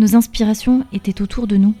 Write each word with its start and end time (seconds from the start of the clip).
Nos 0.00 0.16
inspirations 0.16 0.86
étaient 0.94 1.20
autour 1.20 1.46
de 1.46 1.58
nous. 1.58 1.74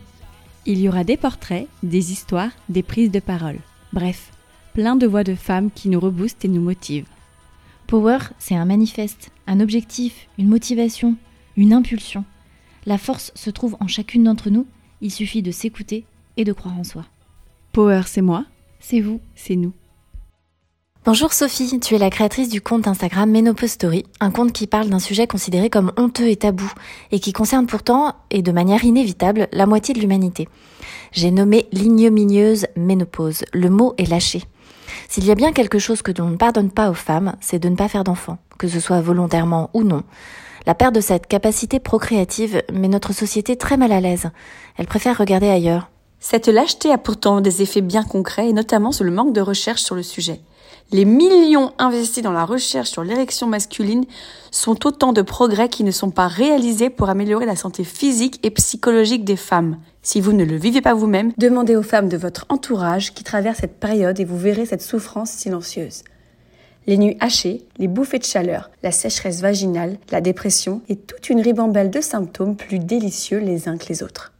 Il 0.66 0.78
y 0.78 0.90
aura 0.90 1.04
des 1.04 1.16
portraits, 1.16 1.66
des 1.82 2.12
histoires, 2.12 2.50
des 2.68 2.82
prises 2.82 3.10
de 3.10 3.18
parole. 3.18 3.56
Bref, 3.94 4.30
plein 4.74 4.94
de 4.94 5.06
voix 5.06 5.24
de 5.24 5.34
femmes 5.34 5.70
qui 5.70 5.88
nous 5.88 5.98
reboostent 5.98 6.44
et 6.44 6.48
nous 6.48 6.60
motivent. 6.60 7.08
Power, 7.86 8.18
c'est 8.38 8.54
un 8.54 8.66
manifeste, 8.66 9.30
un 9.46 9.58
objectif, 9.58 10.28
une 10.36 10.48
motivation, 10.48 11.16
une 11.56 11.72
impulsion. 11.72 12.26
La 12.84 12.98
force 12.98 13.32
se 13.34 13.48
trouve 13.48 13.78
en 13.80 13.88
chacune 13.88 14.24
d'entre 14.24 14.50
nous, 14.50 14.66
il 15.00 15.10
suffit 15.10 15.40
de 15.40 15.50
s'écouter 15.50 16.04
et 16.36 16.44
de 16.44 16.52
croire 16.52 16.78
en 16.78 16.84
soi. 16.84 17.06
Power, 17.72 18.02
c'est 18.04 18.20
moi, 18.20 18.44
C'est 18.80 19.00
vous. 19.00 19.22
c'est 19.34 19.56
nous. 19.56 19.72
Bonjour 21.06 21.32
Sophie, 21.32 21.80
tu 21.80 21.94
es 21.94 21.98
la 21.98 22.10
créatrice 22.10 22.50
du 22.50 22.60
compte 22.60 22.86
Instagram 22.86 23.30
Ménopause 23.30 23.70
Story, 23.70 24.04
un 24.20 24.30
compte 24.30 24.52
qui 24.52 24.66
parle 24.66 24.90
d'un 24.90 24.98
sujet 24.98 25.26
considéré 25.26 25.70
comme 25.70 25.92
honteux 25.96 26.28
et 26.28 26.36
tabou, 26.36 26.70
et 27.10 27.20
qui 27.20 27.32
concerne 27.32 27.66
pourtant, 27.66 28.16
et 28.30 28.42
de 28.42 28.52
manière 28.52 28.84
inévitable, 28.84 29.48
la 29.50 29.64
moitié 29.64 29.94
de 29.94 29.98
l'humanité. 29.98 30.46
J'ai 31.12 31.30
nommé 31.30 31.68
l'ignominieuse 31.72 32.66
ménopause. 32.76 33.44
Le 33.54 33.70
mot 33.70 33.94
est 33.96 34.10
lâché. 34.10 34.42
S'il 35.08 35.24
y 35.24 35.30
a 35.30 35.34
bien 35.34 35.52
quelque 35.52 35.78
chose 35.78 36.02
que 36.02 36.12
l'on 36.18 36.28
ne 36.28 36.36
pardonne 36.36 36.70
pas 36.70 36.90
aux 36.90 36.94
femmes, 36.94 37.34
c'est 37.40 37.58
de 37.58 37.70
ne 37.70 37.76
pas 37.76 37.88
faire 37.88 38.04
d'enfants, 38.04 38.36
que 38.58 38.68
ce 38.68 38.78
soit 38.78 39.00
volontairement 39.00 39.70
ou 39.72 39.84
non. 39.84 40.02
La 40.66 40.74
perte 40.74 40.94
de 40.94 41.00
cette 41.00 41.26
capacité 41.26 41.80
procréative 41.80 42.62
met 42.70 42.88
notre 42.88 43.14
société 43.14 43.56
très 43.56 43.78
mal 43.78 43.92
à 43.92 44.02
l'aise. 44.02 44.28
Elle 44.76 44.86
préfère 44.86 45.16
regarder 45.16 45.48
ailleurs. 45.48 45.88
Cette 46.18 46.48
lâcheté 46.48 46.92
a 46.92 46.98
pourtant 46.98 47.40
des 47.40 47.62
effets 47.62 47.80
bien 47.80 48.04
concrets 48.04 48.50
et 48.50 48.52
notamment 48.52 48.92
sur 48.92 49.06
le 49.06 49.10
manque 49.10 49.32
de 49.32 49.40
recherche 49.40 49.80
sur 49.80 49.94
le 49.94 50.02
sujet. 50.02 50.42
Les 50.92 51.04
millions 51.04 51.72
investis 51.78 52.20
dans 52.20 52.32
la 52.32 52.44
recherche 52.44 52.90
sur 52.90 53.04
l'érection 53.04 53.46
masculine 53.46 54.06
sont 54.50 54.88
autant 54.88 55.12
de 55.12 55.22
progrès 55.22 55.68
qui 55.68 55.84
ne 55.84 55.92
sont 55.92 56.10
pas 56.10 56.26
réalisés 56.26 56.90
pour 56.90 57.08
améliorer 57.08 57.46
la 57.46 57.54
santé 57.54 57.84
physique 57.84 58.40
et 58.42 58.50
psychologique 58.50 59.24
des 59.24 59.36
femmes. 59.36 59.78
Si 60.02 60.20
vous 60.20 60.32
ne 60.32 60.44
le 60.44 60.56
vivez 60.56 60.80
pas 60.80 60.94
vous-même, 60.94 61.32
demandez 61.38 61.76
aux 61.76 61.84
femmes 61.84 62.08
de 62.08 62.16
votre 62.16 62.44
entourage 62.48 63.14
qui 63.14 63.22
traversent 63.22 63.60
cette 63.60 63.78
période 63.78 64.18
et 64.18 64.24
vous 64.24 64.36
verrez 64.36 64.66
cette 64.66 64.82
souffrance 64.82 65.30
silencieuse. 65.30 66.02
Les 66.88 66.98
nuits 66.98 67.16
hachées, 67.20 67.62
les 67.78 67.86
bouffées 67.86 68.18
de 68.18 68.24
chaleur, 68.24 68.68
la 68.82 68.90
sécheresse 68.90 69.42
vaginale, 69.42 69.96
la 70.10 70.20
dépression 70.20 70.82
et 70.88 70.96
toute 70.96 71.30
une 71.30 71.40
ribambelle 71.40 71.90
de 71.90 72.00
symptômes 72.00 72.56
plus 72.56 72.80
délicieux 72.80 73.38
les 73.38 73.68
uns 73.68 73.76
que 73.76 73.86
les 73.90 74.02
autres. 74.02 74.32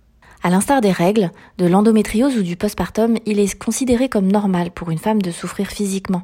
À 0.42 0.48
l'instar 0.48 0.80
des 0.80 0.90
règles, 0.90 1.32
de 1.58 1.66
l'endométriose 1.66 2.38
ou 2.38 2.42
du 2.42 2.56
postpartum, 2.56 3.18
il 3.26 3.38
est 3.38 3.58
considéré 3.58 4.08
comme 4.08 4.32
normal 4.32 4.70
pour 4.70 4.90
une 4.90 4.98
femme 4.98 5.20
de 5.20 5.30
souffrir 5.30 5.66
physiquement. 5.66 6.22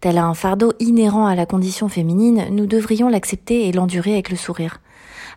Tel 0.00 0.18
un 0.18 0.34
fardeau 0.34 0.74
inhérent 0.80 1.26
à 1.26 1.34
la 1.34 1.46
condition 1.46 1.88
féminine, 1.88 2.44
nous 2.50 2.66
devrions 2.66 3.08
l'accepter 3.08 3.66
et 3.66 3.72
l'endurer 3.72 4.12
avec 4.12 4.28
le 4.28 4.36
sourire. 4.36 4.80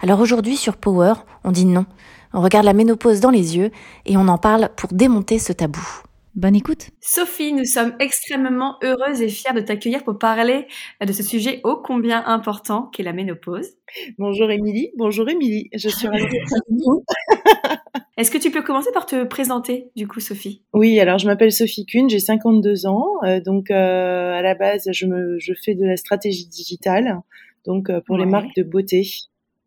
Alors 0.02 0.20
aujourd'hui 0.20 0.58
sur 0.58 0.76
Power, 0.76 1.14
on 1.46 1.52
dit 1.52 1.66
non. 1.66 1.86
On 2.34 2.42
regarde 2.42 2.66
la 2.66 2.74
ménopause 2.74 3.22
dans 3.22 3.30
les 3.30 3.56
yeux 3.56 3.72
et 4.06 4.18
on 4.18 4.28
en 4.28 4.38
parle 4.38 4.70
pour 4.76 4.92
démonter 4.92 5.40
ce 5.40 5.54
tabou. 5.54 5.88
Bonne 6.38 6.56
écoute 6.56 6.92
Sophie, 7.02 7.52
nous 7.52 7.66
sommes 7.66 7.96
extrêmement 8.00 8.76
heureuses 8.84 9.24
et 9.24 9.28
fiers 9.28 9.56
de 9.56 9.60
t'accueillir 9.60 10.04
pour 10.04 10.20
parler 10.20 10.68
de 11.04 11.12
ce 11.12 11.24
sujet 11.24 11.62
ô 11.64 11.78
combien 11.84 12.24
important 12.28 12.92
qu'est 12.94 13.02
la 13.02 13.12
ménopause. 13.12 13.72
Bonjour 14.20 14.52
Émilie, 14.52 14.92
bonjour 14.98 15.28
Émilie, 15.28 15.68
je 15.74 15.90
suis 15.90 16.08
ravie 16.08 16.30
d'être 16.30 16.54
avec 16.54 16.80
vous. 16.86 17.04
Est-ce 18.18 18.30
que 18.30 18.38
tu 18.38 18.52
peux 18.52 18.62
commencer 18.62 18.92
par 18.94 19.08
te 19.08 19.24
présenter, 19.24 19.90
du 19.96 20.08
coup, 20.08 20.20
Sophie? 20.20 20.62
Oui, 20.74 21.00
alors 21.00 21.18
je 21.18 21.26
m'appelle 21.26 21.52
Sophie 21.52 21.88
Kuhn, 21.88 22.08
j'ai 22.08 22.20
52 22.20 22.86
ans, 22.86 23.08
euh, 23.24 23.42
donc 23.42 23.72
euh, 23.72 24.34
à 24.34 24.44
la 24.44 24.54
base 24.54 24.88
je, 24.92 25.08
me, 25.08 25.40
je 25.40 25.54
fais 25.60 25.74
de 25.74 25.88
la 25.88 25.98
stratégie 25.98 26.48
digitale, 26.48 27.20
donc 27.66 27.90
euh, 27.90 28.00
pour 28.06 28.16
les 28.16 28.28
marques 28.28 28.56
de 28.56 28.62
beauté, 28.62 29.10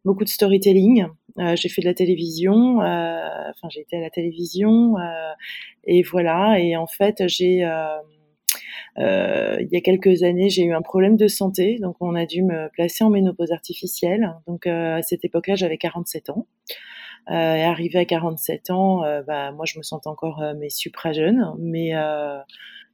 beaucoup 0.05 0.23
de 0.23 0.29
storytelling. 0.29 1.09
Euh, 1.41 1.57
j'ai 1.57 1.69
fait 1.69 1.81
de 1.81 1.87
la 1.87 1.95
télévision, 1.95 2.83
euh, 2.83 3.51
enfin 3.51 3.69
j'ai 3.71 3.81
été 3.81 3.97
à 3.97 4.01
la 4.01 4.11
télévision 4.11 4.99
euh, 4.99 5.33
et 5.85 6.03
voilà. 6.03 6.61
Et 6.61 6.77
en 6.77 6.87
fait 6.87 7.23
j'ai 7.29 7.65
euh, 7.65 7.87
euh, 8.99 9.57
il 9.61 9.69
y 9.73 9.77
a 9.77 9.81
quelques 9.81 10.23
années, 10.23 10.51
j'ai 10.51 10.65
eu 10.65 10.75
un 10.75 10.83
problème 10.83 11.17
de 11.17 11.29
santé, 11.29 11.79
donc 11.81 11.97
on 12.01 12.15
a 12.15 12.27
dû 12.27 12.43
me 12.43 12.69
placer 12.71 13.05
en 13.05 13.11
ménopause 13.11 13.53
artificielle. 13.53 14.35
Donc 14.47 14.67
euh, 14.67 14.97
à 14.97 15.03
cette 15.03 15.25
époque-là, 15.25 15.55
j'avais 15.55 15.79
47 15.79 16.31
ans. 16.31 16.47
Et 17.29 17.35
arrivé 17.35 17.99
à 17.99 18.05
47 18.05 18.71
ans, 18.71 19.03
bah, 19.27 19.53
moi 19.53 19.65
je 19.65 19.79
me 19.79 19.85
sens 19.85 20.05
encore 20.07 20.43
mais 20.57 20.69
supra 20.69 21.13
jeune, 21.13 21.53
mais 21.59 21.93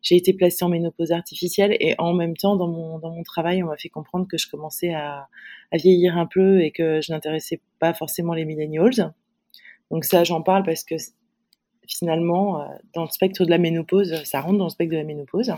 j'ai 0.07 0.15
été 0.15 0.33
placée 0.33 0.65
en 0.65 0.69
ménopause 0.69 1.11
artificielle 1.11 1.77
et 1.81 1.97
en 1.99 2.13
même 2.13 2.37
temps 2.37 2.55
dans 2.55 2.69
mon 2.69 3.01
dans 3.01 3.11
mon 3.11 3.25
travail, 3.25 3.63
on 3.65 3.67
m'a 3.67 3.77
fait 3.77 3.89
comprendre 3.89 4.29
que 4.31 4.39
je 4.39 4.49
commençais 4.49 4.95
à, 4.95 5.27
à 5.73 5.77
vieillir 5.77 6.17
un 6.17 6.27
peu 6.27 6.63
et 6.63 6.71
que 6.71 7.01
je 7.01 7.13
n'intéressais 7.13 7.61
pas 7.81 7.93
forcément 7.93 8.33
les 8.33 8.45
millennials. 8.45 9.13
Donc 9.91 10.05
ça, 10.05 10.23
j'en 10.23 10.43
parle 10.43 10.63
parce 10.63 10.85
que 10.85 10.95
finalement, 11.89 12.61
euh, 12.61 12.65
dans 12.95 13.03
le 13.03 13.09
spectre 13.09 13.45
de 13.45 13.51
la 13.51 13.59
ménopause, 13.59 14.23
ça 14.25 14.41
rentre 14.41 14.59
dans 14.59 14.65
le 14.65 14.71
spectre 14.71 14.93
de 14.93 14.99
la 14.99 15.05
ménopause. 15.05 15.53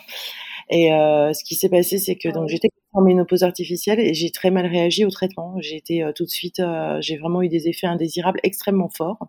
Et 0.70 0.92
euh, 0.92 1.32
ce 1.34 1.44
qui 1.44 1.54
s'est 1.54 1.68
passé, 1.68 1.98
c'est 1.98 2.16
que 2.16 2.28
donc 2.28 2.48
j'étais 2.48 2.68
en 2.92 3.02
ménopause 3.02 3.42
artificielle 3.42 4.00
et 4.00 4.14
j'ai 4.14 4.30
très 4.30 4.50
mal 4.50 4.66
réagi 4.66 5.04
au 5.04 5.10
traitement. 5.10 5.56
J'ai 5.60 5.76
été 5.76 6.02
euh, 6.02 6.12
tout 6.12 6.24
de 6.24 6.30
suite, 6.30 6.60
euh, 6.60 6.98
j'ai 7.00 7.18
vraiment 7.18 7.42
eu 7.42 7.48
des 7.48 7.68
effets 7.68 7.86
indésirables 7.86 8.40
extrêmement 8.42 8.88
forts. 8.88 9.28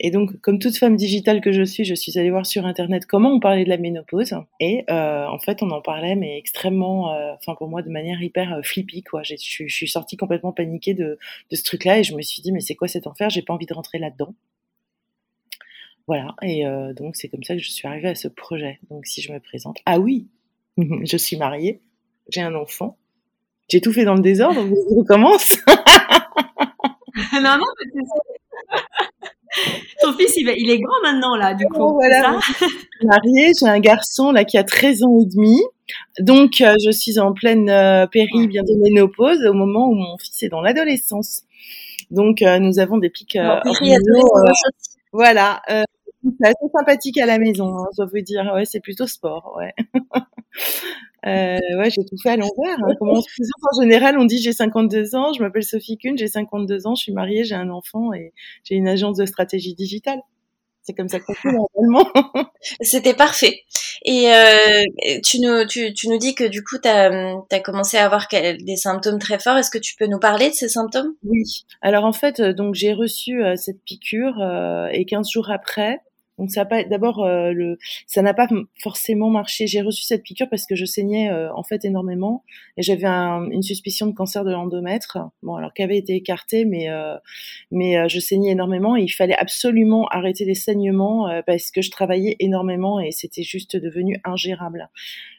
Et 0.00 0.10
donc, 0.12 0.40
comme 0.40 0.58
toute 0.60 0.76
femme 0.76 0.94
digitale 0.96 1.40
que 1.40 1.50
je 1.50 1.62
suis, 1.64 1.84
je 1.84 1.94
suis 1.94 2.18
allée 2.18 2.30
voir 2.30 2.46
sur 2.46 2.66
internet 2.66 3.04
comment 3.06 3.32
on 3.32 3.40
parlait 3.40 3.64
de 3.64 3.68
la 3.68 3.78
ménopause. 3.78 4.34
Et 4.60 4.84
euh, 4.90 5.26
en 5.26 5.38
fait, 5.40 5.62
on 5.62 5.70
en 5.70 5.80
parlait, 5.82 6.14
mais 6.14 6.38
extrêmement, 6.38 7.12
euh, 7.14 7.32
enfin 7.34 7.54
pour 7.56 7.68
moi, 7.68 7.82
de 7.82 7.90
manière 7.90 8.22
hyper 8.22 8.54
euh, 8.54 8.62
flippy, 8.62 9.02
quoi. 9.02 9.22
Je 9.24 9.34
suis- 9.36 9.88
sortie 9.88 10.16
complètement 10.16 10.52
paniquée 10.52 10.94
de, 10.94 11.18
de 11.50 11.56
ce 11.56 11.64
truc-là 11.64 11.98
et 11.98 12.04
je 12.04 12.14
me 12.14 12.22
suis 12.22 12.42
dit, 12.42 12.52
mais 12.52 12.60
c'est 12.60 12.76
quoi 12.76 12.86
cet 12.88 13.06
enfer? 13.08 13.28
J'ai 13.30 13.42
pas 13.42 13.54
envie 13.54 13.66
de 13.66 13.74
rentrer 13.74 13.98
là-dedans. 13.98 14.34
Voilà, 16.06 16.34
et 16.42 16.66
euh, 16.66 16.94
donc 16.94 17.16
c'est 17.16 17.28
comme 17.28 17.42
ça 17.44 17.54
que 17.54 17.60
je 17.60 17.70
suis 17.70 17.86
arrivée 17.86 18.08
à 18.08 18.14
ce 18.14 18.28
projet. 18.28 18.78
Donc 18.90 19.04
si 19.06 19.20
je 19.20 19.30
me 19.32 19.40
présente, 19.40 19.78
ah 19.84 19.98
oui, 19.98 20.28
je 20.78 21.16
suis 21.16 21.36
mariée, 21.36 21.82
j'ai 22.30 22.40
un 22.40 22.54
enfant, 22.54 22.96
j'ai 23.68 23.80
tout 23.82 23.92
fait 23.92 24.04
dans 24.04 24.14
le 24.14 24.22
désordre, 24.22 24.62
vous 24.62 24.96
recommence 25.00 25.58
Non, 27.34 27.58
non, 27.58 27.66
c'est- 27.78 28.00
Ton 30.02 30.12
fils, 30.12 30.36
il, 30.36 30.48
est 30.48 30.78
grand 30.78 31.00
maintenant, 31.02 31.36
là, 31.36 31.54
du 31.54 31.64
coup. 31.66 31.80
Oh, 31.80 31.94
voilà. 31.94 32.38
ça? 32.40 32.66
Mariée, 33.02 33.52
j'ai 33.58 33.66
un 33.66 33.80
garçon 33.80 34.32
là 34.32 34.44
qui 34.44 34.58
a 34.58 34.64
13 34.64 35.02
ans 35.04 35.18
et 35.20 35.26
demi. 35.26 35.60
Donc 36.20 36.60
euh, 36.60 36.74
je 36.84 36.90
suis 36.90 37.18
en 37.18 37.32
pleine 37.32 37.70
euh, 37.70 38.06
péri, 38.06 38.46
bientôt 38.46 38.76
ménopause, 38.76 39.44
au 39.46 39.54
moment 39.54 39.88
où 39.88 39.94
mon 39.94 40.18
fils 40.18 40.42
est 40.42 40.48
dans 40.48 40.60
l'adolescence. 40.60 41.42
Donc 42.10 42.42
euh, 42.42 42.58
nous 42.58 42.78
avons 42.78 42.98
des 42.98 43.10
pics 43.10 43.36
euh, 43.36 43.60
voilà, 45.12 45.62
c'est 45.66 46.46
assez 46.46 46.72
sympathique 46.76 47.18
à 47.18 47.26
la 47.26 47.38
maison, 47.38 47.78
hein, 47.78 47.86
je 47.92 48.02
dois 48.02 48.10
vous 48.12 48.20
dire. 48.20 48.50
Ouais, 48.54 48.66
c'est 48.66 48.80
plutôt 48.80 49.06
sport, 49.06 49.56
ouais. 49.56 49.72
Euh, 51.26 51.58
ouais, 51.78 51.90
j'ai 51.90 52.04
tout 52.04 52.16
fait 52.22 52.30
à 52.30 52.36
l'envers. 52.36 52.78
hein. 52.78 52.94
Comment 52.98 53.14
on 53.14 53.20
se 53.20 53.28
présente 53.28 53.62
en 53.72 53.82
général 53.82 54.18
On 54.18 54.24
dit 54.24 54.40
j'ai 54.40 54.52
52 54.52 55.14
ans, 55.16 55.32
je 55.32 55.42
m'appelle 55.42 55.64
Sophie 55.64 55.98
Kuhn, 55.98 56.16
j'ai 56.16 56.28
52 56.28 56.86
ans, 56.86 56.94
je 56.94 57.02
suis 57.02 57.12
mariée, 57.12 57.44
j'ai 57.44 57.54
un 57.56 57.70
enfant 57.70 58.12
et 58.12 58.32
j'ai 58.64 58.76
une 58.76 58.88
agence 58.88 59.16
de 59.16 59.26
stratégie 59.26 59.74
digitale. 59.74 60.20
C'est 60.88 60.94
comme 60.94 61.08
ça 61.10 61.20
qu'on 61.20 61.34
fait 61.34 61.50
normalement. 61.52 62.10
C'était 62.80 63.12
parfait. 63.12 63.60
Et 64.06 64.32
euh, 64.32 64.84
tu, 65.22 65.38
nous, 65.40 65.66
tu, 65.66 65.92
tu, 65.92 66.08
nous 66.08 66.16
dis 66.16 66.34
que 66.34 66.44
du 66.44 66.64
coup, 66.64 66.78
tu 66.82 66.88
as, 66.88 67.10
as, 67.50 67.60
commencé 67.60 67.98
à 67.98 68.06
avoir 68.06 68.26
des 68.30 68.76
symptômes 68.76 69.18
très 69.18 69.38
forts. 69.38 69.58
Est-ce 69.58 69.70
que 69.70 69.76
tu 69.76 69.96
peux 69.96 70.06
nous 70.06 70.18
parler 70.18 70.48
de 70.48 70.54
ces 70.54 70.70
symptômes? 70.70 71.12
Oui. 71.24 71.42
Alors 71.82 72.06
en 72.06 72.14
fait, 72.14 72.40
donc 72.40 72.74
j'ai 72.74 72.94
reçu 72.94 73.44
euh, 73.44 73.54
cette 73.56 73.82
piqûre 73.84 74.40
euh, 74.40 74.88
et 74.90 75.04
15 75.04 75.28
jours 75.28 75.50
après, 75.50 75.98
donc 76.38 76.50
ça 76.50 76.64
pas 76.64 76.84
d'abord 76.84 77.24
euh, 77.24 77.74
ça 78.06 78.22
n'a 78.22 78.34
pas 78.34 78.48
forcément 78.80 79.28
marché. 79.28 79.66
J'ai 79.66 79.80
reçu 79.80 80.02
cette 80.04 80.22
piqûre 80.22 80.48
parce 80.48 80.66
que 80.66 80.74
je 80.74 80.84
saignais 80.84 81.30
euh, 81.30 81.52
en 81.54 81.62
fait 81.62 81.84
énormément 81.84 82.44
et 82.76 82.82
j'avais 82.82 83.06
un, 83.06 83.50
une 83.50 83.62
suspicion 83.62 84.06
de 84.06 84.12
cancer 84.12 84.44
de 84.44 84.52
l'endomètre. 84.52 85.18
Bon 85.42 85.56
alors 85.56 85.74
qui 85.74 85.82
avait 85.82 85.98
été 85.98 86.14
écarté 86.14 86.64
mais 86.64 86.88
euh, 86.90 87.16
mais 87.70 88.08
je 88.08 88.20
saignais 88.20 88.52
énormément 88.52 88.96
et 88.96 89.02
il 89.02 89.08
fallait 89.08 89.36
absolument 89.36 90.06
arrêter 90.08 90.44
les 90.44 90.54
saignements 90.54 91.28
parce 91.46 91.70
que 91.70 91.82
je 91.82 91.90
travaillais 91.90 92.36
énormément 92.38 93.00
et 93.00 93.10
c'était 93.10 93.42
juste 93.42 93.76
devenu 93.76 94.20
ingérable. 94.24 94.88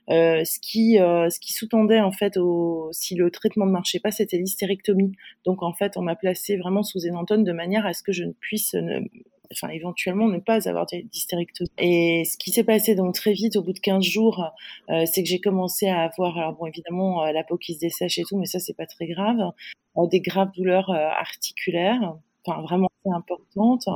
ce 0.09 0.59
qui 0.59 0.95
ce 0.97 1.39
qui 1.39 1.53
sous-tendait 1.53 2.01
en 2.01 2.11
fait 2.11 2.37
au 2.37 2.89
si 2.91 3.15
le 3.15 3.31
traitement 3.31 3.65
ne 3.65 3.71
marchait 3.71 3.99
pas, 3.99 4.11
c'était 4.11 4.37
l'hystérectomie. 4.37 5.13
Donc 5.45 5.63
en 5.63 5.73
fait, 5.73 5.97
on 5.97 6.01
m'a 6.01 6.15
placé 6.15 6.57
vraiment 6.57 6.83
sous 6.83 7.05
énantone 7.05 7.43
de 7.43 7.51
manière 7.51 7.85
à 7.85 7.93
ce 7.93 8.03
que 8.03 8.11
je 8.11 8.23
ne 8.23 8.33
puisse 8.33 8.73
ne, 8.73 9.01
enfin 9.51 9.69
éventuellement 9.69 10.27
ne 10.27 10.39
pas 10.39 10.67
avoir 10.67 10.85
d'hystérectomie. 10.85 11.69
Et 11.77 12.23
ce 12.25 12.37
qui 12.37 12.51
s'est 12.51 12.63
passé 12.63 12.95
donc 12.95 13.15
très 13.15 13.33
vite, 13.33 13.55
au 13.55 13.63
bout 13.63 13.73
de 13.73 13.79
15 13.79 14.03
jours, 14.03 14.45
euh, 14.89 15.05
c'est 15.05 15.23
que 15.23 15.29
j'ai 15.29 15.39
commencé 15.39 15.87
à 15.87 16.01
avoir, 16.01 16.37
alors 16.37 16.53
bon 16.53 16.67
évidemment 16.67 17.23
euh, 17.23 17.31
la 17.31 17.43
peau 17.43 17.57
qui 17.57 17.75
se 17.75 17.79
dessèche 17.79 18.17
et 18.17 18.23
tout, 18.23 18.37
mais 18.37 18.45
ça 18.45 18.59
c'est 18.59 18.75
pas 18.75 18.85
très 18.85 19.07
grave, 19.07 19.51
euh, 19.97 20.07
des 20.07 20.21
graves 20.21 20.51
douleurs 20.55 20.89
euh, 20.91 21.07
articulaires, 21.07 22.15
enfin 22.45 22.61
vraiment 22.61 22.89
importantes, 23.05 23.87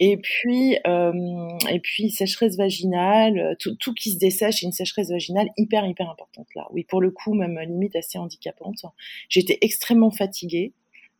et 0.00 0.16
puis 0.16 0.76
et 0.76 1.80
puis 1.82 2.10
sécheresse 2.10 2.56
vaginale, 2.56 3.56
tout, 3.60 3.74
tout 3.76 3.92
qui 3.92 4.10
se 4.10 4.18
dessèche, 4.18 4.62
une 4.62 4.72
sécheresse 4.72 5.10
vaginale 5.10 5.48
hyper 5.58 5.84
hyper 5.86 6.08
importante 6.08 6.46
là. 6.54 6.66
Oui 6.70 6.84
pour 6.84 7.02
le 7.02 7.10
coup 7.10 7.34
même 7.34 7.58
limite 7.58 7.94
assez 7.94 8.16
handicapante. 8.16 8.86
J'étais 9.28 9.58
extrêmement 9.60 10.10
fatiguée. 10.10 10.72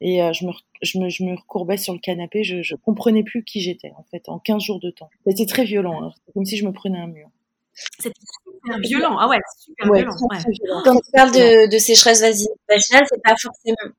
Et 0.07 0.23
euh, 0.23 0.35
je, 0.35 0.45
me, 0.45 0.53
je, 0.83 0.99
me, 0.99 1.09
je 1.09 1.25
me 1.25 1.35
recourbais 1.35 1.79
sur 1.79 1.95
le 1.95 1.99
canapé, 1.99 2.45
je, 2.45 2.61
je 2.61 2.75
comprenais 2.75 3.23
plus 3.25 3.43
qui 3.43 3.63
j'étais, 3.63 3.91
en 3.97 4.05
fait, 4.11 4.29
en 4.29 4.39
15 4.39 4.63
jours 4.63 4.79
de 4.79 4.91
temps. 4.91 5.09
C'était 5.27 5.47
très 5.47 5.65
violent, 5.65 6.05
hein. 6.05 6.11
comme 6.35 6.45
si 6.45 6.59
je 6.59 6.67
me 6.67 6.73
prenais 6.73 6.99
un 6.99 7.07
mur. 7.07 7.31
C'était 7.73 8.13
super 8.21 8.79
violent, 8.81 9.17
ah 9.19 9.29
ouais, 9.29 9.39
super 9.59 9.91
violent. 9.91 10.13
Quand 10.85 10.95
tu 10.95 11.11
parles 11.11 11.33
de, 11.33 11.71
de 11.71 11.79
sécheresse 11.79 12.21
vaginale, 12.21 13.07
c'est 13.09 13.23
pas 13.23 13.35
forcément. 13.41 13.95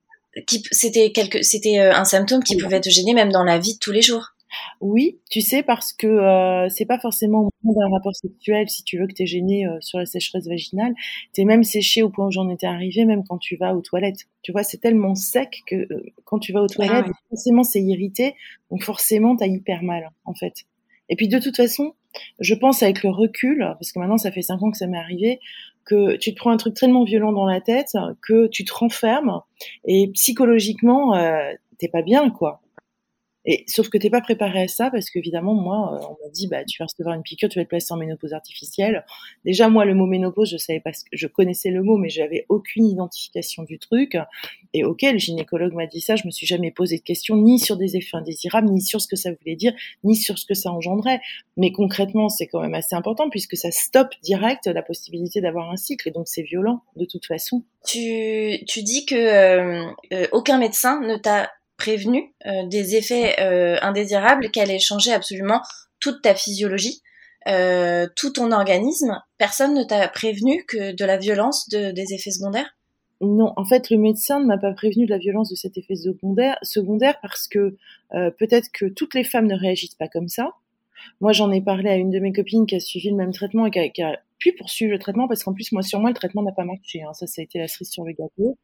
C'était 0.72 1.12
quelque, 1.12 1.42
c'était 1.42 1.80
euh, 1.80 1.96
un 1.96 2.06
symptôme 2.06 2.44
qui 2.44 2.56
pouvait 2.56 2.82
te 2.82 2.90
gêner 2.92 3.16
même 3.16 3.32
dans 3.32 3.44
la 3.44 3.58
vie 3.58 3.74
de 3.74 3.80
tous 3.80 3.92
les 3.92 4.04
jours. 4.04 4.35
Oui, 4.82 5.20
tu 5.30 5.42
sais, 5.42 5.64
parce 5.64 5.94
que 5.94 6.08
euh, 6.08 6.70
c'est 6.70 6.86
pas 6.86 7.00
forcément 7.00 7.40
au 7.40 7.50
moment 7.64 7.80
d'un 7.80 7.96
rapport 7.96 8.16
sexuel, 8.16 8.70
si 8.70 8.84
tu 8.84 8.98
veux, 8.98 9.08
que 9.08 9.14
tu 9.14 9.24
es 9.24 9.26
gêné 9.26 9.66
euh, 9.66 9.78
sur 9.82 10.00
la 10.00 10.06
sécheresse 10.06 10.48
vaginale. 10.48 10.94
Tu 11.34 11.42
es 11.42 11.46
même 11.46 11.64
séché 11.64 12.04
au 12.04 12.10
point 12.10 12.28
où 12.28 12.32
j'en 12.32 12.50
étais 12.50 12.68
arrivée, 12.68 13.06
même 13.06 13.24
quand 13.28 13.38
tu 13.38 13.56
vas 13.58 13.76
aux 13.76 13.82
toilettes. 13.82 14.28
Tu 14.42 14.52
vois, 14.52 14.64
c'est 14.64 14.78
tellement 14.78 15.16
sec 15.16 15.62
que 15.68 15.76
euh, 15.76 16.06
quand 16.24 16.40
tu 16.40 16.52
vas 16.54 16.62
aux 16.62 16.68
toilettes, 16.68 17.08
forcément, 17.30 17.64
c'est 17.64 17.82
irrité. 17.82 18.36
Donc 18.72 18.84
forcément, 18.84 19.36
tu 19.36 19.44
as 19.44 19.48
hyper 19.48 19.84
mal, 19.84 20.12
en 20.26 20.34
fait. 20.34 20.66
Et 21.10 21.16
puis 21.16 21.28
de 21.28 21.40
toute 21.40 21.56
façon, 21.56 21.94
je 22.40 22.56
pense 22.56 22.82
avec 22.82 23.04
le 23.04 23.10
recul, 23.10 23.60
parce 23.60 23.92
que 23.92 24.00
maintenant, 24.00 24.18
ça 24.18 24.32
fait 24.32 24.42
cinq 24.42 24.62
ans 24.64 24.72
que 24.72 24.78
ça 24.78 24.88
m'est 24.88 24.98
arrivé, 24.98 25.40
que 25.86 26.16
tu 26.18 26.34
te 26.34 26.38
prends 26.38 26.50
un 26.50 26.58
truc 26.58 26.74
tellement 26.74 27.04
violent 27.04 27.32
dans 27.32 27.46
la 27.46 27.62
tête 27.62 27.92
que 28.28 28.48
tu 28.48 28.66
te 28.66 28.74
renfermes 28.74 29.42
et 29.86 30.08
psychologiquement, 30.14 31.14
t'es 31.78 31.90
pas 31.90 32.02
bien, 32.02 32.32
quoi. 32.32 32.62
Et 33.46 33.64
sauf 33.68 33.90
que 33.90 33.98
t'es 33.98 34.10
pas 34.10 34.22
préparé 34.22 34.64
à 34.64 34.68
ça 34.68 34.90
parce 34.90 35.10
qu'évidemment 35.10 35.54
moi 35.54 35.94
euh, 35.94 36.06
on 36.08 36.26
m'a 36.26 36.32
dit 36.32 36.48
bah 36.48 36.64
tu 36.66 36.82
vas 36.82 36.86
recevoir 36.86 37.16
une 37.16 37.22
piqûre, 37.22 37.50
tu 37.50 37.60
vas 37.60 37.64
être 37.64 37.70
placé 37.70 37.94
en 37.94 37.98
ménopause 37.98 38.34
artificielle. 38.34 39.06
Déjà 39.46 39.70
moi 39.70 39.86
le 39.86 39.94
mot 39.94 40.08
ménopause 40.08 40.50
je 40.50 40.58
savais 40.58 40.80
pas 40.80 40.94
ce 40.94 41.04
que 41.04 41.10
je 41.14 41.28
connaissais 41.28 41.70
le 41.70 41.84
mot 41.84 41.98
mais 41.98 42.10
j'avais 42.10 42.46
aucune 42.50 42.86
identification 42.86 43.64
du 43.64 43.78
truc. 43.78 44.18
Et 44.74 44.84
ok 44.84 45.04
le 45.04 45.20
gynécologue 45.20 45.74
m'a 45.74 45.86
dit 45.86 46.02
ça, 46.02 46.16
je 46.16 46.26
me 46.26 46.32
suis 46.32 46.48
jamais 46.48 46.72
posé 46.72 46.98
de 46.98 47.04
questions 47.04 47.38
ni 47.38 47.60
sur 47.60 47.78
des 47.78 47.98
effets 47.98 48.18
indésirables 48.18 48.70
ni 48.70 48.82
sur 48.82 49.00
ce 49.00 49.08
que 49.08 49.16
ça 49.16 49.32
voulait 49.32 49.56
dire 49.56 49.74
ni 50.04 50.16
sur 50.16 50.40
ce 50.40 50.46
que 50.46 50.56
ça 50.56 50.72
engendrait. 50.72 51.22
Mais 51.58 51.72
concrètement 51.72 52.30
c'est 52.30 52.48
quand 52.48 52.62
même 52.62 52.74
assez 52.74 52.96
important 52.96 53.30
puisque 53.30 53.56
ça 53.56 53.70
stoppe 53.70 54.14
direct 54.24 54.66
la 54.66 54.82
possibilité 54.82 55.42
d'avoir 55.42 55.70
un 55.72 55.78
cycle 55.78 56.10
et 56.10 56.12
donc 56.12 56.28
c'est 56.28 56.42
violent 56.44 56.82
de 56.96 57.06
toute 57.06 57.26
façon. 57.26 57.64
Tu 57.86 58.66
tu 58.66 58.82
dis 58.82 59.06
que 59.06 59.16
euh, 59.16 59.86
euh, 60.14 60.28
aucun 60.32 60.58
médecin 60.58 61.00
ne 61.02 61.18
t'a 61.18 61.52
prévenu 61.78 62.34
euh, 62.46 62.66
des 62.68 62.96
effets 62.96 63.40
euh, 63.40 63.78
indésirables, 63.82 64.52
qu'elle 64.52 64.72
ait 64.72 64.80
changé 64.80 65.14
absolument 65.14 65.62
toute 66.00 66.22
ta 66.22 66.36
physiologie, 66.36 67.02
euh, 67.48 68.08
tout 68.16 68.32
ton 68.32 68.52
organisme. 68.52 69.20
Personne 69.38 69.74
ne 69.74 69.84
t'a 69.84 70.08
prévenu 70.08 70.64
que 70.66 70.94
de 70.94 71.06
la 71.06 71.18
violence 71.18 71.70
de, 71.70 71.92
des 71.92 72.14
effets 72.14 72.32
secondaires? 72.32 72.76
Non, 73.22 73.54
en 73.56 73.66
fait, 73.66 73.90
le 73.90 73.98
médecin 73.98 74.40
ne 74.40 74.46
m'a 74.46 74.58
pas 74.58 74.74
prévenu 74.74 75.06
de 75.06 75.12
la 75.12 75.18
violence 75.18 75.50
de 75.50 75.56
cet 75.56 75.78
effet 75.78 75.96
secondaire, 75.96 76.58
secondaire 76.62 77.18
parce 77.22 77.48
que 77.48 77.78
peut-être 78.12 78.68
que 78.74 78.88
toutes 78.88 79.14
les 79.14 79.24
femmes 79.24 79.48
ne 79.48 79.56
réagissent 79.56 79.96
pas 79.96 80.10
comme 80.10 80.28
ça. 80.28 80.50
Moi, 81.22 81.32
j'en 81.32 81.50
ai 81.52 81.62
parlé 81.62 81.90
à 81.90 81.96
une 81.96 82.12
de 82.12 82.20
mes 82.20 82.34
copines 82.34 82.66
qui 82.66 82.76
a 82.76 82.80
suivi 82.82 83.10
le 83.10 83.16
même 83.16 83.32
traitement 83.32 83.66
et 83.66 83.72
qui 83.72 83.80
a, 83.80 83.90
qui 83.90 84.04
a 84.04 84.20
pu 84.38 84.54
poursuivre 84.54 84.92
le 84.92 85.00
traitement 85.00 85.30
parce 85.30 85.44
qu'en 85.44 85.54
plus, 85.54 85.72
moi, 85.72 85.82
sur 85.82 86.00
moi, 86.00 86.10
le 86.10 86.16
traitement 86.16 86.44
n'a 86.44 86.52
pas 86.52 86.66
marché. 86.66 87.04
Hein. 87.04 87.14
Ça, 87.14 87.26
ça 87.26 87.42
a 87.42 87.44
été 87.44 87.58
la 87.58 87.68
cerise 87.68 87.90
sur 87.90 88.04
le 88.04 88.12
gâteau. 88.12 88.58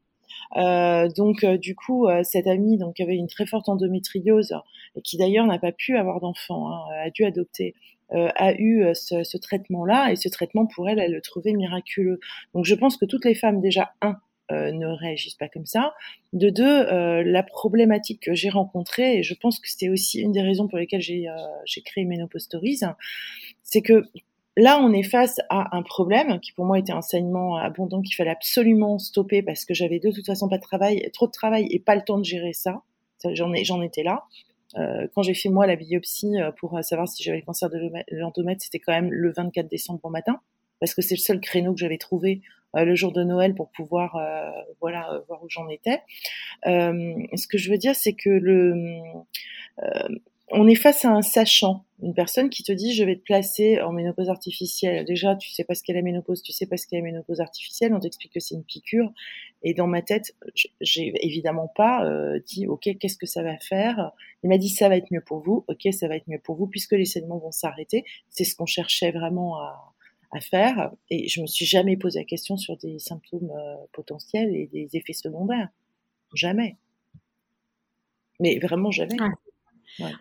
Euh, 0.58 1.08
donc 1.10 1.44
euh, 1.44 1.58
du 1.58 1.76
coup, 1.76 2.08
euh, 2.08 2.24
cette 2.24 2.48
amie 2.48 2.78
donc 2.78 3.00
avait 3.00 3.16
une 3.16 3.28
très 3.28 3.46
forte 3.46 3.70
endométriose 3.70 4.54
et 4.96 5.02
qui 5.02 5.18
d'ailleurs 5.18 5.46
n'a 5.46 5.60
pas 5.60 5.72
pu 5.72 5.98
avoir 5.98 6.20
d'enfant, 6.20 6.72
hein, 6.72 6.82
a 7.04 7.10
dû 7.10 7.24
adopter. 7.24 7.76
a 8.12 8.54
eu 8.60 8.84
ce, 8.94 9.38
traitement-là 9.38 10.12
et 10.12 10.18
ce 10.18 10.28
traitement 10.28 10.66
pour 10.66 10.90
elle, 10.90 11.00
elle 11.00 11.14
le 11.14 11.22
trouvait 11.22 11.54
miraculeux. 11.54 12.20
Donc 12.54 12.66
je 12.66 12.76
pense 12.76 12.98
que 12.98 13.06
toutes 13.06 13.26
les 13.26 13.36
femmes 13.36 13.62
déjà 13.62 13.94
un 14.02 14.18
ne 14.50 14.86
réagissent 14.86 15.36
pas 15.36 15.48
comme 15.48 15.66
ça. 15.66 15.94
De 16.34 16.50
deux, 16.50 16.84
la 17.24 17.44
problématique 17.44 18.22
que 18.22 18.34
j'ai 18.34 18.50
rencontrée, 18.50 19.20
et 19.20 19.24
je 19.24 19.34
pense 19.34 19.62
que 19.62 19.70
c'était 19.70 19.88
aussi 19.88 20.20
une 20.20 20.34
des 20.34 20.42
raisons 20.42 20.68
pour 20.68 20.78
lesquelles 20.78 21.02
j'ai 21.02 21.82
créé 21.86 22.04
Menopause 22.04 22.44
Stories, 22.44 22.82
c'est 23.64 23.82
que 23.82 24.04
Là, 24.62 24.80
on 24.80 24.94
est 24.94 25.02
face 25.02 25.40
à 25.50 25.76
un 25.76 25.82
problème 25.82 26.40
qui 26.40 26.52
pour 26.52 26.66
moi 26.66 26.78
était 26.78 26.92
un 26.92 27.02
saignement 27.02 27.58
abondant 27.58 28.04
qu'il 28.04 28.14
fallait 28.14 28.30
absolument 28.30 29.00
stopper 29.00 29.42
parce 29.42 29.66
que 29.66 29.74
j'avais 29.74 29.98
de 29.98 30.12
toute 30.12 30.28
façon 30.28 30.48
pas 30.48 30.58
de 30.58 30.62
travail, 30.62 31.10
trop 31.14 31.26
de 31.26 31.32
travail 31.32 31.68
et 31.72 31.80
pas 31.80 31.96
le 31.96 32.04
temps 32.04 32.20
de 32.20 32.24
gérer 32.24 32.54
ça. 32.54 32.84
J'en 33.34 33.52
j'en 33.64 33.82
étais 33.82 34.04
là. 34.04 34.26
Euh, 34.78 35.08
quand 35.16 35.24
j'ai 35.24 35.34
fait 35.34 35.50
moi 35.50 35.66
la 35.66 35.76
biopsie 35.76 36.40
euh, 36.40 36.52
pour 36.52 36.78
savoir 36.84 37.08
si 37.08 37.24
j'avais 37.24 37.40
le 37.40 37.44
cancer 37.44 37.72
de 37.72 37.80
l'endomètre, 38.12 38.64
c'était 38.64 38.78
quand 38.78 38.94
même 38.94 39.12
le 39.12 39.32
24 39.32 39.68
décembre 39.68 40.00
au 40.04 40.12
matin 40.12 40.40
parce 40.80 40.94
que 40.94 41.02
c'est 41.02 41.16
le 41.16 41.22
seul 41.22 41.40
créneau 41.42 41.74
que 41.74 41.80
j'avais 41.80 41.98
trouvé 41.98 42.42
euh, 42.76 42.86
le 42.86 42.94
jour 42.94 43.12
de 43.12 43.24
Noël 43.24 43.56
pour 43.56 43.72
pouvoir 43.72 44.16
voilà 44.80 45.24
voir 45.28 45.44
où 45.44 45.50
j'en 45.50 45.70
étais. 45.70 46.04
ce 46.66 47.48
que 47.48 47.58
je 47.58 47.72
veux 47.72 47.80
dire, 47.80 47.96
c'est 47.96 48.14
que 48.14 48.30
le 48.30 49.02
on 50.54 50.68
est 50.68 50.76
face 50.76 51.06
à 51.06 51.10
un 51.10 51.22
sachant, 51.22 51.86
une 52.02 52.14
personne 52.14 52.50
qui 52.50 52.64
te 52.64 52.72
dit 52.72 52.94
je 52.94 53.04
vais 53.04 53.16
te 53.16 53.24
placer 53.24 53.82
en 53.82 53.92
ménopause 53.92 54.30
artificielle. 54.30 55.06
Déjà, 55.06 55.36
tu 55.36 55.50
sais 55.52 55.64
pas 55.64 55.76
ce 55.76 55.84
qu'est 55.84 55.94
la 55.94 56.02
ménopause, 56.02 56.42
tu 56.42 56.52
sais 56.52 56.66
pas 56.66 56.78
ce 56.78 56.88
qu'est 56.88 56.98
la 56.98 57.04
ménopause 57.04 57.40
artificielle, 57.42 57.94
on 57.94 58.00
t'explique 58.00 58.34
que 58.34 58.40
c'est 58.40 58.56
une 58.56 58.64
piqûre. 58.64 59.12
Et 59.64 59.74
dans 59.74 59.88
ma 59.88 60.02
tête, 60.02 60.36
j'ai 60.82 61.14
évidemment 61.22 61.68
pas 61.68 62.06
euh, 62.06 62.40
dit 62.46 62.68
ok 62.68 62.90
qu'est-ce 63.00 63.18
que 63.18 63.28
ça 63.28 63.44
va 63.44 63.58
faire? 63.60 64.12
Il 64.44 64.50
m'a 64.50 64.58
dit 64.58 64.70
ça 64.70 64.90
va 64.90 64.98
être 64.98 65.12
mieux 65.12 65.22
pour 65.22 65.40
vous, 65.40 65.64
ok 65.68 65.94
ça 65.94 66.08
va 66.08 66.16
être 66.16 66.28
mieux 66.28 66.40
pour 66.40 66.56
vous 66.56 66.68
puisque 66.68 66.94
les 66.94 67.06
saignements 67.06 67.38
vont 67.38 67.52
s'arrêter. 67.52 68.04
C'est 68.30 68.44
ce 68.44 68.56
qu'on 68.56 68.66
cherchait 68.66 69.12
vraiment 69.12 69.60
à, 69.60 69.94
faire. 70.40 70.94
Et 71.10 71.28
je 71.28 71.42
me 71.42 71.46
suis 71.46 71.66
jamais 71.66 71.98
posé 71.98 72.20
la 72.20 72.26
question 72.26 72.56
sur 72.56 72.78
des 72.78 73.00
symptômes 73.00 73.52
euh, 73.52 73.76
potentiels 73.92 74.56
et 74.56 74.66
des 74.68 74.90
effets 74.94 75.12
secondaires. 75.12 75.68
Jamais. 76.34 76.78
Mais 78.40 78.58
vraiment 78.58 78.92
jamais. 78.92 79.18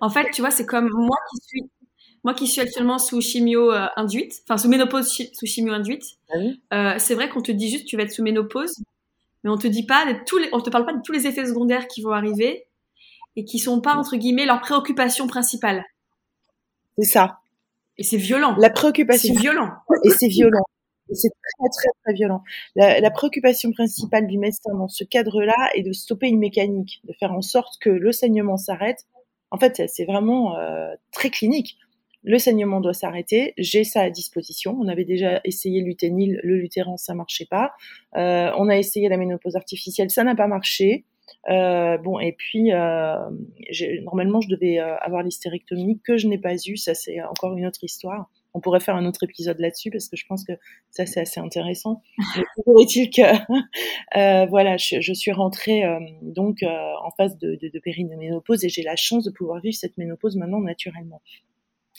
En 0.01 0.11
fait, 0.11 0.31
tu 0.33 0.41
vois, 0.41 0.51
c'est 0.51 0.67
comme 0.67 0.89
moi 0.93 1.17
qui 1.31 1.39
suis, 1.47 1.71
moi 2.25 2.35
qui 2.35 2.47
suis 2.47 2.61
actuellement 2.61 2.99
sous 2.99 3.21
chimio 3.21 3.73
euh, 3.73 3.87
induite, 3.97 4.43
enfin 4.45 4.59
sous 4.59 4.69
ménopause 4.69 5.09
sous 5.09 5.47
chimio 5.47 5.73
induite. 5.73 6.05
Ah 6.33 6.37
euh, 6.75 6.95
c'est 6.99 7.15
vrai 7.15 7.29
qu'on 7.29 7.43
te 7.43 7.53
dit 7.53 7.71
juste 7.71 7.87
tu 7.87 7.97
vas 7.97 8.03
être 8.03 8.13
sous 8.13 8.23
ménopause, 8.23 8.75
mais 9.43 9.51
on 9.51 9.57
te 9.57 9.67
dit 9.67 9.87
pas 9.87 10.05
de 10.13 10.19
tous 10.27 10.39
les, 10.39 10.49
on 10.53 10.61
te 10.61 10.71
parle 10.71 10.85
pas 10.85 10.93
de 10.93 11.03
tous 11.03 11.13
les 11.13 11.27
effets 11.27 11.47
secondaires 11.47 11.87
qui 11.89 12.03
vont 12.03 12.13
arriver 12.13 12.67
et 13.37 13.45
qui 13.45 13.59
sont 13.59 13.81
pas 13.81 13.95
entre 13.95 14.17
guillemets 14.17 14.47
leur 14.47 14.61
préoccupation 14.61 15.27
principale. 15.27 15.85
C'est 16.99 17.05
ça. 17.07 17.39
Et 17.97 18.03
c'est 18.03 18.17
violent. 18.17 18.55
La 18.59 18.71
préoccupation. 18.71 19.35
C'est 19.35 19.41
violent. 19.41 19.71
Et 20.05 20.11
c'est 20.11 20.29
violent. 20.29 20.65
C'est 21.13 21.29
très 21.29 21.69
très 21.77 21.89
très 22.05 22.15
violent. 22.15 22.45
La, 22.77 23.01
la, 23.01 23.11
préoccupation 23.11 23.73
principale 23.73 24.29
du 24.29 24.39
médecin 24.39 24.73
dans 24.75 24.87
ce 24.87 25.03
cadre-là 25.03 25.57
est 25.75 25.83
de 25.83 25.93
stopper 25.93 26.29
une 26.29 26.39
mécanique, 26.39 27.01
de 27.03 27.13
faire 27.19 27.33
en 27.33 27.43
sorte 27.43 27.79
que 27.81 27.91
le 27.91 28.13
saignement 28.13 28.57
s'arrête 28.57 29.07
en 29.51 29.59
fait, 29.59 29.83
c'est 29.89 30.05
vraiment 30.05 30.57
euh, 30.57 30.95
très 31.13 31.31
clinique. 31.31 31.79
Le 32.23 32.39
saignement 32.39 32.81
doit 32.81 32.93
s'arrêter. 32.93 33.55
J'ai 33.57 33.83
ça 33.83 34.03
à 34.03 34.11
disposition. 34.11 34.77
On 34.79 34.89
avait 34.89 35.05
déjà 35.05 35.41
essayé 35.45 35.81
l'uténil, 35.81 36.39
le 36.43 36.57
lutéran, 36.57 36.97
ça 36.97 37.15
marchait 37.15 37.47
pas. 37.47 37.73
Euh, 38.17 38.51
on 38.59 38.69
a 38.69 38.77
essayé 38.77 39.09
la 39.09 39.17
ménopause 39.17 39.57
artificielle, 39.57 40.11
ça 40.11 40.23
n'a 40.23 40.35
pas 40.35 40.47
marché. 40.47 41.05
Euh, 41.49 41.97
bon, 41.97 42.19
et 42.21 42.33
puis, 42.33 42.71
normalement, 44.03 44.41
je 44.41 44.49
devais 44.49 44.79
avoir 44.79 45.23
l'hystérectomie 45.23 46.01
que 46.05 46.19
je 46.19 46.29
n'ai 46.29 46.39
pas 46.39 46.55
eu. 46.67 46.77
Ça, 46.77 46.95
c'est 46.95 47.23
encore 47.23 47.57
une 47.57 47.67
autre 47.67 47.83
histoire. 47.83 48.29
On 48.55 48.61
pourrait 48.61 48.81
faire 48.81 48.97
un 48.97 49.07
autre 49.07 49.23
épisode 49.23 49.59
là-dessus 49.59 49.91
parce 49.91 50.09
que 50.09 50.17
je 50.17 50.27
pense 50.27 50.45
que 50.45 50.53
ça, 50.91 51.07
c'est 51.07 51.21
assez 51.21 51.41
intéressant. 51.41 52.03
Est-il 52.81 53.11
que, 53.11 53.23
euh, 54.17 54.47
voilà, 54.47 54.77
je, 54.77 55.13
suis 55.13 55.33
rentrée 55.33 55.85
euh, 55.85 56.01
donc 56.23 56.63
en 56.63 57.11
phase 57.17 57.39
de, 57.39 57.57
de, 57.57 57.69
de 57.69 57.79
périménopause 57.79 58.65
et 58.65 58.69
j'ai 58.69 58.83
la 58.83 58.97
chance 58.97 59.25
de 59.25 59.31
pouvoir 59.31 59.61
vivre 59.61 59.77
cette 59.77 59.97
ménopause 59.99 60.37
maintenant 60.37 60.61
naturellement. 60.61 61.23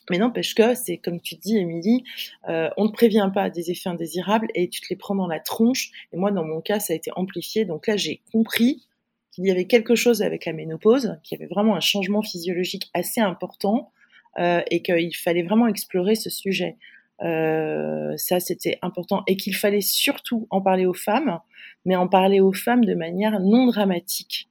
Mais 0.09 0.17
n'empêche 0.17 0.55
que 0.55 0.73
c'est 0.73 0.97
comme 0.97 1.21
tu 1.21 1.35
dis, 1.35 1.57
Émilie, 1.57 2.03
euh, 2.49 2.69
on 2.77 2.85
ne 2.85 2.91
prévient 2.91 3.29
pas 3.33 3.49
des 3.49 3.71
effets 3.71 3.89
indésirables 3.89 4.47
et 4.55 4.67
tu 4.67 4.81
te 4.81 4.87
les 4.89 4.95
prends 4.95 5.15
dans 5.15 5.27
la 5.27 5.39
tronche. 5.39 5.91
Et 6.11 6.17
moi, 6.17 6.31
dans 6.31 6.43
mon 6.43 6.61
cas, 6.61 6.79
ça 6.79 6.93
a 6.93 6.95
été 6.95 7.11
amplifié. 7.15 7.65
Donc 7.65 7.87
là, 7.87 7.97
j'ai 7.97 8.21
compris 8.31 8.83
qu'il 9.31 9.45
y 9.45 9.51
avait 9.51 9.65
quelque 9.65 9.95
chose 9.95 10.21
avec 10.21 10.45
la 10.45 10.53
ménopause, 10.53 11.17
qu'il 11.23 11.39
y 11.39 11.41
avait 11.41 11.53
vraiment 11.53 11.75
un 11.75 11.79
changement 11.79 12.21
physiologique 12.21 12.89
assez 12.93 13.21
important 13.21 13.91
euh, 13.95 14.00
et 14.37 14.81
qu'il 14.81 15.15
fallait 15.15 15.43
vraiment 15.43 15.67
explorer 15.67 16.15
ce 16.15 16.29
sujet. 16.29 16.77
Euh, 17.23 18.17
ça, 18.17 18.39
c'était 18.39 18.79
important 18.81 19.23
et 19.27 19.37
qu'il 19.37 19.55
fallait 19.55 19.81
surtout 19.81 20.47
en 20.49 20.61
parler 20.61 20.85
aux 20.85 20.93
femmes, 20.93 21.39
mais 21.85 21.95
en 21.95 22.07
parler 22.07 22.39
aux 22.39 22.53
femmes 22.53 22.85
de 22.85 22.95
manière 22.95 23.39
non 23.39 23.67
dramatique. 23.67 24.49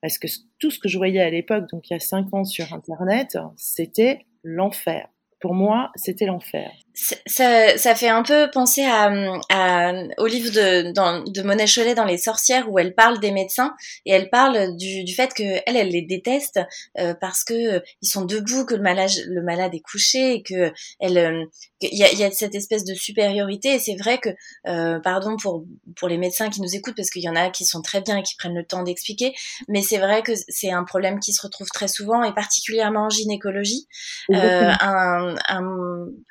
Parce 0.00 0.18
que 0.18 0.28
tout 0.58 0.70
ce 0.70 0.78
que 0.78 0.88
je 0.88 0.98
voyais 0.98 1.20
à 1.20 1.30
l'époque, 1.30 1.68
donc 1.70 1.90
il 1.90 1.94
y 1.94 1.96
a 1.96 2.00
cinq 2.00 2.32
ans 2.32 2.44
sur 2.44 2.72
Internet, 2.72 3.38
c'était 3.56 4.20
l'enfer. 4.42 5.08
Pour 5.40 5.54
moi, 5.54 5.90
c'était 5.96 6.26
l'enfer. 6.26 6.70
Ça, 6.98 7.76
ça, 7.76 7.94
fait 7.94 8.08
un 8.08 8.22
peu 8.22 8.50
penser 8.50 8.82
à, 8.82 9.12
à 9.50 9.92
au 10.16 10.26
livre 10.26 10.50
de, 10.50 10.92
dans, 10.92 11.22
de 11.24 11.42
Monet 11.42 11.66
Cholet 11.66 11.94
dans 11.94 12.06
Les 12.06 12.16
Sorcières 12.16 12.70
où 12.70 12.78
elle 12.78 12.94
parle 12.94 13.20
des 13.20 13.32
médecins 13.32 13.74
et 14.06 14.12
elle 14.12 14.30
parle 14.30 14.74
du, 14.78 15.04
du 15.04 15.14
fait 15.14 15.34
que 15.34 15.42
elle, 15.66 15.76
elle 15.76 15.90
les 15.90 16.00
déteste 16.00 16.58
euh, 16.98 17.12
parce 17.20 17.44
que 17.44 17.52
euh, 17.52 17.80
ils 18.00 18.08
sont 18.08 18.24
debout, 18.24 18.64
que 18.64 18.74
le 18.74 18.80
malade, 18.80 19.10
le 19.26 19.42
malade 19.42 19.74
est 19.74 19.80
couché 19.80 20.36
et 20.36 20.42
que 20.42 20.72
elle, 20.98 21.18
euh, 21.18 21.44
il 21.82 21.98
y, 21.98 22.02
a, 22.02 22.12
y, 22.14 22.24
a, 22.24 22.30
cette 22.30 22.54
espèce 22.54 22.84
de 22.84 22.94
supériorité 22.94 23.74
et 23.74 23.78
c'est 23.78 23.96
vrai 23.96 24.16
que, 24.16 24.30
euh, 24.66 24.98
pardon 25.00 25.36
pour 25.36 25.66
pour 25.96 26.08
les 26.08 26.16
médecins 26.16 26.48
qui 26.48 26.62
nous 26.62 26.74
écoutent 26.74 26.96
parce 26.96 27.10
qu'il 27.10 27.22
y 27.22 27.28
en 27.28 27.36
a 27.36 27.50
qui 27.50 27.66
sont 27.66 27.82
très 27.82 28.00
bien 28.00 28.16
et 28.16 28.22
qui 28.22 28.36
prennent 28.36 28.56
le 28.56 28.64
temps 28.64 28.82
d'expliquer, 28.82 29.34
mais 29.68 29.82
c'est 29.82 29.98
vrai 29.98 30.22
que 30.22 30.32
c'est 30.48 30.70
un 30.70 30.84
problème 30.84 31.20
qui 31.20 31.34
se 31.34 31.42
retrouve 31.42 31.68
très 31.68 31.88
souvent 31.88 32.24
et 32.24 32.32
particulièrement 32.32 33.04
en 33.04 33.10
gynécologie, 33.10 33.86
un, 34.32 35.34
un 35.46 35.62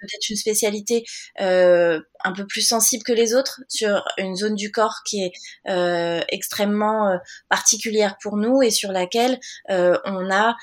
peut-être 0.01 0.29
une 0.29 0.35
spécialité 0.35 0.54
euh, 1.41 1.99
un 2.23 2.33
peu 2.33 2.45
plus 2.45 2.61
sensible 2.61 3.03
que 3.03 3.13
les 3.13 3.33
autres 3.33 3.61
sur 3.67 4.03
une 4.17 4.35
zone 4.35 4.55
du 4.55 4.71
corps 4.71 5.01
qui 5.05 5.23
est 5.23 5.31
euh, 5.69 6.21
extrêmement 6.29 7.09
euh, 7.09 7.17
particulière 7.49 8.17
pour 8.21 8.37
nous 8.37 8.61
et 8.61 8.71
sur 8.71 8.91
laquelle 8.91 9.39
on 9.69 10.31
a 10.31 10.55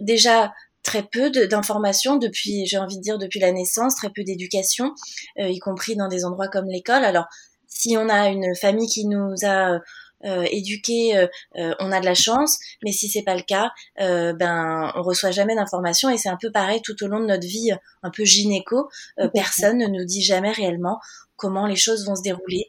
déjà 0.00 0.52
très 0.82 1.02
peu 1.02 1.30
d'informations 1.30 2.16
depuis, 2.16 2.66
j'ai 2.66 2.78
envie 2.78 2.96
de 2.96 3.02
dire 3.02 3.18
depuis 3.18 3.40
la 3.40 3.52
naissance, 3.52 3.96
très 3.96 4.10
peu 4.10 4.24
d'éducation, 4.24 4.94
y 5.36 5.58
compris 5.58 5.96
dans 5.96 6.08
des 6.08 6.24
endroits 6.24 6.48
comme 6.48 6.66
l'école. 6.66 7.04
Alors, 7.04 7.26
si 7.68 7.96
on 7.96 8.08
a 8.08 8.28
une 8.28 8.54
famille 8.56 8.88
qui 8.88 9.06
nous 9.06 9.34
a 9.44 9.78
éduqués, 10.22 11.16
euh, 11.16 11.26
euh, 11.56 11.74
on 11.80 11.92
a 11.92 12.00
de 12.00 12.04
la 12.04 12.14
chance, 12.14 12.58
mais 12.82 12.92
si 12.92 13.08
c'est 13.08 13.22
pas 13.22 13.36
le 13.36 13.42
cas, 13.42 13.70
ben 13.98 14.92
on 14.94 15.02
reçoit 15.02 15.30
jamais 15.30 15.54
d'informations 15.54 16.10
et 16.10 16.18
c'est 16.18 16.28
un 16.28 16.38
peu 16.40 16.50
pareil 16.50 16.80
tout 16.82 17.02
au 17.02 17.06
long 17.06 17.20
de 17.20 17.26
notre 17.26 17.46
vie, 17.46 17.70
un 18.02 18.10
peu 18.10 18.24
gynéco. 18.24 18.88
personne 19.34 19.78
ne 19.78 19.86
nous 19.86 20.04
dit 20.04 20.22
jamais 20.22 20.52
réellement 20.52 20.98
comment 21.36 21.66
les 21.66 21.76
choses 21.76 22.06
vont 22.06 22.16
se 22.16 22.22
dérouler. 22.22 22.68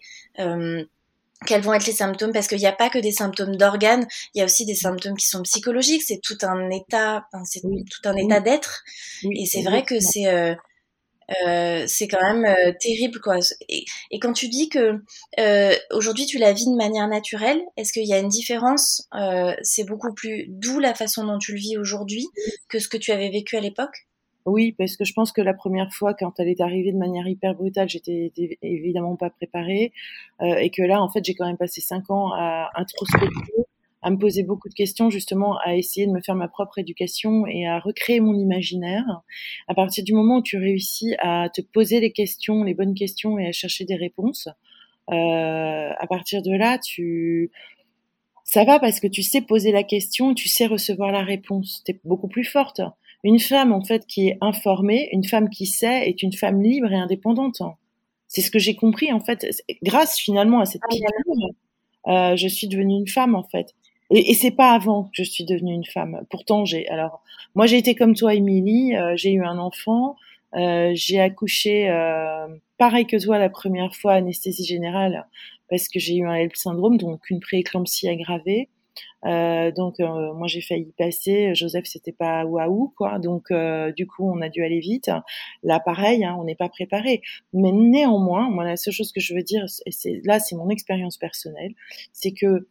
quels 1.47 1.61
vont 1.61 1.73
être 1.73 1.87
les 1.87 1.93
symptômes 1.93 2.33
parce 2.33 2.47
qu'il 2.47 2.59
n'y 2.59 2.67
a 2.67 2.71
pas 2.71 2.89
que 2.89 2.99
des 2.99 3.11
symptômes 3.11 3.55
d'organes, 3.55 4.07
il 4.33 4.39
y 4.39 4.41
a 4.41 4.45
aussi 4.45 4.65
des 4.65 4.75
symptômes 4.75 5.17
qui 5.17 5.27
sont 5.27 5.41
psychologiques, 5.41 6.03
c'est 6.03 6.21
tout 6.21 6.37
un 6.43 6.69
état, 6.69 7.25
c'est 7.45 7.61
tout 7.61 8.09
un 8.09 8.15
état 8.15 8.39
d'être 8.39 8.83
et 9.23 9.45
c'est 9.45 9.63
vrai 9.63 9.83
que 9.83 9.99
c'est 9.99 10.27
euh, 10.27 10.55
c'est 11.87 12.07
quand 12.07 12.21
même 12.21 12.45
euh, 12.45 12.73
terrible 12.79 13.19
quoi. 13.19 13.37
Et, 13.69 13.85
et, 14.11 14.19
quand 14.19 14.33
tu 14.33 14.47
dis 14.47 14.69
que 14.69 15.01
euh, 15.39 15.75
aujourd'hui 15.91 16.25
tu 16.25 16.37
la 16.37 16.53
vis 16.53 16.65
de 16.65 16.75
manière 16.75 17.07
naturelle, 17.07 17.61
est-ce 17.77 17.93
qu'il 17.93 18.07
y 18.07 18.13
a 18.13 18.19
une 18.19 18.29
différence 18.29 19.07
euh, 19.15 19.53
C'est 19.61 19.85
beaucoup 19.85 20.13
plus 20.13 20.45
doux 20.47 20.79
la 20.79 20.93
façon 20.93 21.25
dont 21.25 21.37
tu 21.37 21.53
le 21.53 21.59
vis 21.59 21.77
aujourd'hui 21.77 22.27
que 22.69 22.79
ce 22.79 22.87
que 22.87 22.97
tu 22.97 23.11
avais 23.11 23.29
vécu 23.29 23.57
à 23.57 23.61
l'époque? 23.61 24.07
Oui, 24.45 24.73
parce 24.75 24.97
que 24.97 25.05
je 25.05 25.13
pense 25.13 25.31
que 25.31 25.41
la 25.41 25.53
première 25.53 25.93
fois, 25.93 26.15
quand 26.15 26.39
elle 26.39 26.47
est 26.47 26.61
arrivée 26.61 26.91
de 26.91 26.97
manière 26.97 27.27
hyper 27.27 27.53
brutale, 27.53 27.87
j'étais 27.87 28.31
évidemment 28.63 29.15
pas 29.15 29.29
préparée, 29.29 29.93
euh, 30.41 30.55
et 30.55 30.71
que 30.71 30.81
là, 30.81 30.99
en 31.01 31.09
fait, 31.09 31.23
j'ai 31.23 31.35
quand 31.35 31.45
même 31.45 31.57
passé 31.57 31.79
cinq 31.79 32.09
ans 32.09 32.31
à 32.33 32.71
introspecter 32.73 33.53
à 34.01 34.09
me 34.09 34.17
poser 34.17 34.43
beaucoup 34.43 34.69
de 34.69 34.73
questions, 34.73 35.09
justement, 35.09 35.57
à 35.59 35.75
essayer 35.75 36.07
de 36.07 36.11
me 36.11 36.21
faire 36.21 36.35
ma 36.35 36.47
propre 36.47 36.79
éducation 36.79 37.45
et 37.45 37.67
à 37.67 37.79
recréer 37.79 38.19
mon 38.19 38.37
imaginaire. 38.37 39.21
À 39.67 39.73
partir 39.73 40.03
du 40.03 40.13
moment 40.13 40.37
où 40.37 40.41
tu 40.41 40.57
réussis 40.57 41.15
à 41.19 41.49
te 41.53 41.61
poser 41.61 41.99
les 41.99 42.11
questions, 42.11 42.63
les 42.63 42.73
bonnes 42.73 42.95
questions 42.95 43.37
et 43.37 43.47
à 43.47 43.51
chercher 43.51 43.85
des 43.85 43.95
réponses, 43.95 44.47
euh, 45.11 45.89
à 45.97 46.07
partir 46.07 46.41
de 46.41 46.51
là, 46.51 46.77
tu 46.77 47.51
ça 48.43 48.65
va 48.65 48.79
parce 48.79 48.99
que 48.99 49.07
tu 49.07 49.23
sais 49.23 49.41
poser 49.41 49.71
la 49.71 49.83
question, 49.83 50.33
tu 50.33 50.49
sais 50.49 50.65
recevoir 50.65 51.11
la 51.11 51.23
réponse. 51.23 51.83
T'es 51.85 51.99
beaucoup 52.03 52.27
plus 52.27 52.43
forte. 52.43 52.81
Une 53.23 53.39
femme 53.39 53.71
en 53.71 53.83
fait 53.83 54.05
qui 54.07 54.27
est 54.27 54.37
informée, 54.41 55.09
une 55.13 55.23
femme 55.23 55.49
qui 55.49 55.65
sait, 55.65 56.09
est 56.09 56.23
une 56.23 56.33
femme 56.33 56.61
libre 56.61 56.91
et 56.91 56.95
indépendante. 56.95 57.61
C'est 58.27 58.41
ce 58.41 58.51
que 58.51 58.59
j'ai 58.59 58.75
compris 58.75 59.13
en 59.13 59.19
fait, 59.19 59.45
grâce 59.83 60.17
finalement 60.17 60.59
à 60.59 60.65
cette 60.65 60.81
ah, 60.89 60.91
euh, 62.07 62.35
je 62.35 62.47
suis 62.47 62.67
devenue 62.67 62.95
une 62.95 63.07
femme 63.07 63.35
en 63.35 63.43
fait. 63.43 63.75
Et, 64.11 64.31
et 64.31 64.33
c'est 64.33 64.51
pas 64.51 64.71
avant 64.71 65.05
que 65.05 65.09
je 65.13 65.23
suis 65.23 65.45
devenue 65.45 65.73
une 65.73 65.85
femme. 65.85 66.21
Pourtant, 66.29 66.65
j'ai 66.65 66.87
alors 66.89 67.23
moi 67.55 67.65
j'ai 67.65 67.77
été 67.77 67.95
comme 67.95 68.15
toi, 68.15 68.33
Émilie. 68.35 68.95
Euh, 68.95 69.13
j'ai 69.15 69.31
eu 69.31 69.43
un 69.43 69.57
enfant. 69.57 70.15
Euh, 70.55 70.91
j'ai 70.95 71.19
accouché 71.19 71.89
euh, 71.89 72.47
pareil 72.77 73.05
que 73.05 73.17
toi 73.23 73.37
la 73.39 73.49
première 73.49 73.95
fois, 73.95 74.13
anesthésie 74.13 74.65
générale, 74.65 75.27
parce 75.69 75.87
que 75.87 75.99
j'ai 75.99 76.15
eu 76.15 76.27
un 76.27 76.33
HELP 76.35 76.55
syndrome, 76.55 76.97
donc 76.97 77.29
une 77.29 77.39
prééclampsie 77.39 78.09
aggravée. 78.09 78.69
Euh, 79.25 79.71
donc 79.71 79.99
euh, 79.99 80.33
moi 80.33 80.47
j'ai 80.47 80.61
failli 80.61 80.93
passer. 80.97 81.53
Joseph 81.55 81.85
c'était 81.85 82.11
pas 82.11 82.45
waouh 82.45 82.93
quoi. 82.97 83.19
Donc 83.19 83.51
euh, 83.51 83.91
du 83.93 84.07
coup 84.07 84.29
on 84.29 84.41
a 84.41 84.49
dû 84.49 84.63
aller 84.63 84.79
vite. 84.79 85.09
Là 85.63 85.79
pareil, 85.79 86.23
hein, 86.25 86.35
on 86.39 86.43
n'est 86.43 86.55
pas 86.55 86.69
préparé. 86.69 87.21
Mais 87.53 87.71
néanmoins, 87.71 88.49
moi 88.49 88.63
la 88.65 88.77
seule 88.77 88.93
chose 88.93 89.11
que 89.11 89.21
je 89.21 89.33
veux 89.33 89.43
dire, 89.43 89.65
c'est 89.67 90.21
là 90.25 90.39
c'est 90.39 90.55
mon 90.55 90.69
expérience 90.69 91.17
personnelle, 91.17 91.73
c'est 92.13 92.31
que 92.31 92.67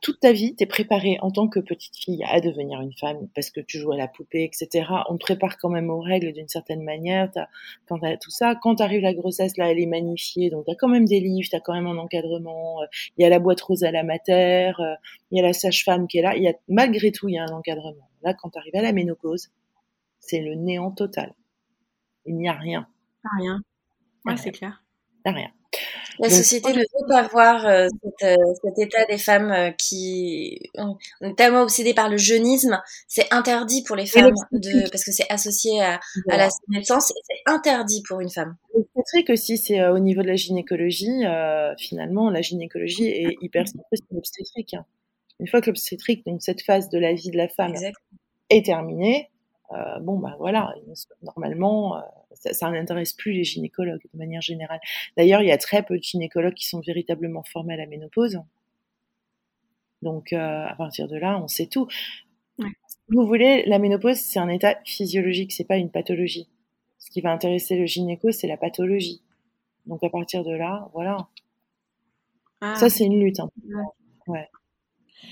toute 0.00 0.20
ta 0.20 0.32
vie, 0.32 0.54
t'es 0.54 0.66
préparée 0.66 1.18
en 1.22 1.30
tant 1.30 1.48
que 1.48 1.58
petite 1.58 1.96
fille 1.96 2.22
à 2.24 2.40
devenir 2.40 2.80
une 2.80 2.92
femme 2.92 3.28
parce 3.34 3.50
que 3.50 3.60
tu 3.60 3.78
joues 3.78 3.92
à 3.92 3.96
la 3.96 4.08
poupée, 4.08 4.44
etc. 4.44 4.86
On 5.08 5.16
te 5.16 5.20
prépare 5.20 5.56
quand 5.56 5.70
même 5.70 5.90
aux 5.90 6.00
règles 6.00 6.32
d'une 6.32 6.48
certaine 6.48 6.82
manière. 6.82 7.30
As, 7.36 7.48
quand 7.86 7.98
t'as 7.98 8.16
tout 8.16 8.30
ça, 8.30 8.54
quand 8.54 8.80
arrive 8.80 9.00
la 9.00 9.14
grossesse, 9.14 9.56
là, 9.56 9.70
elle 9.70 9.80
est 9.80 9.86
magnifiée. 9.86 10.50
Donc 10.50 10.66
t'as 10.66 10.74
quand 10.74 10.88
même 10.88 11.06
des 11.06 11.20
livres, 11.20 11.48
t'as 11.50 11.60
quand 11.60 11.74
même 11.74 11.86
un 11.86 11.96
encadrement. 11.96 12.82
Euh, 12.82 12.86
il 13.16 13.22
y 13.22 13.24
a 13.24 13.28
la 13.30 13.38
boîte 13.38 13.60
rose 13.62 13.82
à 13.82 13.90
la 13.90 14.02
mater, 14.02 14.72
euh, 14.80 14.94
il 15.30 15.38
y 15.38 15.40
a 15.40 15.46
la 15.46 15.52
sage-femme 15.52 16.06
qui 16.06 16.18
est 16.18 16.22
là. 16.22 16.36
Il 16.36 16.42
y 16.42 16.48
a 16.48 16.54
malgré 16.68 17.10
tout, 17.10 17.28
il 17.28 17.34
y 17.34 17.38
a 17.38 17.44
un 17.44 17.52
encadrement. 17.52 18.08
Là, 18.22 18.34
quand 18.34 18.50
t'arrives 18.50 18.76
à 18.76 18.82
la 18.82 18.92
ménopause, 18.92 19.50
c'est 20.18 20.40
le 20.40 20.54
néant 20.54 20.90
total. 20.90 21.34
Il 22.26 22.36
n'y 22.36 22.48
a 22.48 22.52
rien. 22.52 22.86
Rien. 23.38 23.60
Ouais, 24.26 24.36
c'est 24.36 24.52
clair. 24.52 24.84
Rien. 25.24 25.50
La 26.18 26.28
société 26.28 26.72
ne 26.72 26.80
veut 26.80 27.08
pas 27.08 27.26
voir 27.28 27.66
euh, 27.66 27.88
euh, 28.22 28.36
cet 28.62 28.78
état 28.78 29.04
des 29.06 29.16
femmes 29.16 29.50
euh, 29.50 29.70
qui 29.70 30.60
on 30.76 30.96
est 31.22 31.34
tellement 31.36 31.62
obsédées 31.62 31.94
par 31.94 32.08
le 32.10 32.18
jeunisme. 32.18 32.80
C'est 33.08 33.32
interdit 33.32 33.82
pour 33.84 33.96
les 33.96 34.06
femmes 34.06 34.34
de, 34.52 34.90
parce 34.90 35.04
que 35.04 35.12
c'est 35.12 35.30
associé 35.30 35.80
à, 35.80 35.98
à, 36.28 36.36
la 36.36 36.48
naissance 36.68 37.10
et 37.10 37.20
c'est 37.26 37.52
interdit 37.52 38.02
pour 38.06 38.20
une 38.20 38.30
femme. 38.30 38.56
C'est 38.74 39.18
vrai 39.18 39.24
que 39.24 39.34
si 39.34 39.56
c'est 39.56 39.86
au 39.88 39.98
niveau 39.98 40.22
de 40.22 40.28
la 40.28 40.36
gynécologie, 40.36 41.24
finalement, 41.78 42.30
la 42.30 42.42
gynécologie 42.42 43.06
est 43.06 43.36
hyper 43.40 43.66
centrée 43.66 43.96
sur 43.96 44.06
l'obstétrique. 44.12 44.76
Une 45.38 45.48
fois 45.48 45.62
que 45.62 45.66
l'obstétrique, 45.70 46.26
donc 46.26 46.42
cette 46.42 46.62
phase 46.62 46.90
de 46.90 46.98
la 46.98 47.14
vie 47.14 47.30
de 47.30 47.38
la 47.38 47.48
femme, 47.48 47.74
est 48.50 48.66
terminée, 48.66 49.30
euh, 49.72 50.00
bon 50.00 50.18
bah 50.18 50.34
voilà, 50.38 50.74
normalement, 51.22 51.96
euh, 51.96 52.00
ça, 52.32 52.52
ça 52.52 52.70
n'intéresse 52.70 53.12
plus 53.12 53.32
les 53.32 53.44
gynécologues 53.44 54.02
de 54.12 54.18
manière 54.18 54.40
générale. 54.40 54.80
D'ailleurs, 55.16 55.42
il 55.42 55.48
y 55.48 55.52
a 55.52 55.58
très 55.58 55.82
peu 55.82 55.96
de 55.96 56.02
gynécologues 56.02 56.54
qui 56.54 56.66
sont 56.66 56.80
véritablement 56.80 57.44
formés 57.44 57.74
à 57.74 57.76
la 57.76 57.86
ménopause. 57.86 58.40
Donc 60.02 60.32
euh, 60.32 60.66
à 60.66 60.74
partir 60.74 61.08
de 61.08 61.16
là, 61.16 61.38
on 61.40 61.46
sait 61.46 61.66
tout. 61.66 61.86
Ouais. 62.58 62.70
vous 63.08 63.26
voulez, 63.26 63.64
la 63.66 63.78
ménopause, 63.78 64.16
c'est 64.16 64.38
un 64.38 64.48
état 64.48 64.76
physiologique, 64.84 65.52
c'est 65.52 65.64
pas 65.64 65.76
une 65.76 65.90
pathologie. 65.90 66.48
Ce 66.98 67.10
qui 67.10 67.20
va 67.20 67.30
intéresser 67.30 67.76
le 67.76 67.86
gynéco, 67.86 68.32
c'est 68.32 68.48
la 68.48 68.56
pathologie. 68.56 69.22
Donc 69.86 70.02
à 70.02 70.10
partir 70.10 70.44
de 70.44 70.52
là, 70.52 70.90
voilà. 70.94 71.28
Ah. 72.60 72.74
Ça, 72.76 72.90
c'est 72.90 73.04
une 73.04 73.20
lutte. 73.20 73.40
Hein. 73.40 73.50
Ouais. 74.26 74.48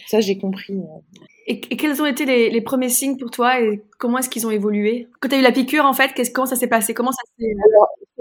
Ça, 0.07 0.21
j'ai 0.21 0.39
compris. 0.39 0.81
Et, 1.51 1.61
quels 1.61 2.03
ont 2.03 2.07
été 2.07 2.27
les, 2.51 2.61
premiers 2.61 2.91
signes 2.91 3.17
pour 3.17 3.31
toi 3.31 3.59
et 3.61 3.83
comment 3.99 4.19
est-ce 4.19 4.29
qu'ils 4.29 4.47
ont 4.47 4.51
évolué? 4.51 5.09
Quand 5.21 5.31
tu 5.31 5.35
as 5.35 5.39
eu 5.39 5.43
la 5.43 5.51
piqûre, 5.51 5.87
en 5.87 5.95
fait, 5.95 6.13
comment 6.35 6.47
ça 6.47 6.57
s'est 6.57 6.69
passé? 6.69 6.93
Comment 6.93 7.11
ça 7.11 7.23
s'est... 7.39 7.47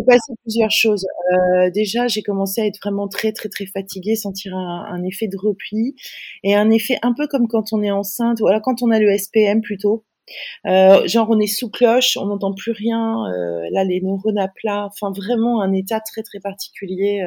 Passé 0.06 0.34
plusieurs 0.44 0.72
choses. 0.72 1.06
Euh, 1.34 1.70
déjà, 1.70 2.08
j'ai 2.08 2.22
commencé 2.22 2.62
à 2.62 2.66
être 2.66 2.78
vraiment 2.82 3.10
très, 3.10 3.34
très, 3.34 3.50
très 3.50 3.66
fatiguée, 3.66 4.16
sentir 4.16 4.56
un, 4.56 5.04
effet 5.04 5.28
de 5.28 5.36
repli 5.36 5.96
et 6.44 6.56
un 6.56 6.70
effet 6.70 6.98
un 7.02 7.14
peu 7.14 7.28
comme 7.28 7.50
quand 7.50 7.74
on 7.74 7.82
est 7.82 7.92
enceinte, 7.92 8.40
ou 8.40 8.48
alors 8.48 8.62
quand 8.62 8.82
on 8.82 8.92
a 8.92 9.00
le 9.00 9.18
SPM 9.18 9.60
plutôt. 9.62 10.06
Euh, 10.66 11.06
genre 11.08 11.28
on 11.30 11.40
est 11.40 11.48
sous 11.48 11.70
cloche, 11.70 12.16
on 12.16 12.28
n'entend 12.28 12.54
plus 12.54 12.72
rien, 12.72 13.26
euh, 13.34 13.68
là 13.72 13.84
les 13.84 14.00
neurones 14.00 14.38
à 14.38 14.48
plat, 14.48 14.86
enfin 14.86 15.12
vraiment 15.12 15.62
un 15.62 15.74
état 15.74 16.00
très 16.00 16.22
très 16.22 16.40
particulier, 16.40 17.26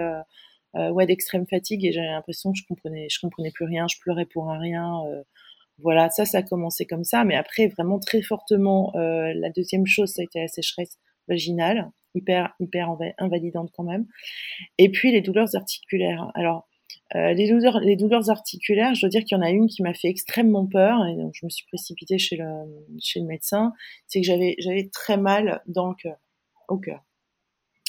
ouais 0.74 1.06
d'extrême 1.06 1.46
fatigue 1.48 1.84
et 1.84 1.92
j'avais 1.92 2.06
l'impression 2.06 2.52
que 2.52 2.58
je 2.58 2.64
comprenais, 2.68 3.08
je 3.10 3.18
comprenais 3.20 3.50
plus 3.50 3.64
rien, 3.64 3.86
je 3.88 3.96
pleurais 4.00 4.26
pour 4.26 4.50
un 4.50 4.58
rien, 4.58 5.02
voilà, 5.82 6.10
ça, 6.10 6.24
ça 6.24 6.38
a 6.38 6.42
commencé 6.42 6.86
comme 6.86 7.04
ça, 7.04 7.24
mais 7.24 7.36
après, 7.36 7.68
vraiment 7.68 7.98
très 7.98 8.22
fortement, 8.22 8.92
euh, 8.96 9.32
la 9.34 9.50
deuxième 9.50 9.86
chose, 9.86 10.10
ça 10.10 10.22
a 10.22 10.24
été 10.24 10.40
la 10.40 10.48
sécheresse 10.48 10.98
vaginale, 11.28 11.90
hyper, 12.14 12.54
hyper 12.60 12.88
invalidante 13.18 13.70
quand 13.76 13.84
même. 13.84 14.06
Et 14.78 14.90
puis, 14.90 15.12
les 15.12 15.20
douleurs 15.20 15.54
articulaires. 15.54 16.30
Alors, 16.34 16.68
euh, 17.16 17.32
les, 17.32 17.48
douleurs, 17.48 17.80
les 17.80 17.96
douleurs 17.96 18.30
articulaires, 18.30 18.94
je 18.94 19.00
dois 19.00 19.08
dire 19.10 19.24
qu'il 19.24 19.36
y 19.36 19.40
en 19.40 19.42
a 19.42 19.50
une 19.50 19.66
qui 19.66 19.82
m'a 19.82 19.94
fait 19.94 20.08
extrêmement 20.08 20.66
peur, 20.66 21.04
et 21.06 21.16
donc 21.16 21.32
je 21.34 21.44
me 21.44 21.50
suis 21.50 21.66
précipitée 21.66 22.18
chez 22.18 22.36
le, 22.36 22.46
chez 23.00 23.20
le 23.20 23.26
médecin, 23.26 23.72
c'est 24.06 24.20
que 24.20 24.26
j'avais, 24.26 24.54
j'avais 24.58 24.88
très 24.92 25.16
mal 25.16 25.60
dans 25.66 25.88
le 25.88 25.94
cœur, 25.94 26.16
au 26.68 26.78
cœur. 26.78 27.04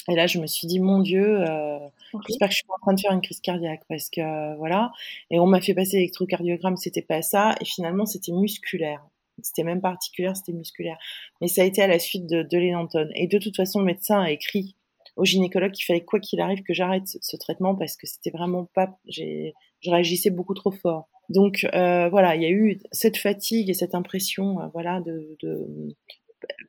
Et 0.08 0.16
là, 0.16 0.26
je 0.26 0.38
me 0.38 0.46
suis 0.46 0.66
dit, 0.66 0.80
mon 0.80 0.98
Dieu, 0.98 1.40
euh, 1.40 1.78
j'espère 2.26 2.48
que 2.48 2.52
je 2.52 2.58
suis 2.58 2.66
pas 2.66 2.74
en 2.74 2.82
train 2.82 2.94
de 2.94 3.00
faire 3.00 3.12
une 3.12 3.20
crise 3.20 3.40
cardiaque 3.40 3.82
parce 3.88 4.10
que 4.10 4.20
euh, 4.20 4.56
voilà. 4.56 4.92
Et 5.30 5.38
on 5.38 5.46
m'a 5.46 5.60
fait 5.60 5.74
passer 5.74 5.96
l'électrocardiogramme, 5.96 6.76
c'était 6.76 7.02
pas 7.02 7.22
ça. 7.22 7.54
Et 7.60 7.64
finalement, 7.64 8.06
c'était 8.06 8.32
musculaire. 8.32 9.04
C'était 9.42 9.62
même 9.62 9.80
pas 9.80 9.90
articulaire, 9.90 10.36
c'était 10.36 10.52
musculaire. 10.52 10.98
Mais 11.40 11.48
ça 11.48 11.62
a 11.62 11.64
été 11.64 11.82
à 11.82 11.86
la 11.86 11.98
suite 11.98 12.26
de, 12.26 12.42
de 12.42 12.58
l'énantone. 12.58 13.10
Et 13.14 13.28
de 13.28 13.38
toute 13.38 13.56
façon, 13.56 13.78
le 13.78 13.86
médecin 13.86 14.20
a 14.20 14.30
écrit 14.30 14.76
au 15.16 15.24
gynécologue 15.24 15.72
qu'il 15.72 15.84
fallait 15.84 16.04
quoi 16.04 16.20
qu'il 16.20 16.40
arrive 16.40 16.62
que 16.62 16.74
j'arrête 16.74 17.06
ce, 17.06 17.36
traitement 17.36 17.74
parce 17.74 17.96
que 17.96 18.06
c'était 18.06 18.30
vraiment 18.30 18.68
pas, 18.74 18.98
j'ai, 19.06 19.54
je 19.80 19.90
réagissais 19.90 20.30
beaucoup 20.30 20.54
trop 20.54 20.70
fort. 20.70 21.08
Donc 21.28 21.66
euh, 21.74 22.08
voilà, 22.08 22.34
il 22.34 22.42
y 22.42 22.46
a 22.46 22.50
eu 22.50 22.80
cette 22.92 23.16
fatigue 23.16 23.70
et 23.70 23.74
cette 23.74 23.94
impression, 23.94 24.60
euh, 24.60 24.66
voilà, 24.72 25.00
de, 25.00 25.36
de 25.42 25.66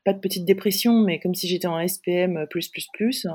pas 0.03 0.13
de 0.13 0.19
petite 0.19 0.45
dépression, 0.45 1.01
mais 1.01 1.19
comme 1.19 1.35
si 1.35 1.47
j'étais 1.47 1.67
en 1.67 1.85
SPM 1.85 2.45
plus 2.49 2.69
plus 2.69 2.87
plus, 2.93 3.27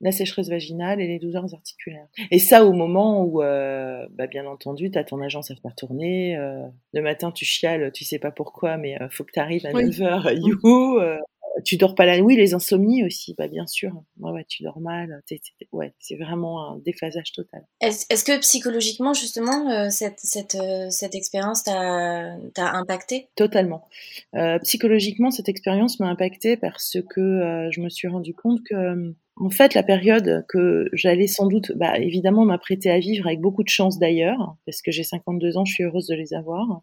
la 0.00 0.12
sécheresse 0.12 0.48
vaginale 0.48 1.00
et 1.00 1.06
les 1.06 1.18
douleurs 1.18 1.52
articulaires. 1.52 2.08
Et 2.30 2.38
ça 2.38 2.64
au 2.64 2.72
moment 2.72 3.22
où, 3.22 3.42
euh, 3.42 4.06
bah, 4.12 4.26
bien 4.26 4.46
entendu, 4.46 4.90
tu 4.90 4.98
as 4.98 5.04
ton 5.04 5.20
agence 5.20 5.50
à 5.50 5.56
faire 5.56 5.74
tourner. 5.74 6.36
Euh, 6.36 6.66
le 6.94 7.02
matin, 7.02 7.30
tu 7.30 7.44
chiales, 7.44 7.92
tu 7.92 8.04
sais 8.04 8.18
pas 8.18 8.30
pourquoi, 8.30 8.76
mais 8.76 9.00
euh, 9.00 9.08
faut 9.10 9.24
que 9.24 9.32
tu 9.32 9.40
arrives 9.40 9.66
à 9.66 9.72
9h, 9.72 10.34
youhou 10.42 11.00
tu 11.64 11.76
dors 11.76 11.94
pas 11.94 12.06
la 12.06 12.20
nuit, 12.20 12.36
les 12.36 12.54
insomnies 12.54 13.04
aussi, 13.04 13.34
bah 13.36 13.48
bien 13.48 13.66
sûr. 13.66 13.92
Ouais, 14.18 14.30
ouais 14.32 14.44
tu 14.48 14.62
dors 14.62 14.80
mal. 14.80 15.22
ouais, 15.72 15.92
c'est 15.98 16.16
vraiment 16.16 16.72
un 16.72 16.78
déphasage 16.78 17.32
total. 17.32 17.66
Est-ce 17.80 18.24
que 18.24 18.38
psychologiquement, 18.40 19.14
justement, 19.14 19.70
euh, 19.70 19.90
cette, 19.90 20.20
cette, 20.20 20.54
euh, 20.54 20.90
cette 20.90 21.14
expérience 21.14 21.64
t'a 21.64 22.36
impacté? 22.56 23.28
Totalement. 23.36 23.88
Euh, 24.34 24.58
psychologiquement, 24.60 25.30
cette 25.30 25.48
expérience 25.48 26.00
m'a 26.00 26.08
impacté 26.08 26.56
parce 26.56 26.96
que 27.08 27.68
je 27.70 27.80
me 27.80 27.88
suis 27.88 28.08
rendu 28.08 28.34
compte 28.34 28.60
que, 28.62 29.14
en 29.36 29.50
fait, 29.50 29.74
la 29.74 29.82
période 29.82 30.44
que 30.48 30.88
j'allais 30.92 31.26
sans 31.26 31.46
doute, 31.46 31.72
bah, 31.76 31.98
évidemment, 31.98 32.44
m'apprêter 32.44 32.90
à 32.90 32.98
vivre 32.98 33.26
avec 33.26 33.40
beaucoup 33.40 33.62
de 33.62 33.68
chance 33.68 33.98
d'ailleurs, 33.98 34.56
parce 34.66 34.82
que 34.82 34.90
j'ai 34.90 35.04
52 35.04 35.56
ans, 35.56 35.64
je 35.64 35.72
suis 35.72 35.84
heureuse 35.84 36.06
de 36.06 36.14
les 36.14 36.34
avoir. 36.34 36.82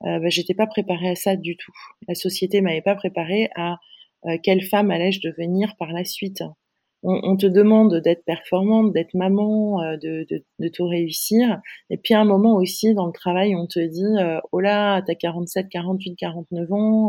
Bah, 0.00 0.28
j'étais 0.28 0.54
pas 0.54 0.66
préparée 0.66 1.10
à 1.10 1.14
ça 1.14 1.36
du 1.36 1.56
tout. 1.56 1.72
La 2.08 2.14
société 2.14 2.60
m'avait 2.60 2.82
pas 2.82 2.96
préparée 2.96 3.48
à 3.54 3.76
euh, 4.26 4.36
quelle 4.42 4.62
femme 4.62 4.90
allais-je 4.90 5.20
devenir 5.20 5.76
par 5.78 5.92
la 5.92 6.04
suite? 6.04 6.42
On, 7.04 7.36
te 7.36 7.46
demande 7.46 7.96
d'être 7.96 8.24
performante, 8.24 8.92
d'être 8.92 9.14
maman, 9.14 9.82
euh, 9.82 9.96
de, 9.96 10.24
de, 10.30 10.44
de, 10.60 10.68
tout 10.68 10.86
réussir. 10.86 11.60
Et 11.90 11.96
puis 11.96 12.14
à 12.14 12.20
un 12.20 12.24
moment 12.24 12.54
aussi 12.54 12.94
dans 12.94 13.06
le 13.06 13.12
travail, 13.12 13.56
on 13.56 13.66
te 13.66 13.80
dit 13.80 14.22
euh, 14.22 14.38
oh 14.52 14.60
là, 14.60 15.02
t'as 15.02 15.16
47, 15.16 15.68
48, 15.68 16.14
49 16.14 16.72
ans, 16.72 17.08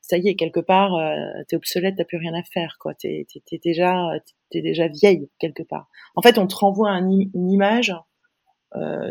ça 0.00 0.16
y 0.16 0.28
est 0.28 0.34
quelque 0.34 0.60
part, 0.60 0.98
t'es 1.46 1.56
obsolète, 1.56 1.96
t'as 1.98 2.04
plus 2.04 2.16
rien 2.16 2.32
à 2.32 2.42
faire 2.42 2.78
quoi. 2.80 2.94
T'es 2.94 3.26
es, 3.34 3.58
déjà 3.62 4.12
t'es 4.50 4.62
déjà 4.62 4.88
vieille 4.88 5.28
quelque 5.38 5.62
part. 5.62 5.90
En 6.14 6.22
fait, 6.22 6.38
on 6.38 6.46
te 6.46 6.56
renvoie 6.56 6.92
une 6.92 7.50
image 7.50 7.92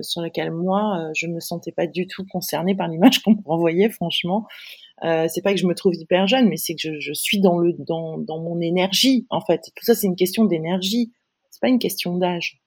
sur 0.02 0.22
laquelle 0.22 0.52
moi 0.52 1.10
je 1.16 1.28
me 1.28 1.40
sentais 1.40 1.72
pas 1.72 1.88
du 1.88 2.08
tout 2.08 2.26
concernée 2.32 2.76
par 2.76 2.88
l'image 2.88 3.20
qu'on 3.24 3.32
me 3.32 3.42
renvoyait 3.46 3.90
franchement 3.90 4.46
euh, 5.04 5.28
c'est 5.28 5.42
pas 5.42 5.54
que 5.54 5.60
je 5.60 5.68
me 5.68 5.76
trouve 5.76 5.94
hyper 5.96 6.28
jeune, 6.28 6.48
mais 6.48 6.58
c'est 6.58 6.74
que 6.74 6.82
je, 6.82 7.00
je, 7.00 7.14
suis 7.14 7.42
dans 7.42 7.58
le 7.58 7.74
dans, 7.74 8.18
dans 8.18 8.40
mon 8.40 8.62
énergie 8.62 9.28
en 9.30 9.42
fait. 9.42 9.62
Tout 9.76 9.84
ça, 9.84 9.94
c'est 9.94 10.08
une 10.08 10.16
question 10.16 10.46
d'énergie. 10.46 11.12
C'est 11.50 11.62
pas 11.62 11.68
une 11.68 11.80
question 11.80 12.18
d'âge. 12.18 12.62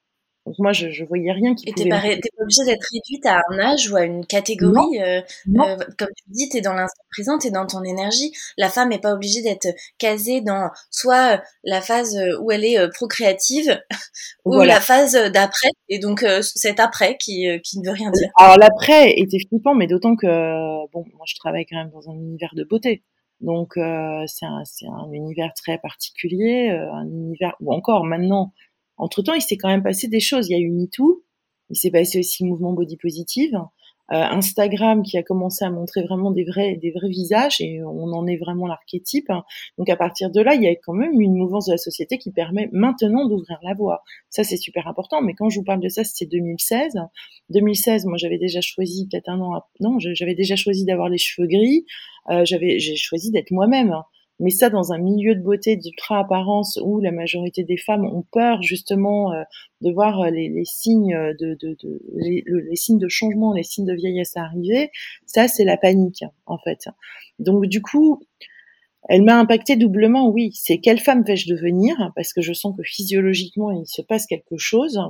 Donc 0.49 0.59
moi, 0.59 0.73
je, 0.73 0.89
je 0.89 1.05
voyais 1.05 1.31
rien 1.31 1.55
qui 1.55 1.69
Et 1.69 1.75
t'es 1.75 1.91
pas, 1.91 2.01
pas 2.01 2.09
obligée 2.41 2.65
d'être 2.65 2.87
réduite 2.91 3.27
à 3.27 3.43
un 3.51 3.59
âge 3.59 3.91
ou 3.91 3.97
à 3.97 4.05
une 4.05 4.25
catégorie. 4.25 4.99
Euh, 4.99 5.21
euh, 5.47 5.77
comme 5.99 6.09
tu 6.17 6.25
dis, 6.29 6.49
t'es 6.49 6.63
dans 6.63 6.73
l'instant 6.73 7.03
présent, 7.11 7.37
t'es 7.37 7.51
dans 7.51 7.67
ton 7.67 7.85
énergie. 7.85 8.33
La 8.57 8.71
femme 8.71 8.91
est 8.91 8.99
pas 8.99 9.13
obligée 9.13 9.43
d'être 9.43 9.69
casée 9.99 10.41
dans 10.41 10.71
soit 10.91 11.35
euh, 11.35 11.39
la 11.65 11.83
phase 11.83 12.17
euh, 12.17 12.39
où 12.41 12.51
elle 12.51 12.65
est 12.65 12.79
procréative 12.95 13.79
ou 14.47 14.59
la 14.63 14.81
phase 14.81 15.13
d'après. 15.31 15.69
Et 15.91 15.99
donc 15.99 16.25
cet 16.41 16.81
après 16.81 17.19
qui, 17.19 17.47
qui 17.63 17.81
ne 17.81 17.85
veut 17.85 17.93
rien 17.93 18.11
dire. 18.11 18.31
Alors 18.39 18.57
l'après 18.57 19.11
était 19.19 19.41
flippant, 19.51 19.75
mais 19.75 19.87
d'autant 19.87 20.17
que 20.17 20.27
bon, 20.27 21.05
moi 21.13 21.27
je 21.27 21.35
travaille 21.35 21.67
quand 21.67 21.77
même 21.77 21.91
dans 21.91 22.09
un 22.09 22.15
univers 22.15 22.55
de 22.55 22.65
beauté. 22.65 23.03
Donc 23.43 23.77
euh, 23.77 24.25
c'est 24.27 24.47
un, 24.47 24.63
un, 24.91 25.13
univers 25.13 25.53
très 25.55 25.77
particulier, 25.77 26.71
un 26.71 27.05
univers 27.05 27.55
ou 27.61 27.75
encore 27.75 28.05
maintenant 28.05 28.55
entre-temps, 28.99 29.35
il 29.35 29.43
s'est 29.43 29.57
quand 29.57 29.69
même 29.69 29.83
passé 29.83 30.09
des 30.09 30.21
choses. 30.21 30.49
Il 30.49 30.53
y 30.53 30.57
a 30.57 30.59
eu 30.59 30.71
MeToo, 30.71 31.25
il 31.71 31.77
s'est 31.77 31.91
passé 31.91 32.19
aussi 32.19 32.43
le 32.43 32.51
mouvement 32.51 32.73
body 32.73 32.97
positive, 32.97 33.55
euh, 34.11 34.17
Instagram 34.17 35.03
qui 35.03 35.19
a 35.19 35.23
commencé 35.23 35.67
à 35.67 35.71
montrer 35.71 36.03
vraiment 36.03 36.31
des 36.31 36.45
vrais, 36.45 36.77
des 36.77 36.91
vrais 36.93 37.11
visages 37.11 37.61
et 37.61 37.83
on 37.83 38.11
en 38.13 38.27
est 38.27 38.39
vraiment 38.39 38.67
l'archétype. 38.67 39.31
Donc 39.77 39.91
à 39.91 39.97
partir 39.97 40.31
de 40.31 40.41
là, 40.41 40.55
il 40.55 40.63
y 40.63 40.67
a 40.67 40.75
quand 40.77 40.95
même 40.95 41.21
une 41.21 41.35
mouvance 41.35 41.67
de 41.67 41.73
la 41.73 41.79
société 41.79 42.17
qui 42.17 42.33
permet 42.33 42.71
maintenant 42.73 43.29
d'ouvrir 43.29 43.59
la 43.63 43.75
voie. 43.75 44.03
Ça 44.31 44.45
c'est 44.45 44.57
super 44.57 44.89
important. 44.89 45.21
Mais 45.21 45.35
quand 45.35 45.51
je 45.51 45.59
vous 45.59 45.65
parle 45.65 45.81
de 45.81 45.91
ça, 45.91 46.05
c'était 46.05 46.25
2016. 46.39 46.95
2016, 47.51 48.07
moi 48.07 48.17
j'avais 48.17 48.39
déjà 48.39 48.63
choisi 48.63 49.07
peut-être 49.09 49.29
un 49.29 49.41
an. 49.41 49.63
Non, 49.81 49.99
j'avais 49.99 50.35
déjà 50.35 50.57
choisi 50.57 50.87
d'avoir 50.87 51.11
les 51.11 51.19
cheveux 51.19 51.47
gris. 51.47 51.85
Euh, 52.31 52.47
j'avais, 52.47 52.79
j'ai 52.79 52.97
choisi 52.97 53.31
d'être 53.31 53.51
moi-même. 53.51 53.95
Mais 54.41 54.51
ça, 54.51 54.71
dans 54.71 54.93
un 54.93 54.99
milieu 54.99 55.35
de 55.35 55.41
beauté 55.41 55.77
d'ultra 55.77 56.21
apparence 56.21 56.79
où 56.83 57.01
la 57.01 57.11
majorité 57.11 57.65
des 57.65 57.77
femmes 57.77 58.05
ont 58.05 58.25
peur 58.31 58.63
justement 58.63 59.33
euh, 59.33 59.43
de 59.81 59.91
voir 59.91 60.21
euh, 60.21 60.31
les, 60.31 60.49
les 60.49 60.65
signes 60.65 61.17
de, 61.41 61.55
de, 61.55 61.77
de 61.83 62.01
les, 62.15 62.45
les, 62.47 62.77
signes 62.77 62.99
de 62.99 63.09
changement, 63.09 63.53
les 63.53 63.63
signes 63.65 63.87
de 63.87 63.95
vieillesse 63.95 64.37
arriver, 64.37 64.91
ça 65.27 65.49
c'est 65.49 65.65
la 65.65 65.77
panique 65.77 66.25
en 66.47 66.59
fait. 66.59 66.89
Donc 67.39 67.67
du 67.67 67.83
coup, 67.83 68.21
elle 69.09 69.23
m'a 69.23 69.39
impacté 69.39 69.77
doublement. 69.77 70.29
Oui, 70.29 70.53
c'est 70.55 70.79
quelle 70.79 70.99
femme 70.99 71.23
vais-je 71.23 71.49
devenir? 71.49 72.13
Parce 72.15 72.33
que 72.33 72.43
je 72.43 72.53
sens 72.53 72.77
que 72.77 72.83
physiologiquement 72.83 73.71
il 73.71 73.87
se 73.87 74.03
passe 74.03 74.27
quelque 74.27 74.57
chose. 74.57 75.01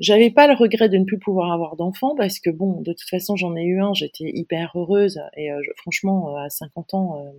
J'avais 0.00 0.30
pas 0.30 0.46
le 0.46 0.54
regret 0.54 0.88
de 0.88 0.96
ne 0.96 1.04
plus 1.04 1.18
pouvoir 1.18 1.52
avoir 1.52 1.76
d'enfants 1.76 2.14
parce 2.16 2.40
que 2.40 2.50
bon, 2.50 2.80
de 2.80 2.92
toute 2.92 3.08
façon 3.08 3.36
j'en 3.36 3.54
ai 3.56 3.64
eu 3.64 3.80
un, 3.80 3.94
j'étais 3.94 4.30
hyper 4.32 4.72
heureuse 4.74 5.20
et 5.36 5.52
euh, 5.52 5.60
franchement 5.76 6.36
à 6.36 6.48
50 6.48 6.94
ans 6.94 7.32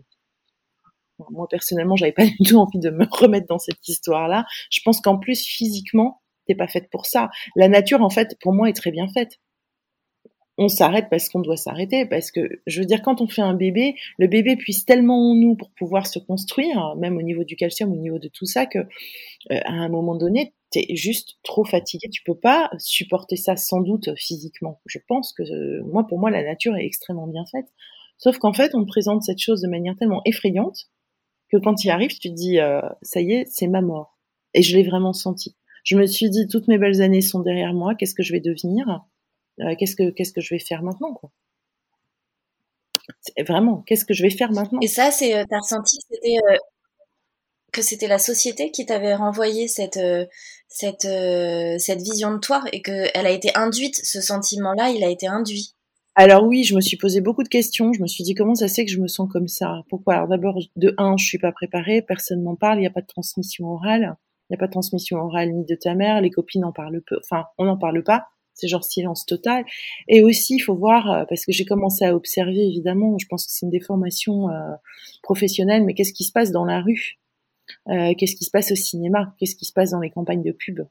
moi 1.31 1.47
personnellement, 1.49 1.95
j'avais 1.95 2.11
pas 2.11 2.25
du 2.39 2.49
tout 2.49 2.57
envie 2.57 2.79
de 2.79 2.89
me 2.89 3.05
remettre 3.09 3.47
dans 3.47 3.59
cette 3.59 3.87
histoire-là. 3.87 4.45
Je 4.69 4.81
pense 4.83 5.01
qu'en 5.01 5.17
plus 5.17 5.43
physiquement, 5.43 6.21
t'es 6.47 6.55
pas 6.55 6.67
faite 6.67 6.89
pour 6.89 7.05
ça. 7.05 7.29
La 7.55 7.67
nature, 7.67 8.01
en 8.01 8.09
fait, 8.09 8.37
pour 8.41 8.53
moi, 8.53 8.69
est 8.69 8.73
très 8.73 8.91
bien 8.91 9.07
faite. 9.07 9.39
On 10.59 10.67
s'arrête 10.67 11.07
parce 11.09 11.29
qu'on 11.29 11.39
doit 11.39 11.57
s'arrêter, 11.57 12.05
parce 12.05 12.29
que 12.29 12.61
je 12.67 12.79
veux 12.79 12.85
dire, 12.85 13.01
quand 13.01 13.21
on 13.21 13.27
fait 13.27 13.41
un 13.41 13.55
bébé, 13.55 13.95
le 14.19 14.27
bébé 14.27 14.55
puise 14.55 14.85
tellement 14.85 15.31
en 15.31 15.35
nous 15.35 15.55
pour 15.55 15.71
pouvoir 15.71 16.05
se 16.05 16.19
construire, 16.19 16.95
même 16.95 17.17
au 17.17 17.23
niveau 17.23 17.43
du 17.43 17.55
calcium, 17.55 17.91
au 17.91 17.95
niveau 17.95 18.19
de 18.19 18.27
tout 18.27 18.45
ça, 18.45 18.67
que 18.67 18.77
euh, 18.77 19.59
à 19.65 19.71
un 19.71 19.89
moment 19.89 20.15
donné, 20.15 20.53
t'es 20.69 20.85
juste 20.95 21.37
trop 21.43 21.65
fatigué. 21.65 22.07
Tu 22.09 22.21
peux 22.23 22.37
pas 22.37 22.69
supporter 22.77 23.35
ça 23.35 23.55
sans 23.55 23.81
doute 23.81 24.09
physiquement. 24.15 24.79
Je 24.85 24.99
pense 25.07 25.33
que 25.33 25.41
euh, 25.41 25.83
moi, 25.85 26.05
pour 26.05 26.19
moi, 26.19 26.29
la 26.29 26.43
nature 26.43 26.75
est 26.75 26.85
extrêmement 26.85 27.27
bien 27.27 27.45
faite. 27.51 27.67
Sauf 28.19 28.37
qu'en 28.37 28.53
fait, 28.53 28.75
on 28.75 28.85
présente 28.85 29.23
cette 29.23 29.39
chose 29.39 29.61
de 29.61 29.67
manière 29.67 29.95
tellement 29.95 30.21
effrayante 30.25 30.87
quand 31.57 31.83
il 31.83 31.89
arrive, 31.89 32.17
tu 32.17 32.29
dis, 32.29 32.59
euh, 32.59 32.81
ça 33.01 33.21
y 33.21 33.33
est, 33.33 33.45
c'est 33.49 33.67
ma 33.67 33.81
mort. 33.81 34.17
Et 34.53 34.61
je 34.61 34.75
l'ai 34.77 34.83
vraiment 34.83 35.13
senti. 35.13 35.55
Je 35.83 35.97
me 35.97 36.05
suis 36.05 36.29
dit, 36.29 36.47
toutes 36.47 36.67
mes 36.67 36.77
belles 36.77 37.01
années 37.01 37.21
sont 37.21 37.39
derrière 37.39 37.73
moi, 37.73 37.95
qu'est-ce 37.95 38.15
que 38.15 38.23
je 38.23 38.31
vais 38.31 38.39
devenir? 38.39 39.03
Euh, 39.59 39.75
Qu'est-ce 39.77 39.95
que 39.95 40.41
je 40.41 40.53
vais 40.53 40.59
faire 40.59 40.83
maintenant 40.83 41.13
quoi? 41.13 41.31
Vraiment, 43.45 43.81
qu'est-ce 43.85 44.05
que 44.05 44.13
je 44.13 44.23
vais 44.23 44.29
faire 44.29 44.51
maintenant? 44.51 44.79
Et 44.81 44.87
ça, 44.87 45.11
c'est, 45.11 45.35
euh, 45.35 45.43
t'as 45.49 45.59
ressenti 45.59 45.97
que 45.97 46.15
c'était 46.15 46.37
que 47.71 47.81
c'était 47.81 48.07
la 48.07 48.19
société 48.19 48.69
qui 48.71 48.85
t'avait 48.85 49.15
renvoyé 49.15 49.67
cette 49.67 49.99
cette 50.69 51.05
vision 52.01 52.31
de 52.33 52.37
toi 52.37 52.63
et 52.71 52.81
que 52.81 53.09
elle 53.13 53.25
a 53.25 53.31
été 53.31 53.49
induite, 53.55 53.95
ce 53.95 54.21
sentiment-là, 54.21 54.89
il 54.91 55.03
a 55.03 55.09
été 55.09 55.27
induit? 55.27 55.75
Alors 56.15 56.43
oui, 56.43 56.63
je 56.63 56.75
me 56.75 56.81
suis 56.81 56.97
posé 56.97 57.21
beaucoup 57.21 57.43
de 57.43 57.47
questions. 57.49 57.91
Je 57.93 58.01
me 58.01 58.07
suis 58.07 58.23
dit 58.23 58.35
comment 58.35 58.53
ça 58.55 58.67
c'est 58.67 58.85
que 58.85 58.91
je 58.91 58.99
me 58.99 59.07
sens 59.07 59.27
comme 59.31 59.47
ça? 59.47 59.81
Pourquoi? 59.89 60.15
Alors 60.15 60.27
d'abord, 60.27 60.59
de 60.75 60.93
un, 60.97 61.17
je 61.17 61.25
suis 61.25 61.39
pas 61.39 61.51
préparée, 61.51 62.01
personne 62.03 62.43
m'en 62.43 62.55
parle, 62.55 62.77
il 62.77 62.81
n'y 62.81 62.87
a 62.87 62.91
pas 62.91 63.01
de 63.01 63.07
transmission 63.07 63.65
orale. 63.65 64.15
Il 64.49 64.53
n'y 64.53 64.55
a 64.55 64.59
pas 64.59 64.67
de 64.67 64.71
transmission 64.71 65.17
orale 65.17 65.51
ni 65.51 65.65
de 65.65 65.75
ta 65.75 65.95
mère, 65.95 66.21
les 66.21 66.29
copines 66.29 66.61
n'en 66.61 66.71
parlent 66.71 67.01
peu. 67.01 67.17
Enfin, 67.23 67.45
on 67.57 67.65
n'en 67.65 67.77
parle 67.77 68.03
pas. 68.03 68.27
C'est 68.53 68.67
genre 68.67 68.83
silence 68.83 69.25
total. 69.25 69.65
Et 70.07 70.21
aussi, 70.23 70.57
il 70.57 70.59
faut 70.59 70.75
voir, 70.75 71.11
euh, 71.11 71.25
parce 71.27 71.43
que 71.45 71.51
j'ai 71.51 71.65
commencé 71.65 72.05
à 72.05 72.15
observer, 72.15 72.67
évidemment, 72.67 73.17
je 73.17 73.25
pense 73.27 73.47
que 73.47 73.51
c'est 73.51 73.65
une 73.65 73.71
déformation 73.71 74.49
euh, 74.49 74.75
professionnelle, 75.23 75.83
mais 75.83 75.95
qu'est-ce 75.95 76.13
qui 76.13 76.23
se 76.23 76.31
passe 76.31 76.51
dans 76.51 76.65
la 76.65 76.81
rue? 76.81 77.19
Euh, 77.89 78.13
Qu'est-ce 78.15 78.35
qui 78.35 78.43
se 78.43 78.51
passe 78.51 78.71
au 78.71 78.75
cinéma? 78.75 79.33
Qu'est-ce 79.39 79.55
qui 79.55 79.65
se 79.65 79.73
passe 79.73 79.91
dans 79.91 79.99
les 80.01 80.11
campagnes 80.11 80.43
de 80.43 80.51
pub? 80.51 80.81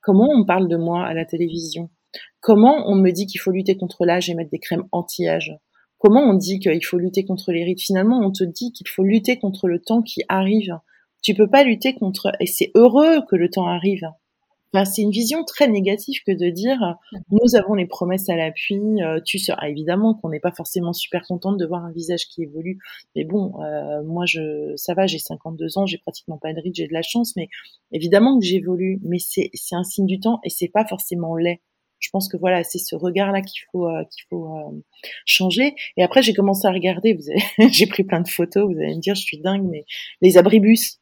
Comment 0.00 0.28
on 0.30 0.44
parle 0.44 0.66
de 0.66 0.76
moi 0.76 1.06
à 1.06 1.14
la 1.14 1.24
télévision? 1.24 1.90
Comment 2.40 2.88
on 2.88 2.94
me 2.94 3.10
dit 3.10 3.26
qu'il 3.26 3.40
faut 3.40 3.50
lutter 3.50 3.76
contre 3.76 4.04
l'âge 4.04 4.30
et 4.30 4.34
mettre 4.34 4.50
des 4.50 4.58
crèmes 4.58 4.84
anti-âge? 4.92 5.52
Comment 5.98 6.22
on 6.22 6.34
dit 6.34 6.58
qu'il 6.58 6.84
faut 6.84 6.98
lutter 6.98 7.24
contre 7.24 7.52
les 7.52 7.64
rides 7.64 7.80
Finalement, 7.80 8.20
on 8.20 8.30
te 8.30 8.44
dit 8.44 8.72
qu'il 8.72 8.88
faut 8.88 9.02
lutter 9.02 9.38
contre 9.38 9.66
le 9.68 9.80
temps 9.80 10.02
qui 10.02 10.22
arrive. 10.28 10.78
Tu 11.22 11.34
peux 11.34 11.48
pas 11.48 11.64
lutter 11.64 11.94
contre, 11.94 12.32
et 12.38 12.46
c'est 12.46 12.70
heureux 12.74 13.22
que 13.28 13.36
le 13.36 13.50
temps 13.50 13.66
arrive. 13.66 14.06
C'est 14.84 15.02
une 15.02 15.10
vision 15.10 15.44
très 15.44 15.68
négative 15.68 16.20
que 16.26 16.32
de 16.32 16.50
dire 16.50 16.96
nous 17.30 17.56
avons 17.56 17.74
les 17.74 17.86
promesses 17.86 18.28
à 18.28 18.36
l'appui, 18.36 18.78
euh, 19.02 19.20
tu 19.24 19.38
seras 19.38 19.68
évidemment 19.68 20.14
qu'on 20.14 20.28
n'est 20.28 20.40
pas 20.40 20.52
forcément 20.52 20.92
super 20.92 21.22
contente 21.22 21.56
de 21.56 21.64
voir 21.64 21.84
un 21.84 21.92
visage 21.92 22.26
qui 22.28 22.42
évolue, 22.42 22.78
mais 23.14 23.24
bon, 23.24 23.54
euh, 23.62 24.02
moi 24.04 24.26
je 24.26 24.74
ça 24.76 24.94
va, 24.94 25.06
j'ai 25.06 25.18
52 25.18 25.78
ans, 25.78 25.86
j'ai 25.86 25.98
pratiquement 25.98 26.36
pas 26.36 26.52
de 26.52 26.60
rides, 26.60 26.74
j'ai 26.74 26.88
de 26.88 26.92
la 26.92 27.02
chance, 27.02 27.34
mais 27.36 27.48
évidemment 27.92 28.38
que 28.38 28.44
j'évolue, 28.44 29.00
mais 29.02 29.18
c'est 29.18 29.50
c'est 29.54 29.76
un 29.76 29.84
signe 29.84 30.06
du 30.06 30.20
temps 30.20 30.40
et 30.44 30.50
c'est 30.50 30.68
pas 30.68 30.84
forcément 30.84 31.36
laid 31.36 31.60
je 31.98 32.10
pense 32.10 32.28
que 32.28 32.36
voilà, 32.36 32.62
c'est 32.64 32.78
ce 32.78 32.94
regard-là 32.94 33.40
qu'il 33.40 33.62
faut 33.72 33.86
euh, 33.86 34.04
qu'il 34.04 34.24
faut 34.28 34.46
euh, 34.56 34.82
changer. 35.24 35.74
Et 35.96 36.02
après, 36.02 36.22
j'ai 36.22 36.34
commencé 36.34 36.66
à 36.66 36.72
regarder. 36.72 37.14
Vous 37.14 37.24
j'ai 37.72 37.86
pris 37.86 38.04
plein 38.04 38.20
de 38.20 38.28
photos. 38.28 38.72
Vous 38.72 38.78
allez 38.78 38.94
me 38.94 39.00
dire, 39.00 39.14
je 39.14 39.22
suis 39.22 39.38
dingue, 39.38 39.66
mais 39.70 39.84
les 40.20 40.38
abribus, 40.38 41.00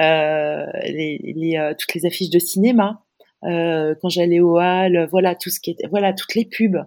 euh, 0.00 0.66
les, 0.84 1.18
les 1.36 1.56
euh, 1.56 1.74
toutes 1.78 1.94
les 1.94 2.06
affiches 2.06 2.30
de 2.30 2.38
cinéma, 2.38 3.02
quand 3.42 4.08
j'allais 4.08 4.40
au 4.40 4.58
hall, 4.58 5.06
voilà 5.10 5.36
tout 5.36 5.50
ce 5.50 5.60
qui 5.60 5.70
était, 5.70 5.86
voilà 5.88 6.12
toutes 6.12 6.34
les 6.34 6.46
pubs. 6.46 6.84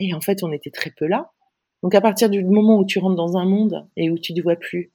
Et 0.00 0.14
en 0.14 0.20
fait, 0.20 0.42
on 0.42 0.52
était 0.52 0.70
très 0.70 0.90
peu 0.90 1.06
là. 1.06 1.30
Donc 1.82 1.94
à 1.94 2.00
partir 2.00 2.28
du 2.28 2.44
moment 2.44 2.78
où 2.78 2.84
tu 2.84 2.98
rentres 2.98 3.16
dans 3.16 3.36
un 3.36 3.44
monde 3.44 3.88
et 3.96 4.10
où 4.10 4.18
tu 4.18 4.34
ne 4.34 4.42
vois 4.42 4.56
plus, 4.56 4.92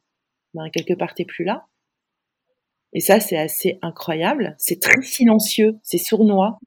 ben 0.54 0.70
quelque 0.70 0.94
part 0.94 1.16
t'es 1.16 1.26
plus 1.26 1.44
là. 1.44 1.66
Et 2.94 3.00
ça, 3.00 3.20
c'est 3.20 3.38
assez 3.38 3.80
incroyable. 3.82 4.56
C'est 4.58 4.82
très 4.82 5.02
silencieux, 5.02 5.78
c'est 5.84 5.98
sournois. 5.98 6.60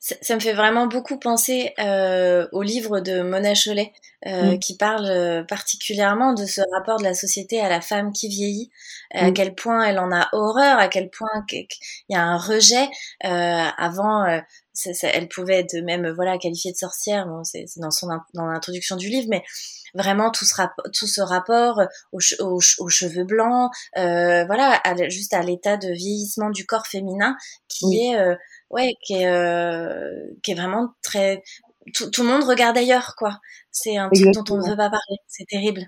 Ça, 0.00 0.34
me 0.34 0.40
fait 0.40 0.54
vraiment 0.54 0.86
beaucoup 0.86 1.18
penser 1.18 1.74
euh, 1.78 2.48
au 2.52 2.62
livre 2.62 3.00
de 3.00 3.20
Mona 3.20 3.52
Cholet, 3.52 3.92
euh, 4.26 4.54
mm. 4.54 4.58
qui 4.60 4.76
parle 4.78 5.06
euh, 5.06 5.44
particulièrement 5.44 6.32
de 6.32 6.46
ce 6.46 6.62
rapport 6.72 6.98
de 6.98 7.04
la 7.04 7.12
société 7.12 7.60
à 7.60 7.68
la 7.68 7.82
femme 7.82 8.12
qui 8.12 8.28
vieillit, 8.28 8.70
à 9.12 9.30
mm. 9.30 9.34
quel 9.34 9.54
point 9.54 9.84
elle 9.84 9.98
en 9.98 10.10
a 10.10 10.28
horreur, 10.32 10.78
à 10.78 10.88
quel 10.88 11.10
point 11.10 11.44
il 11.52 11.66
y 12.08 12.16
a 12.16 12.22
un 12.22 12.38
rejet. 12.38 12.88
avant, 13.20 14.24
elle 15.02 15.28
pouvait 15.28 15.60
être 15.60 15.76
même 15.84 16.08
voilà 16.12 16.38
qualifiée 16.38 16.72
de 16.72 16.78
sorcière, 16.78 17.26
bon, 17.26 17.44
c'est 17.44 17.66
dans 17.76 17.90
son 17.90 18.08
dans 18.32 18.46
l'introduction 18.46 18.96
du 18.96 19.10
livre, 19.10 19.26
mais 19.28 19.42
vraiment 19.94 20.30
tout 20.30 20.46
ce, 20.46 20.54
tout 20.98 21.06
ce 21.06 21.20
rapport 21.20 21.82
aux, 22.12 22.20
aux, 22.40 22.88
cheveux 22.88 23.24
blancs, 23.24 23.70
voilà, 23.94 24.80
juste 25.08 25.34
à 25.34 25.42
l'état 25.42 25.76
de 25.76 25.88
vieillissement 25.88 26.48
du 26.48 26.64
corps 26.64 26.86
féminin 26.86 27.36
qui 27.68 27.98
est 28.00 28.16
ouais, 28.70 28.94
qui 29.02 29.14
est, 29.14 29.26
euh, 29.26 30.24
qui 30.42 30.52
est 30.52 30.54
vraiment 30.54 30.88
très. 31.02 31.42
Tout, 31.94 32.10
tout, 32.10 32.22
le 32.22 32.28
monde 32.28 32.44
regarde 32.44 32.76
ailleurs, 32.76 33.14
quoi. 33.16 33.38
C'est 33.70 33.96
un 33.96 34.10
truc 34.10 34.32
dont 34.32 34.44
on 34.50 34.58
ne 34.58 34.70
veut 34.70 34.76
pas 34.76 34.90
parler. 34.90 35.16
C'est 35.26 35.46
terrible. 35.46 35.86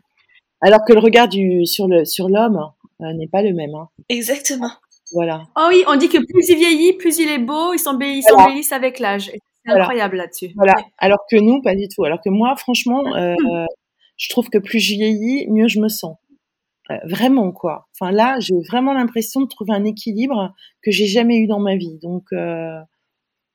Alors 0.62 0.84
que 0.86 0.92
le 0.92 1.00
regard 1.00 1.28
du, 1.28 1.66
sur 1.66 1.88
l'homme 1.88 2.70
euh, 3.00 3.12
n'est 3.14 3.28
pas 3.28 3.42
le 3.42 3.52
même. 3.52 3.74
Hein. 3.74 3.88
Exactement. 4.08 4.72
Voilà. 5.12 5.42
Oh 5.56 5.66
oui, 5.68 5.82
on 5.88 5.96
dit 5.96 6.08
que 6.08 6.18
plus 6.18 6.48
il 6.48 6.56
vieillit, 6.56 6.92
plus 6.94 7.18
il 7.18 7.28
est 7.28 7.38
beau, 7.38 7.72
il 7.72 7.78
s'embellit, 7.78 8.22
s'embellissent 8.22 8.72
avec 8.72 8.98
l'âge. 8.98 9.32
C'est 9.64 9.72
incroyable 9.72 10.16
là-dessus. 10.16 10.52
Voilà. 10.56 10.74
Alors 10.98 11.18
que 11.30 11.36
nous, 11.36 11.60
pas 11.62 11.74
du 11.74 11.88
tout. 11.88 12.04
Alors 12.04 12.20
que 12.24 12.30
moi, 12.30 12.54
franchement, 12.56 13.02
euh, 13.16 13.34
je 14.16 14.28
trouve 14.28 14.48
que 14.48 14.58
plus 14.58 14.78
je 14.78 14.94
vieillis, 14.94 15.46
mieux 15.48 15.68
je 15.68 15.80
me 15.80 15.88
sens. 15.88 16.16
Euh, 16.90 16.96
vraiment 17.04 17.52
quoi. 17.52 17.88
Enfin 17.94 18.10
là, 18.10 18.36
j'ai 18.40 18.60
vraiment 18.68 18.92
l'impression 18.92 19.40
de 19.40 19.46
trouver 19.46 19.72
un 19.72 19.84
équilibre 19.84 20.54
que 20.82 20.90
j'ai 20.90 21.06
jamais 21.06 21.36
eu 21.38 21.46
dans 21.46 21.60
ma 21.60 21.76
vie. 21.76 21.98
Donc, 22.02 22.24
euh, 22.32 22.80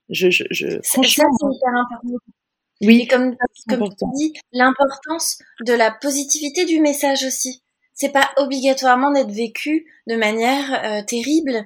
je, 0.09 0.29
je, 0.29 0.43
je 0.51 0.79
franchement, 0.83 1.25
c'est 1.39 1.47
hyper 1.47 1.75
important. 1.75 2.17
Oui, 2.81 3.01
Et 3.01 3.07
comme, 3.07 3.35
comme 3.69 3.89
tu 3.89 4.05
dis, 4.15 4.33
l'importance 4.51 5.39
de 5.65 5.73
la 5.73 5.91
positivité 5.91 6.65
du 6.65 6.79
message 6.79 7.23
aussi. 7.23 7.61
C'est 7.93 8.11
pas 8.11 8.29
obligatoirement 8.37 9.11
d'être 9.11 9.31
vécu 9.31 9.85
de 10.07 10.15
manière 10.15 10.83
euh, 10.83 11.01
terrible. 11.05 11.65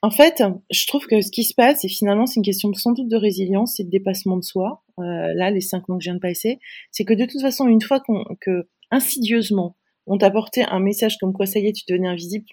En 0.00 0.10
fait, 0.10 0.42
je 0.70 0.86
trouve 0.86 1.06
que 1.06 1.20
ce 1.20 1.30
qui 1.30 1.44
se 1.44 1.52
passe, 1.54 1.84
et 1.84 1.88
finalement, 1.88 2.24
c'est 2.24 2.36
une 2.36 2.44
question 2.44 2.72
sans 2.72 2.92
doute 2.92 3.08
de 3.08 3.16
résilience 3.16 3.78
et 3.78 3.84
de 3.84 3.90
dépassement 3.90 4.36
de 4.36 4.44
soi. 4.44 4.82
Euh, 4.98 5.34
là, 5.34 5.50
les 5.50 5.60
cinq 5.60 5.88
mois 5.88 5.98
que 5.98 6.04
je 6.04 6.08
viens 6.08 6.14
de 6.14 6.20
passer, 6.20 6.58
c'est 6.90 7.04
que 7.04 7.14
de 7.14 7.26
toute 7.26 7.42
façon, 7.42 7.66
une 7.66 7.82
fois 7.82 8.00
qu'on, 8.00 8.24
que 8.40 8.68
insidieusement, 8.90 9.76
on 10.08 10.18
t'apportait 10.18 10.64
un 10.64 10.80
message 10.80 11.18
comme 11.18 11.32
quoi 11.32 11.46
ça 11.46 11.58
y 11.60 11.66
est, 11.68 11.72
tu 11.72 11.84
devenais 11.88 12.08
invisible, 12.08 12.46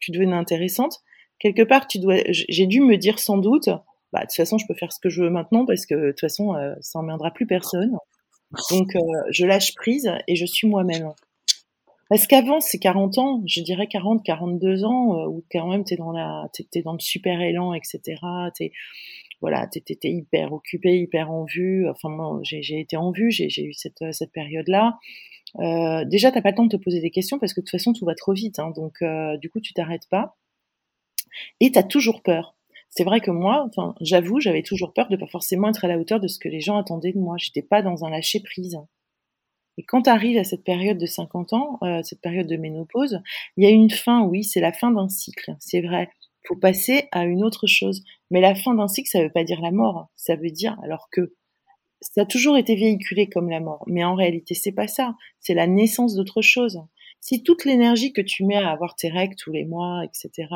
tu 0.00 0.10
devenais 0.10 0.36
intéressante. 0.36 0.98
Quelque 1.38 1.62
part, 1.62 1.86
tu 1.86 1.98
dois, 1.98 2.16
j'ai 2.28 2.66
dû 2.66 2.80
me 2.80 2.96
dire 2.96 3.18
sans 3.18 3.38
doute, 3.38 3.68
bah 4.12 4.20
de 4.20 4.24
toute 4.24 4.34
façon, 4.34 4.58
je 4.58 4.66
peux 4.66 4.74
faire 4.74 4.92
ce 4.92 4.98
que 5.00 5.08
je 5.08 5.22
veux 5.22 5.30
maintenant 5.30 5.64
parce 5.66 5.86
que 5.86 5.94
de 5.94 6.10
toute 6.10 6.20
façon, 6.20 6.54
euh, 6.54 6.74
ça 6.80 6.98
emmerdera 6.98 7.30
plus 7.30 7.46
personne. 7.46 7.96
Donc, 8.70 8.96
euh, 8.96 9.00
je 9.30 9.44
lâche 9.46 9.74
prise 9.74 10.10
et 10.26 10.34
je 10.34 10.46
suis 10.46 10.66
moi-même. 10.66 11.12
Parce 12.08 12.26
qu'avant, 12.26 12.60
c'est 12.60 12.78
40 12.78 13.18
ans, 13.18 13.42
je 13.46 13.60
dirais 13.60 13.86
40, 13.86 14.24
42 14.24 14.84
ans, 14.84 15.18
euh, 15.18 15.26
où 15.28 15.44
quand 15.52 15.68
même 15.68 15.84
t'es 15.84 15.96
dans 15.96 16.12
dans 16.12 16.92
le 16.92 17.00
super 17.00 17.40
élan, 17.42 17.74
etc. 17.74 18.16
voilà, 19.40 19.66
t'étais 19.66 20.10
hyper 20.10 20.52
occupé, 20.52 20.98
hyper 20.98 21.30
en 21.30 21.44
vue. 21.44 21.88
Enfin, 21.88 22.08
moi, 22.08 22.40
j'ai, 22.42 22.80
été 22.80 22.96
en 22.96 23.12
vue, 23.12 23.30
j'ai, 23.30 23.62
eu 23.62 23.72
cette, 23.72 24.04
cette 24.12 24.32
période-là. 24.32 24.98
Euh, 25.60 26.04
déjà, 26.04 26.30
t'as 26.30 26.42
pas 26.42 26.50
le 26.50 26.56
temps 26.56 26.66
de 26.66 26.76
te 26.76 26.82
poser 26.82 27.00
des 27.00 27.10
questions 27.10 27.38
parce 27.38 27.54
que 27.54 27.60
de 27.60 27.64
toute 27.64 27.70
façon, 27.70 27.92
tout 27.92 28.04
va 28.04 28.14
trop 28.14 28.32
vite. 28.32 28.58
Hein, 28.58 28.70
donc, 28.74 29.02
euh, 29.02 29.36
du 29.38 29.50
coup, 29.50 29.60
tu 29.60 29.72
t'arrêtes 29.72 30.08
pas. 30.10 30.36
Et 31.60 31.72
t'as 31.72 31.82
toujours 31.82 32.22
peur. 32.22 32.56
C'est 32.90 33.04
vrai 33.04 33.20
que 33.20 33.30
moi, 33.30 33.70
j'avoue, 34.00 34.40
j'avais 34.40 34.62
toujours 34.62 34.92
peur 34.94 35.08
de 35.08 35.16
pas 35.16 35.26
forcément 35.26 35.68
être 35.68 35.84
à 35.84 35.88
la 35.88 35.98
hauteur 35.98 36.20
de 36.20 36.28
ce 36.28 36.38
que 36.38 36.48
les 36.48 36.60
gens 36.60 36.78
attendaient 36.78 37.12
de 37.12 37.18
moi. 37.18 37.36
J'étais 37.38 37.62
pas 37.62 37.82
dans 37.82 38.04
un 38.04 38.10
lâcher 38.10 38.40
prise. 38.40 38.78
Et 39.76 39.84
quand 39.84 40.02
tu 40.02 40.10
arrives 40.10 40.38
à 40.38 40.44
cette 40.44 40.64
période 40.64 40.98
de 40.98 41.06
50 41.06 41.52
ans, 41.52 41.78
euh, 41.82 42.02
cette 42.02 42.20
période 42.20 42.48
de 42.48 42.56
ménopause, 42.56 43.20
il 43.56 43.64
y 43.64 43.66
a 43.66 43.70
une 43.70 43.90
fin, 43.90 44.22
oui, 44.22 44.42
c'est 44.42 44.60
la 44.60 44.72
fin 44.72 44.90
d'un 44.90 45.08
cycle, 45.08 45.54
c'est 45.60 45.80
vrai. 45.80 46.10
Faut 46.48 46.56
passer 46.56 47.08
à 47.12 47.24
une 47.24 47.44
autre 47.44 47.66
chose. 47.66 48.02
Mais 48.30 48.40
la 48.40 48.54
fin 48.54 48.74
d'un 48.74 48.88
cycle, 48.88 49.08
ça 49.08 49.22
veut 49.22 49.32
pas 49.32 49.44
dire 49.44 49.60
la 49.60 49.70
mort. 49.70 50.08
Ça 50.16 50.34
veut 50.34 50.50
dire, 50.50 50.76
alors 50.82 51.08
que 51.12 51.34
ça 52.00 52.22
a 52.22 52.26
toujours 52.26 52.56
été 52.56 52.74
véhiculé 52.74 53.28
comme 53.28 53.50
la 53.50 53.60
mort, 53.60 53.84
mais 53.86 54.04
en 54.04 54.14
réalité 54.14 54.54
c'est 54.54 54.72
pas 54.72 54.88
ça, 54.88 55.14
c'est 55.40 55.54
la 55.54 55.66
naissance 55.66 56.14
d'autre 56.14 56.42
chose. 56.42 56.80
Si 57.20 57.42
toute 57.42 57.64
l'énergie 57.64 58.12
que 58.12 58.20
tu 58.20 58.44
mets 58.44 58.56
à 58.56 58.70
avoir 58.70 58.94
tes 58.94 59.08
règles 59.08 59.34
tous 59.36 59.50
les 59.50 59.64
mois, 59.64 60.04
etc., 60.04 60.48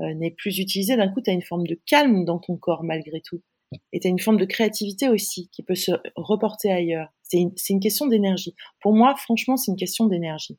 euh, 0.00 0.14
n'est 0.14 0.32
plus 0.32 0.58
utilisée, 0.58 0.96
d'un 0.96 1.08
coup 1.08 1.20
tu 1.22 1.30
as 1.30 1.32
une 1.32 1.42
forme 1.42 1.66
de 1.66 1.80
calme 1.86 2.24
dans 2.24 2.38
ton 2.38 2.56
corps 2.56 2.84
malgré 2.84 3.20
tout. 3.20 3.40
Et 3.92 4.00
tu 4.00 4.06
as 4.06 4.10
une 4.10 4.18
forme 4.18 4.36
de 4.36 4.44
créativité 4.44 5.08
aussi 5.08 5.48
qui 5.50 5.62
peut 5.62 5.74
se 5.74 5.92
reporter 6.16 6.70
ailleurs. 6.70 7.08
C'est 7.22 7.38
une, 7.38 7.52
une 7.70 7.80
question 7.80 8.06
d'énergie. 8.06 8.54
Pour 8.80 8.92
moi, 8.92 9.16
franchement, 9.16 9.56
c'est 9.56 9.72
une 9.72 9.76
question 9.76 10.06
d'énergie. 10.06 10.58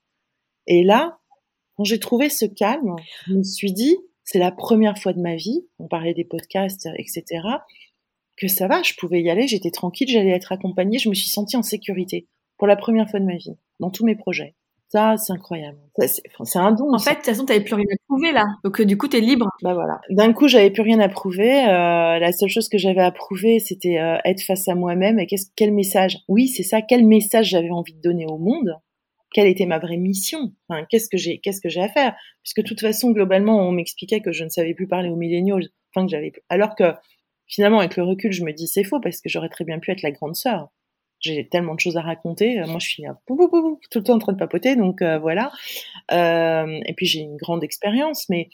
Et 0.67 0.83
là, 0.83 1.19
quand 1.77 1.83
j'ai 1.83 1.99
trouvé 1.99 2.29
ce 2.29 2.45
calme, 2.45 2.95
je 3.27 3.35
me 3.35 3.43
suis 3.43 3.71
dit, 3.71 3.95
c'est 4.25 4.39
la 4.39 4.51
première 4.51 4.97
fois 4.97 5.13
de 5.13 5.21
ma 5.21 5.35
vie, 5.35 5.65
on 5.79 5.88
parlait 5.88 6.13
des 6.13 6.25
podcasts, 6.25 6.89
etc., 6.97 7.23
que 8.35 8.47
ça 8.49 8.67
va, 8.67 8.83
je 8.83 8.93
pouvais 8.97 9.21
y 9.21 9.29
aller, 9.29 9.47
j'étais 9.47 9.71
tranquille, 9.71 10.09
j'allais 10.09 10.31
être 10.31 10.51
accompagnée, 10.51 10.99
je 10.99 11.07
me 11.07 11.13
suis 11.13 11.29
sentie 11.29 11.55
en 11.55 11.61
sécurité 11.61 12.27
pour 12.57 12.67
la 12.67 12.75
première 12.75 13.09
fois 13.09 13.19
de 13.19 13.25
ma 13.25 13.38
vie, 13.38 13.55
dans 13.79 13.91
tous 13.91 14.05
mes 14.05 14.15
projets. 14.15 14.55
Ça, 14.89 15.15
c'est 15.17 15.33
incroyable. 15.33 15.77
C'est 15.97 16.59
un 16.59 16.71
don. 16.71 16.93
En 16.93 16.99
fait, 16.99 17.11
de 17.11 17.15
toute 17.15 17.25
façon, 17.25 17.45
t'avais 17.45 17.63
plus 17.63 17.73
rien 17.73 17.85
à 17.91 17.97
prouver 18.07 18.31
là. 18.31 18.45
Donc, 18.63 18.79
euh, 18.79 18.85
du 18.85 18.97
coup, 18.97 19.07
t'es 19.07 19.19
libre. 19.19 19.49
Bah 19.61 19.73
voilà. 19.73 19.99
D'un 20.09 20.31
coup, 20.31 20.47
j'avais 20.47 20.69
plus 20.69 20.83
rien 20.83 20.99
à 20.99 21.09
prouver. 21.09 21.65
Euh, 21.67 22.19
la 22.19 22.31
seule 22.31 22.49
chose 22.49 22.69
que 22.69 22.77
j'avais 22.77 23.01
à 23.01 23.11
prouver, 23.11 23.59
c'était 23.59 23.97
euh, 23.97 24.17
être 24.25 24.41
face 24.41 24.67
à 24.67 24.75
moi-même. 24.75 25.19
Et 25.19 25.25
qu'est-ce, 25.25 25.47
quel 25.55 25.73
message? 25.73 26.19
Oui, 26.27 26.47
c'est 26.47 26.63
ça. 26.63 26.81
Quel 26.81 27.05
message 27.05 27.49
j'avais 27.49 27.71
envie 27.71 27.93
de 27.93 28.01
donner 28.01 28.25
au 28.27 28.38
monde? 28.38 28.77
Quelle 29.36 29.48
était 29.48 29.65
ma 29.65 29.80
vraie 29.80 29.98
mission? 29.98 30.54
Qu'est-ce 30.89 31.10
que 31.10 31.17
j'ai, 31.17 31.39
qu'est-ce 31.39 31.60
que 31.60 31.67
j'ai 31.67 31.82
à 31.82 31.89
faire? 31.89 32.15
Puisque 32.41 32.62
de 32.62 32.67
toute 32.69 32.80
façon, 32.80 33.12
globalement, 33.12 33.67
on 33.67 33.74
m'expliquait 33.74 34.21
que 34.21 34.32
je 34.32 34.45
ne 34.45 34.50
savais 34.50 34.74
plus 34.74 34.88
parler 34.88 35.10
aux. 35.10 35.19
Enfin, 35.93 36.06
que 36.06 36.10
j'avais. 36.10 36.32
Alors 36.48 36.74
que 36.74 36.93
finalement, 37.45 37.80
avec 37.80 37.98
le 37.98 38.04
recul, 38.04 38.32
je 38.32 38.45
me 38.45 38.54
dis 38.54 38.65
c'est 38.65 38.86
faux 38.86 39.02
parce 39.02 39.19
que 39.19 39.28
j'aurais 39.28 39.50
très 39.50 39.65
bien 39.65 39.80
pu 39.80 39.91
être 39.91 40.04
la 40.04 40.12
grande 40.12 40.38
sœur. 40.38 40.69
J'ai 41.19 41.50
tellement 41.50 41.76
de 41.76 41.82
choses 41.82 41.98
à 41.98 42.02
raconter. 42.02 42.62
Euh, 42.62 42.65
moi, 42.67 42.78
je 42.80 42.88
suis 42.88 43.04
tout 43.28 44.00
le 44.00 44.04
temps 44.04 44.13
en 44.13 44.19
train 44.19 44.32
de 44.32 44.38
papoter, 44.38 44.78
donc 44.78 45.02
euh, 45.02 45.19
voilà. 45.19 45.52
Euh, 46.13 46.80
et 46.86 46.93
puis 46.93 47.06
j'ai 47.06 47.19
une 47.19 47.36
grande 47.36 47.62
expérience, 47.62 48.30
mais 48.30 48.48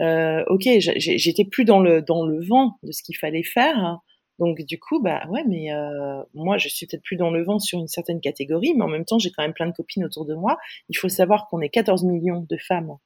euh, 0.00 0.44
ok, 0.46 0.66
j'étais 0.78 1.44
plus 1.44 1.66
dans 1.66 1.80
le 1.80 2.00
dans 2.00 2.24
le 2.24 2.42
vent 2.42 2.78
de 2.82 2.92
ce 2.92 3.02
qu'il 3.02 3.18
fallait 3.18 3.42
faire. 3.42 3.98
Donc 4.42 4.60
du 4.62 4.80
coup, 4.80 5.00
bah 5.00 5.22
ouais, 5.28 5.44
mais 5.46 5.72
euh, 5.72 6.20
moi 6.34 6.58
je 6.58 6.66
suis 6.66 6.84
peut-être 6.84 7.04
plus 7.04 7.14
dans 7.14 7.30
le 7.30 7.44
vent 7.44 7.60
sur 7.60 7.78
une 7.78 7.86
certaine 7.86 8.20
catégorie, 8.20 8.74
mais 8.74 8.82
en 8.82 8.88
même 8.88 9.04
temps 9.04 9.20
j'ai 9.20 9.30
quand 9.30 9.44
même 9.44 9.52
plein 9.52 9.68
de 9.68 9.72
copines 9.72 10.04
autour 10.04 10.26
de 10.26 10.34
moi. 10.34 10.58
Il 10.88 10.98
faut 10.98 11.08
savoir 11.08 11.46
qu'on 11.46 11.60
est 11.60 11.68
14 11.68 12.02
millions 12.02 12.44
de 12.50 12.56
femmes 12.56 12.96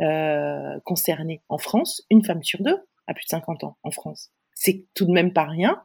euh, 0.00 0.80
concernées 0.86 1.42
en 1.50 1.58
France, 1.58 2.06
une 2.08 2.24
femme 2.24 2.42
sur 2.42 2.62
deux 2.62 2.78
à 3.06 3.12
plus 3.12 3.24
de 3.24 3.28
50 3.28 3.64
ans 3.64 3.76
en 3.82 3.90
France. 3.90 4.30
C'est 4.54 4.86
tout 4.94 5.04
de 5.04 5.12
même 5.12 5.34
pas 5.34 5.44
rien. 5.44 5.82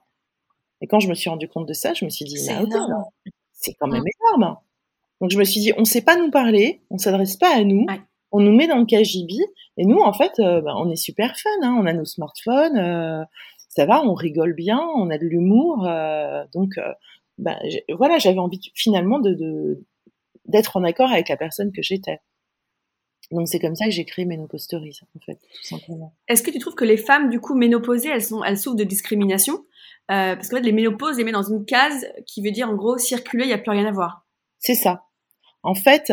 Et 0.80 0.88
quand 0.88 1.02
je 1.02 1.10
me 1.10 1.15
suis 1.15 1.30
rendu 1.30 1.50
compte 1.50 1.67
de 1.67 1.73
ça, 1.73 1.93
je 1.93 2.06
me 2.06 2.10
suis 2.10 2.23
dit, 2.23 2.38
c'est 2.38 3.73
quand 3.73 3.88
même 3.88 4.04
énorme. 4.21 4.56
Donc 5.19 5.32
je 5.32 5.38
me 5.38 5.43
suis 5.43 5.60
dit, 5.60 5.73
on 5.76 5.84
sait 5.84 6.02
pas 6.02 6.15
nous 6.15 6.32
parler, 6.32 6.82
on 6.91 6.97
s'adresse 6.97 7.36
pas 7.36 7.54
à 7.54 7.65
nous, 7.65 7.86
on 8.32 8.39
nous 8.39 8.56
met 8.56 8.67
dans 8.67 8.78
le 8.78 8.86
KGB, 8.86 9.34
et 9.76 9.86
nous 9.86 10.00
en 10.00 10.13
fait, 10.13 10.39
euh, 10.39 10.62
bah, 10.62 10.76
on 10.78 10.89
est 10.89 10.95
super 10.95 11.38
fun, 11.38 11.50
hein, 11.62 11.76
on 11.78 11.86
a 11.86 11.91
nos 11.91 12.06
smartphones, 12.06 12.78
euh, 12.78 13.26
ça 13.78 13.86
va, 13.86 14.04
on 14.04 14.16
rigole 14.16 14.54
bien, 14.54 14.82
on 14.96 15.12
a 15.12 15.20
de 15.20 15.26
l'humour, 15.26 15.86
euh, 15.88 16.44
donc 16.52 16.80
bah, 17.38 17.60
voilà, 17.96 18.18
j'avais 18.18 18.40
envie 18.40 18.72
finalement 18.74 19.20
de 19.20 19.84
d'être 20.46 20.78
en 20.78 20.84
accord 20.84 21.12
avec 21.12 21.30
la 21.30 21.38
personne 21.38 21.72
que 21.72 21.84
j'étais. 21.84 22.20
Donc 23.32 23.48
c'est 23.48 23.60
comme 23.60 23.76
ça 23.76 23.86
que 23.86 23.92
j'ai 23.92 24.06
créé 24.06 24.26
Ménopause 24.26 24.62
Stories, 24.62 25.00
en 25.16 25.20
fait, 25.20 25.36
tout 25.36 25.63
simplement. 25.63 26.13
Est-ce 26.28 26.42
que 26.42 26.50
tu 26.50 26.60
trouves 26.60 26.76
que 26.76 26.86
les 26.86 26.98
femmes, 26.98 27.30
du 27.30 27.40
coup, 27.40 27.56
ménopausées, 27.56 28.10
elles, 28.10 28.24
sont, 28.24 28.44
elles 28.44 28.58
souffrent 28.58 28.78
de 28.78 28.84
discrimination? 28.84 29.66
Euh, 30.10 30.36
Parce 30.36 30.50
qu'en 30.50 30.58
fait, 30.58 30.63
les 30.63 30.72
ménopauses 30.72 31.18
les 31.18 31.26
met 31.26 31.34
dans 31.34 31.44
une 31.44 31.66
case 31.66 32.08
qui 32.26 32.42
veut 32.42 32.52
dire, 32.52 32.70
en 32.70 32.76
gros, 32.76 32.98
circuler, 32.98 33.44
il 33.44 33.48
n'y 33.48 33.54
a 33.54 33.58
plus 33.58 33.72
rien 33.72 33.86
à 33.86 33.92
voir. 33.92 34.26
C'est 34.60 34.76
ça. 34.76 35.04
En 35.62 35.76
fait, 35.76 36.12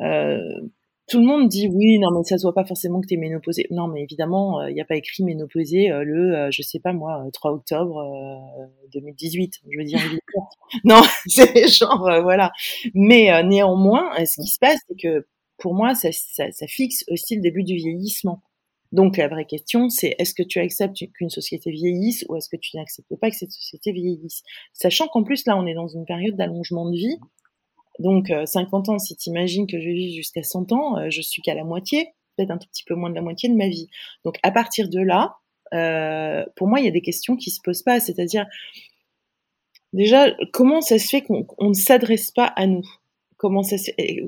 euh, 0.00 0.38
tout 1.06 1.18
le 1.18 1.26
monde 1.26 1.48
dit 1.48 1.68
oui, 1.68 1.98
non, 1.98 2.10
mais 2.10 2.24
ça 2.24 2.38
se 2.38 2.42
voit 2.42 2.54
pas 2.54 2.64
forcément 2.64 3.00
que 3.00 3.06
tu 3.06 3.14
es 3.14 3.16
ménopausée. 3.16 3.66
Non, 3.70 3.88
mais 3.88 4.02
évidemment, 4.02 4.60
euh, 4.60 4.70
il 4.70 4.74
n'y 4.74 4.80
a 4.80 4.84
pas 4.84 4.96
écrit 4.96 5.22
ménopausée 5.22 5.90
euh, 5.90 6.02
le, 6.02 6.34
euh, 6.34 6.50
je 6.50 6.62
sais 6.62 6.80
pas 6.80 6.92
moi, 6.92 7.22
3 7.32 7.52
octobre 7.52 8.02
2018. 8.92 9.60
Je 9.70 9.78
veux 9.78 9.84
dire, 9.84 10.00
non, 10.84 11.02
c'est 11.26 11.68
genre, 11.68 12.22
voilà. 12.22 12.52
Mais 12.94 13.42
néanmoins, 13.44 14.12
ce 14.24 14.40
qui 14.40 14.48
se 14.48 14.58
passe, 14.58 14.78
c'est 14.88 14.96
que 14.96 15.26
pour 15.58 15.74
moi, 15.74 15.94
ça, 15.94 16.08
ça, 16.12 16.50
ça, 16.50 16.66
fixe 16.66 17.04
aussi 17.08 17.36
le 17.36 17.42
début 17.42 17.64
du 17.64 17.76
vieillissement. 17.76 18.42
Donc 18.92 19.16
la 19.16 19.28
vraie 19.28 19.44
question, 19.44 19.88
c'est 19.88 20.14
est-ce 20.18 20.34
que 20.34 20.42
tu 20.42 20.60
acceptes 20.60 20.96
qu'une 21.14 21.30
société 21.30 21.70
vieillisse 21.70 22.24
ou 22.28 22.36
est-ce 22.36 22.48
que 22.48 22.56
tu 22.56 22.76
n'acceptes 22.76 23.14
pas 23.20 23.28
que 23.28 23.36
cette 23.36 23.50
société 23.50 23.92
vieillisse? 23.92 24.42
Sachant 24.72 25.08
qu'en 25.08 25.24
plus, 25.24 25.44
là, 25.46 25.56
on 25.56 25.66
est 25.66 25.74
dans 25.74 25.88
une 25.88 26.06
période 26.06 26.36
d'allongement 26.36 26.88
de 26.88 26.96
vie. 26.96 27.18
Donc 27.98 28.32
50 28.44 28.88
ans, 28.88 28.98
si 28.98 29.16
tu 29.16 29.30
imagines 29.30 29.66
que 29.66 29.80
je 29.80 29.88
vis 29.88 30.14
jusqu'à 30.14 30.42
100 30.42 30.72
ans, 30.72 30.98
euh, 30.98 31.10
je 31.10 31.20
suis 31.20 31.42
qu'à 31.42 31.54
la 31.54 31.64
moitié, 31.64 32.08
peut-être 32.36 32.50
un 32.50 32.58
tout 32.58 32.68
petit 32.68 32.84
peu 32.84 32.94
moins 32.94 33.10
de 33.10 33.14
la 33.14 33.22
moitié 33.22 33.48
de 33.48 33.54
ma 33.54 33.68
vie. 33.68 33.88
Donc 34.24 34.36
à 34.42 34.50
partir 34.50 34.88
de 34.88 35.00
là, 35.00 35.36
euh, 35.72 36.44
pour 36.56 36.68
moi, 36.68 36.80
il 36.80 36.84
y 36.84 36.88
a 36.88 36.92
des 36.92 37.00
questions 37.00 37.36
qui 37.36 37.50
se 37.50 37.60
posent 37.62 37.82
pas. 37.82 38.00
C'est-à-dire, 38.00 38.46
déjà, 39.92 40.34
comment 40.52 40.80
ça 40.80 40.98
se 40.98 41.08
fait 41.08 41.22
qu'on 41.22 41.46
ne 41.60 41.74
s'adresse 41.74 42.30
pas 42.30 42.46
à 42.46 42.66
nous? 42.66 42.86
Comment 43.36 43.62
ça, 43.62 43.76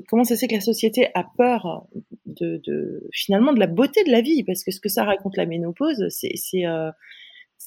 comment 0.07 0.23
ça 0.23 0.35
se 0.35 0.41
fait 0.41 0.47
que 0.47 0.55
la 0.55 0.61
société 0.61 1.07
a 1.13 1.25
peur 1.37 1.87
de, 2.25 2.61
de, 2.65 3.07
finalement 3.13 3.53
de 3.53 3.59
la 3.59 3.67
beauté 3.67 4.03
de 4.03 4.11
la 4.11 4.21
vie? 4.21 4.43
Parce 4.43 4.63
que 4.63 4.71
ce 4.71 4.79
que 4.79 4.89
ça 4.89 5.05
raconte 5.05 5.37
la 5.37 5.45
ménopause 5.45 6.05
c'est 6.09 6.65
euh, 6.65 6.91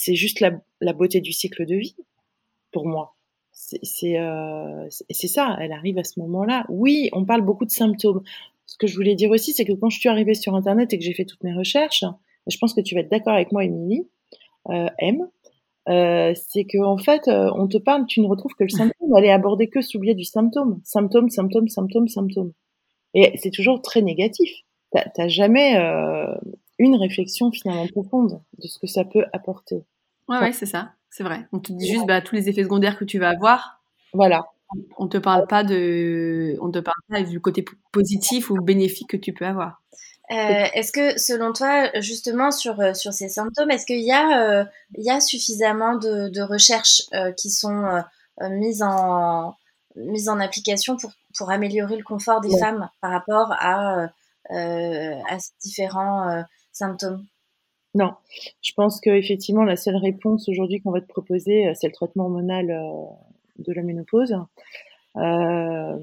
juste 0.09 0.41
la, 0.41 0.93
beauté 0.93 1.21
du 1.21 1.33
cycle 1.33 1.67
de 1.67 1.77
vie 1.77 1.97
pour 2.73 2.87
moi 2.87 3.17
c'est 3.83 4.19
euh, 4.19 4.87
c'est 4.89 5.27
ça 5.27 5.57
elle 5.61 5.73
arrive 5.73 5.99
à 5.99 6.05
ce 6.05 6.19
moment-là 6.21 6.65
oui 6.69 7.11
on 7.13 7.25
parle 7.25 7.43
beaucoup 7.43 7.65
de 7.65 7.71
symptômes 7.71 8.23
ce 8.67 8.77
que 8.79 8.87
je 8.87 8.95
voulais 8.95 9.15
dire 9.15 9.31
aussi 9.31 9.53
c'est 9.53 9.65
que 9.65 9.73
quand 9.73 9.91
je 9.91 9.99
suis 9.99 10.09
arrivée 10.09 10.35
sur 10.35 10.55
internet 10.55 10.93
et 10.93 10.99
que 10.99 11.05
j'ai 11.05 11.13
fait 11.13 11.25
toutes 11.25 11.43
mes 11.45 11.55
recherches 11.55 12.05
je 12.47 12.57
pense 12.59 12.75
que 12.75 12.81
tu 12.81 12.95
vas 12.95 13.03
être 13.03 13.11
d'accord 13.11 13.35
avec 13.35 13.53
moi 13.53 13.65
Émilie 13.65 14.09
euh, 14.71 14.89
M 14.99 15.29
euh, 15.89 16.35
c'est 16.35 16.65
que 16.65 16.79
en 16.85 16.99
fait, 16.99 17.23
on 17.27 17.67
te 17.67 17.79
parle, 17.79 18.05
tu 18.07 18.21
ne 18.21 18.27
retrouves 18.27 18.53
que 18.53 18.65
le 18.65 18.69
symptôme, 18.69 19.17
elle 19.17 19.25
est 19.25 19.33
abordée 19.33 19.69
que 19.69 19.81
sous 19.81 19.99
le 19.99 20.03
biais 20.03 20.15
du 20.15 20.25
symptôme, 20.25 20.81
symptôme, 20.85 21.31
symptôme, 21.31 21.69
symptôme, 21.69 22.07
symptôme. 22.07 22.53
Et 23.15 23.33
c'est 23.39 23.51
toujours 23.51 23.81
très 23.81 24.03
négatif. 24.03 24.51
T'as 24.93 25.29
jamais 25.29 25.75
une 26.79 26.97
réflexion 26.97 27.51
finalement 27.51 27.89
profonde 27.89 28.43
de 28.59 28.69
ce 28.69 28.79
que 28.79 28.87
ça 28.87 29.05
peut 29.05 29.25
apporter. 29.33 29.83
Ouais, 30.29 30.39
ouais, 30.39 30.53
c'est 30.53 30.67
ça, 30.67 30.93
c'est 31.11 31.25
vrai. 31.25 31.47
On 31.53 31.59
te 31.59 31.73
dit 31.73 31.89
juste 31.89 32.07
bah, 32.07 32.21
tous 32.21 32.35
les 32.35 32.49
effets 32.49 32.63
secondaires 32.63 32.99
que 32.99 33.05
tu 33.05 33.19
vas 33.19 33.31
avoir. 33.31 33.83
Voilà. 34.13 34.47
On 34.99 35.09
te 35.09 35.19
parle 35.19 35.47
pas 35.49 35.65
de, 35.65 36.57
on 36.61 36.71
te 36.71 36.79
parle 36.79 37.03
pas 37.09 37.23
du 37.23 37.41
côté 37.41 37.65
positif 37.93 38.51
ou 38.51 38.55
bénéfique 38.63 39.11
que 39.11 39.17
tu 39.17 39.33
peux 39.33 39.45
avoir. 39.45 39.83
Euh, 40.31 40.67
est-ce 40.75 40.93
que, 40.93 41.19
selon 41.19 41.53
toi, 41.53 41.91
justement, 42.01 42.53
sur, 42.53 42.79
euh, 42.81 42.95
sur 42.95 43.13
ces 43.13 43.29
symptômes, 43.29 43.71
est-ce 43.73 43.85
qu'il 43.85 44.01
y, 44.01 44.13
a, 44.13 44.61
euh, 44.61 44.65
il 44.97 45.05
y 45.05 45.11
a 45.11 45.21
suffisamment 45.21 45.97
de, 45.97 46.29
de 46.29 46.41
recherches 46.41 47.03
qui 47.37 47.51
sont 47.51 48.03
mises, 48.41 48.83
en, 48.83 49.57
mises 49.97 50.29
en 50.29 50.39
application 50.39 50.97
pour, 50.97 51.11
pour 51.37 51.51
améliorer 51.51 51.97
le 51.97 52.05
confort 52.05 52.41
des 52.41 52.57
femmes 52.59 52.89
par 53.01 53.11
rapport 53.11 53.53
à, 53.59 54.07
à 54.51 55.39
ces 55.41 55.53
différents 55.63 56.45
symptômes? 56.73 57.27
Non, 57.95 58.13
je 58.63 58.73
pense 58.75 59.01
qu'effectivement, 59.01 59.65
la 59.65 59.77
seule 59.77 59.97
réponse 59.97 60.49
aujourd'hui 60.49 60.81
qu'on 60.81 60.93
va 60.93 61.01
te 61.01 61.09
proposer, 61.09 61.73
c'est 61.75 61.89
le 61.89 61.93
traitement 61.93 62.25
hormonal 62.25 62.69
de 63.59 63.73
la 63.73 63.83
ménopause. 63.83 64.37
Euh, 65.17 65.99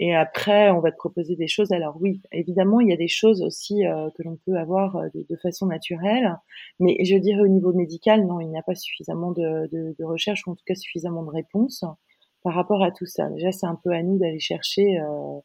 et 0.00 0.14
après, 0.14 0.70
on 0.70 0.80
va 0.80 0.90
te 0.90 0.96
proposer 0.96 1.36
des 1.36 1.48
choses. 1.48 1.72
Alors 1.72 1.96
oui, 2.00 2.22
évidemment, 2.32 2.80
il 2.80 2.88
y 2.88 2.92
a 2.92 2.96
des 2.96 3.08
choses 3.08 3.42
aussi 3.42 3.86
euh, 3.86 4.08
que 4.16 4.22
l'on 4.22 4.38
peut 4.46 4.56
avoir 4.56 4.96
euh, 4.96 5.08
de, 5.14 5.36
façon 5.36 5.66
naturelle, 5.66 6.36
mais 6.80 6.96
je 7.04 7.16
dirais 7.16 7.42
au 7.42 7.48
niveau 7.48 7.72
médical, 7.72 8.26
non, 8.26 8.40
il 8.40 8.48
n'y 8.48 8.58
a 8.58 8.62
pas 8.62 8.74
suffisamment 8.74 9.32
de, 9.32 10.04
recherche, 10.04 10.46
ou 10.46 10.52
en 10.52 10.54
tout 10.54 10.64
cas 10.66 10.74
suffisamment 10.74 11.22
de 11.22 11.30
réponses 11.30 11.84
par 12.42 12.54
rapport 12.54 12.82
à 12.82 12.90
tout 12.90 13.06
ça. 13.06 13.28
Déjà, 13.30 13.52
c'est 13.52 13.66
un 13.66 13.78
peu 13.82 13.90
à 13.92 14.02
nous 14.02 14.18
d'aller 14.18 14.40
chercher, 14.40 14.98
euh, 14.98 15.38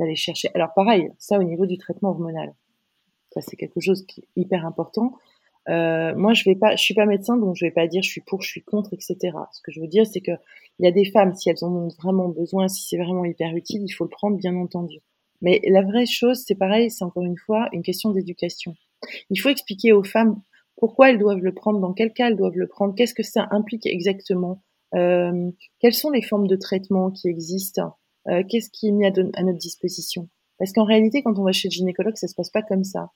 d'aller 0.00 0.16
chercher. 0.16 0.48
Alors 0.54 0.70
pareil, 0.74 1.10
ça 1.18 1.38
au 1.38 1.44
niveau 1.44 1.66
du 1.66 1.78
traitement 1.78 2.10
hormonal, 2.10 2.52
c'est 3.40 3.56
quelque 3.56 3.80
chose 3.80 4.04
qui 4.06 4.20
est 4.20 4.40
hyper 4.40 4.66
important. 4.66 5.14
Euh, 5.68 6.14
moi, 6.16 6.34
je 6.34 6.44
vais 6.44 6.56
pas, 6.56 6.76
je 6.76 6.82
suis 6.82 6.94
pas 6.94 7.06
médecin, 7.06 7.36
donc 7.36 7.54
je 7.56 7.64
vais 7.64 7.70
pas 7.70 7.86
dire 7.86 8.02
je 8.02 8.10
suis 8.10 8.20
pour, 8.20 8.42
je 8.42 8.48
suis 8.48 8.62
contre, 8.62 8.92
etc. 8.94 9.16
Ce 9.52 9.60
que 9.62 9.70
je 9.70 9.80
veux 9.80 9.86
dire, 9.86 10.06
c'est 10.06 10.20
que 10.20 10.32
il 10.78 10.84
y 10.84 10.88
a 10.88 10.90
des 10.90 11.04
femmes, 11.04 11.34
si 11.34 11.50
elles 11.50 11.62
en 11.62 11.72
ont 11.72 11.88
vraiment 12.02 12.28
besoin, 12.28 12.68
si 12.68 12.86
c'est 12.88 12.98
vraiment 12.98 13.24
hyper 13.24 13.54
utile, 13.54 13.82
il 13.84 13.92
faut 13.92 14.04
le 14.04 14.10
prendre, 14.10 14.36
bien 14.36 14.56
entendu. 14.56 14.98
Mais 15.40 15.60
la 15.68 15.82
vraie 15.82 16.06
chose, 16.06 16.42
c'est 16.46 16.54
pareil, 16.54 16.90
c'est 16.90 17.04
encore 17.04 17.24
une 17.24 17.36
fois 17.36 17.68
une 17.72 17.82
question 17.82 18.10
d'éducation. 18.10 18.74
Il 19.30 19.40
faut 19.40 19.48
expliquer 19.48 19.92
aux 19.92 20.04
femmes 20.04 20.40
pourquoi 20.76 21.10
elles 21.10 21.18
doivent 21.18 21.42
le 21.42 21.52
prendre, 21.52 21.80
dans 21.80 21.92
quel 21.92 22.12
cas 22.12 22.28
elles 22.28 22.36
doivent 22.36 22.56
le 22.56 22.66
prendre, 22.66 22.94
qu'est-ce 22.94 23.14
que 23.14 23.22
ça 23.22 23.48
implique 23.50 23.86
exactement, 23.86 24.62
euh, 24.94 25.50
quelles 25.80 25.94
sont 25.94 26.10
les 26.10 26.22
formes 26.22 26.46
de 26.46 26.56
traitement 26.56 27.10
qui 27.10 27.28
existent, 27.28 27.96
euh, 28.28 28.42
qu'est-ce 28.48 28.70
qui 28.70 28.88
est 28.88 28.92
mis 28.92 29.06
à, 29.06 29.12
à 29.34 29.42
notre 29.42 29.58
disposition. 29.58 30.28
Parce 30.58 30.72
qu'en 30.72 30.84
réalité, 30.84 31.22
quand 31.22 31.38
on 31.38 31.44
va 31.44 31.52
chez 31.52 31.68
le 31.68 31.72
gynécologue, 31.72 32.16
ça 32.16 32.28
se 32.28 32.34
passe 32.34 32.50
pas 32.50 32.62
comme 32.62 32.84
ça. 32.84 33.10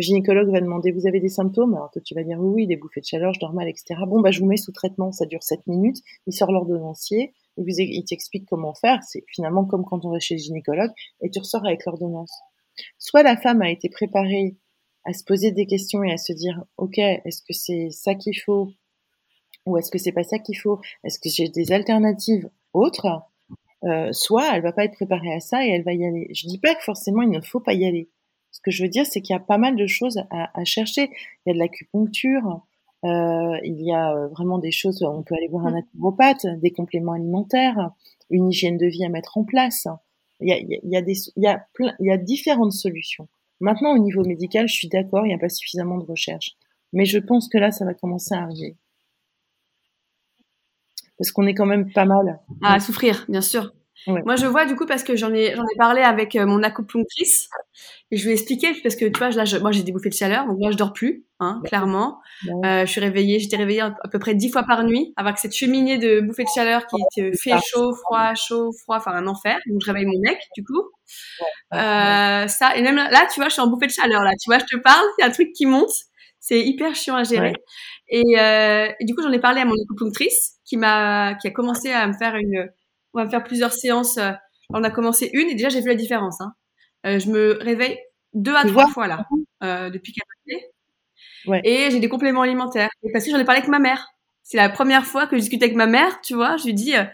Le 0.00 0.02
gynécologue 0.02 0.48
va 0.48 0.62
demander, 0.62 0.92
vous 0.92 1.06
avez 1.06 1.20
des 1.20 1.28
symptômes? 1.28 1.74
Alors 1.74 1.90
toi, 1.90 2.00
tu 2.00 2.14
vas 2.14 2.24
dire, 2.24 2.40
oui, 2.40 2.52
oui, 2.54 2.66
des 2.66 2.76
bouffées 2.76 3.02
de 3.02 3.04
chaleur, 3.04 3.34
je 3.34 3.40
dors 3.40 3.52
mal, 3.52 3.68
etc. 3.68 4.00
Bon, 4.06 4.22
bah, 4.22 4.30
je 4.30 4.40
vous 4.40 4.46
mets 4.46 4.56
sous 4.56 4.72
traitement, 4.72 5.12
ça 5.12 5.26
dure 5.26 5.42
7 5.42 5.66
minutes. 5.66 5.98
Il 6.26 6.32
sort 6.32 6.52
l'ordonnancier, 6.52 7.34
il, 7.58 8.04
t'explique 8.06 8.46
comment 8.48 8.72
faire. 8.72 9.02
C'est 9.02 9.24
finalement 9.28 9.66
comme 9.66 9.84
quand 9.84 10.06
on 10.06 10.10
va 10.10 10.18
chez 10.18 10.36
le 10.36 10.40
gynécologue, 10.40 10.90
et 11.20 11.28
tu 11.28 11.38
ressors 11.38 11.66
avec 11.66 11.84
l'ordonnance. 11.84 12.32
Soit 12.96 13.22
la 13.22 13.36
femme 13.36 13.60
a 13.60 13.70
été 13.70 13.90
préparée 13.90 14.56
à 15.04 15.12
se 15.12 15.22
poser 15.22 15.52
des 15.52 15.66
questions 15.66 16.02
et 16.02 16.12
à 16.12 16.16
se 16.16 16.32
dire, 16.32 16.64
OK, 16.78 16.96
est-ce 16.96 17.42
que 17.42 17.52
c'est 17.52 17.90
ça 17.90 18.14
qu'il 18.14 18.40
faut? 18.40 18.70
Ou 19.66 19.76
est-ce 19.76 19.90
que 19.90 19.98
c'est 19.98 20.12
pas 20.12 20.24
ça 20.24 20.38
qu'il 20.38 20.56
faut? 20.56 20.80
Est-ce 21.04 21.18
que 21.18 21.28
j'ai 21.28 21.50
des 21.50 21.72
alternatives 21.72 22.48
autres? 22.72 23.06
Euh, 23.84 24.14
Soit 24.14 24.56
elle 24.56 24.62
va 24.62 24.72
pas 24.72 24.86
être 24.86 24.94
préparée 24.94 25.34
à 25.34 25.40
ça 25.40 25.62
et 25.66 25.68
elle 25.68 25.84
va 25.84 25.92
y 25.92 26.06
aller. 26.06 26.30
Je 26.32 26.46
dis 26.46 26.58
pas 26.58 26.74
que 26.74 26.84
forcément 26.84 27.20
il 27.20 27.28
ne 27.28 27.42
faut 27.42 27.60
pas 27.60 27.74
y 27.74 27.84
aller. 27.84 28.08
Ce 28.50 28.60
que 28.60 28.70
je 28.70 28.82
veux 28.82 28.88
dire, 28.88 29.06
c'est 29.06 29.20
qu'il 29.20 29.34
y 29.34 29.36
a 29.36 29.40
pas 29.40 29.58
mal 29.58 29.76
de 29.76 29.86
choses 29.86 30.18
à, 30.30 30.58
à 30.58 30.64
chercher. 30.64 31.10
Il 31.44 31.48
y 31.48 31.50
a 31.50 31.54
de 31.54 31.58
l'acupuncture, 31.58 32.62
euh, 33.04 33.58
il 33.64 33.80
y 33.80 33.92
a 33.92 34.12
euh, 34.12 34.28
vraiment 34.28 34.58
des 34.58 34.70
choses, 34.70 35.02
on 35.02 35.22
peut 35.22 35.34
aller 35.34 35.48
voir 35.48 35.66
un 35.66 35.72
naturopathe, 35.72 36.46
des 36.60 36.70
compléments 36.70 37.12
alimentaires, 37.12 37.90
une 38.28 38.48
hygiène 38.48 38.76
de 38.76 38.86
vie 38.86 39.04
à 39.04 39.08
mettre 39.08 39.38
en 39.38 39.44
place. 39.44 39.86
Il 40.40 40.48
y 40.48 40.52
a, 40.52 40.58
il 40.58 40.90
y 40.90 40.96
a, 40.96 41.02
des, 41.02 41.14
il 41.36 41.42
y 41.42 41.46
a, 41.46 41.66
plein, 41.74 41.94
il 41.98 42.06
y 42.06 42.12
a 42.12 42.18
différentes 42.18 42.72
solutions. 42.72 43.28
Maintenant, 43.60 43.94
au 43.94 43.98
niveau 43.98 44.22
médical, 44.24 44.68
je 44.68 44.74
suis 44.74 44.88
d'accord, 44.88 45.26
il 45.26 45.28
n'y 45.28 45.34
a 45.34 45.38
pas 45.38 45.48
suffisamment 45.48 45.98
de 45.98 46.04
recherche. 46.04 46.56
Mais 46.92 47.04
je 47.04 47.18
pense 47.18 47.48
que 47.48 47.58
là, 47.58 47.70
ça 47.70 47.84
va 47.84 47.94
commencer 47.94 48.34
à 48.34 48.42
arriver. 48.42 48.76
Parce 51.18 51.30
qu'on 51.32 51.46
est 51.46 51.54
quand 51.54 51.66
même 51.66 51.92
pas 51.92 52.06
mal. 52.06 52.40
À 52.62 52.80
souffrir, 52.80 53.26
bien 53.28 53.42
sûr. 53.42 53.74
Moi, 54.06 54.36
je 54.36 54.46
vois 54.46 54.64
du 54.64 54.76
coup 54.76 54.86
parce 54.86 55.02
que 55.02 55.16
j'en 55.16 55.32
ai 55.32 55.54
j'en 55.54 55.62
ai 55.62 55.76
parlé 55.76 56.02
avec 56.02 56.34
euh, 56.36 56.46
mon 56.46 56.62
acupunctrice 56.62 57.48
et 58.10 58.16
je 58.16 58.24
lui 58.24 58.30
ai 58.30 58.32
expliqué 58.32 58.72
parce 58.82 58.96
que 58.96 59.04
tu 59.04 59.18
vois 59.18 59.30
là, 59.30 59.44
je, 59.44 59.58
moi 59.58 59.72
j'ai 59.72 59.82
des 59.82 59.92
bouffées 59.92 60.08
de 60.08 60.14
chaleur 60.14 60.46
donc 60.46 60.58
là 60.60 60.70
je 60.70 60.76
dors 60.76 60.92
plus, 60.92 61.26
hein, 61.38 61.60
clairement. 61.64 62.20
Euh, 62.64 62.86
je 62.86 62.90
suis 62.90 63.00
réveillée, 63.00 63.38
j'étais 63.38 63.56
réveillée 63.56 63.82
à 63.82 63.94
peu 64.10 64.18
près 64.18 64.34
dix 64.34 64.50
fois 64.50 64.62
par 64.62 64.84
nuit 64.84 65.12
avec 65.16 65.38
cette 65.38 65.54
cheminée 65.54 65.98
de 65.98 66.20
bouffées 66.20 66.44
de 66.44 66.48
chaleur 66.54 66.86
qui 66.86 66.96
te 67.14 67.36
fait 67.36 67.54
chaud, 67.64 67.94
froid, 67.94 68.34
chaud, 68.34 68.72
froid, 68.72 68.96
enfin 68.96 69.12
un 69.12 69.26
enfer. 69.26 69.58
Donc 69.66 69.80
je 69.84 69.86
réveille 69.86 70.06
mon 70.06 70.18
mec 70.20 70.38
du 70.56 70.64
coup. 70.64 70.82
Euh, 71.74 72.46
ça 72.48 72.76
et 72.76 72.82
même 72.82 72.96
là, 72.96 73.26
tu 73.32 73.40
vois, 73.40 73.48
je 73.48 73.54
suis 73.54 73.62
en 73.62 73.68
bouffée 73.68 73.86
de 73.86 73.92
chaleur 73.92 74.22
là. 74.22 74.32
Tu 74.42 74.48
vois, 74.48 74.58
je 74.58 74.64
te 74.64 74.80
parle, 74.80 75.04
il 75.18 75.22
y 75.22 75.24
a 75.24 75.28
un 75.28 75.32
truc 75.32 75.52
qui 75.52 75.66
monte. 75.66 75.92
C'est 76.42 76.60
hyper 76.62 76.94
chiant 76.94 77.16
à 77.16 77.22
gérer. 77.22 77.52
Et, 78.08 78.22
euh, 78.38 78.88
et, 78.98 79.04
du 79.04 79.14
coup, 79.14 79.22
j'en 79.22 79.30
ai 79.30 79.38
parlé 79.38 79.60
à 79.60 79.64
mon 79.66 79.74
acupunctrice 79.74 80.56
qui 80.64 80.78
m'a, 80.78 81.34
qui 81.34 81.46
a 81.46 81.50
commencé 81.50 81.92
à 81.92 82.06
me 82.06 82.14
faire 82.14 82.34
une, 82.34 82.68
on 83.14 83.18
va 83.20 83.24
me 83.24 83.30
faire 83.30 83.44
plusieurs 83.44 83.72
séances. 83.72 84.18
Euh, 84.18 84.32
on 84.72 84.84
a 84.84 84.90
commencé 84.90 85.30
une 85.32 85.48
et 85.48 85.54
déjà 85.54 85.68
j'ai 85.68 85.80
vu 85.80 85.88
la 85.88 85.94
différence. 85.94 86.40
Hein. 86.40 86.52
Euh, 87.06 87.18
je 87.18 87.28
me 87.30 87.58
réveille 87.60 87.98
deux 88.34 88.54
à 88.54 88.64
trois 88.64 88.88
fois 88.88 89.06
là 89.06 89.26
euh, 89.62 89.90
depuis 89.90 90.12
qu'elle 90.12 90.24
ouais. 91.46 91.60
Et 91.64 91.90
j'ai 91.90 92.00
des 92.00 92.08
compléments 92.08 92.42
alimentaires. 92.42 92.90
Et 93.02 93.12
parce 93.12 93.24
que 93.24 93.30
j'en 93.30 93.38
ai 93.38 93.44
parlé 93.44 93.58
avec 93.58 93.70
ma 93.70 93.78
mère. 93.78 94.08
C'est 94.42 94.56
la 94.56 94.68
première 94.68 95.04
fois 95.04 95.26
que 95.26 95.36
je 95.36 95.42
discute 95.42 95.62
avec 95.62 95.76
ma 95.76 95.86
mère, 95.86 96.20
tu 96.22 96.34
vois. 96.34 96.56
Je 96.56 96.66
lui 96.66 96.74
dis, 96.74 96.96
euh, 96.96 97.04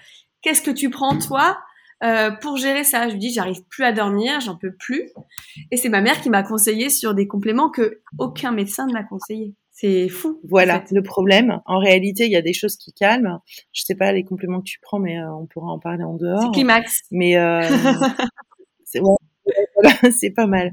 qu'est-ce 0.42 0.62
que 0.62 0.70
tu 0.70 0.90
prends 0.90 1.18
toi 1.18 1.58
euh, 2.02 2.30
pour 2.30 2.56
gérer 2.56 2.84
ça? 2.84 3.08
Je 3.08 3.12
lui 3.12 3.18
dis, 3.18 3.32
j'arrive 3.32 3.62
plus 3.68 3.84
à 3.84 3.92
dormir, 3.92 4.40
j'en 4.40 4.56
peux 4.56 4.74
plus. 4.74 5.10
Et 5.70 5.76
c'est 5.76 5.88
ma 5.88 6.00
mère 6.00 6.20
qui 6.20 6.30
m'a 6.30 6.42
conseillé 6.42 6.88
sur 6.88 7.14
des 7.14 7.26
compléments 7.26 7.70
que 7.70 8.00
aucun 8.18 8.52
médecin 8.52 8.86
ne 8.86 8.92
m'a 8.92 9.02
conseillé. 9.02 9.54
C'est 9.78 10.08
fou. 10.08 10.40
Voilà 10.48 10.82
le 10.90 11.02
problème. 11.02 11.60
En 11.66 11.78
réalité, 11.78 12.24
il 12.24 12.32
y 12.32 12.36
a 12.36 12.40
des 12.40 12.54
choses 12.54 12.76
qui 12.76 12.94
calment. 12.94 13.40
Je 13.74 13.82
sais 13.82 13.94
pas 13.94 14.10
les 14.10 14.24
compléments 14.24 14.60
que 14.60 14.64
tu 14.64 14.78
prends, 14.80 14.98
mais 14.98 15.18
euh, 15.18 15.30
on 15.34 15.44
pourra 15.44 15.70
en 15.70 15.78
parler 15.78 16.02
en 16.02 16.14
dehors. 16.14 16.40
C'est 16.40 16.50
climax. 16.52 17.02
Mais 17.10 17.36
euh, 17.36 17.60
c'est 18.84 19.00
ouais, 19.00 19.16
c'est 20.18 20.30
pas 20.30 20.46
mal. 20.46 20.72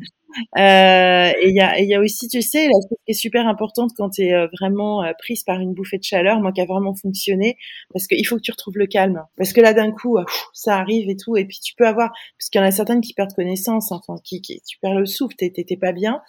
Euh, 0.58 1.32
et 1.42 1.50
il 1.50 1.56
y 1.56 1.62
a, 1.62 1.80
y 1.82 1.94
a 1.94 2.00
aussi, 2.00 2.28
tu 2.28 2.42
sais, 2.42 2.66
la 2.66 2.72
chose 2.74 2.98
qui 3.06 3.12
est 3.12 3.14
super 3.14 3.48
importante 3.48 3.92
quand 3.98 4.10
tu 4.12 4.24
es 4.24 4.34
euh, 4.34 4.48
vraiment 4.60 5.04
euh, 5.04 5.12
prise 5.18 5.44
par 5.44 5.60
une 5.60 5.74
bouffée 5.74 5.98
de 5.98 6.04
chaleur, 6.04 6.40
moi 6.40 6.52
qui 6.52 6.62
a 6.62 6.66
vraiment 6.66 6.96
fonctionné, 6.96 7.58
parce 7.94 8.08
qu'il 8.08 8.26
faut 8.28 8.38
que 8.38 8.42
tu 8.42 8.52
retrouves 8.52 8.78
le 8.78 8.88
calme. 8.88 9.24
Parce 9.38 9.54
que 9.54 9.62
là, 9.62 9.74
d'un 9.74 9.92
coup, 9.92 10.18
ça 10.54 10.78
arrive 10.78 11.10
et 11.10 11.16
tout, 11.16 11.38
et 11.38 11.46
puis 11.46 11.60
tu 11.64 11.76
peux 11.76 11.88
avoir, 11.88 12.12
parce 12.38 12.50
qu'il 12.50 12.60
y 12.62 12.64
en 12.64 12.68
a 12.68 12.72
certaines 12.72 13.02
qui 13.02 13.14
perdent 13.14 13.34
connaissance, 13.34 13.92
enfin, 13.92 14.16
qui, 14.24 14.42
qui 14.42 14.62
tu 14.68 14.78
perds 14.80 14.96
le 14.96 15.06
souffle, 15.06 15.36
t'es 15.36 15.78
pas 15.80 15.92
bien. 15.92 16.22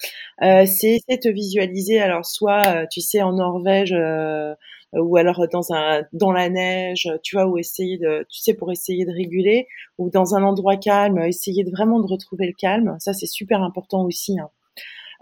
Euh, 0.43 0.67
c'est 0.67 0.99
de 1.09 1.17
te 1.17 1.29
visualiser, 1.29 2.01
alors 2.01 2.25
soit, 2.25 2.87
tu 2.91 3.01
sais, 3.01 3.23
en 3.23 3.33
Norvège, 3.33 3.93
euh, 3.93 4.55
ou 5.01 5.17
alors 5.17 5.47
dans 5.53 5.73
un 5.73 6.03
dans 6.13 6.33
la 6.33 6.49
neige, 6.49 7.09
tu 7.23 7.37
vois, 7.37 7.47
ou 7.47 7.59
essayer 7.59 7.99
de, 7.99 8.27
tu 8.31 8.41
sais, 8.41 8.55
pour 8.55 8.71
essayer 8.73 9.05
de 9.05 9.13
réguler, 9.13 9.67
ou 9.99 10.11
dans 10.11 10.35
un 10.35 10.43
endroit 10.43 10.77
calme, 10.77 11.19
essayer 11.19 11.65
de 11.65 11.71
vraiment 11.71 12.01
de 12.01 12.07
retrouver 12.07 12.47
le 12.47 12.53
calme. 12.53 12.97
Ça, 13.01 13.13
c'est 13.13 13.27
super 13.27 13.63
important 13.63 14.05
aussi. 14.05 14.39
Hein. 14.39 14.51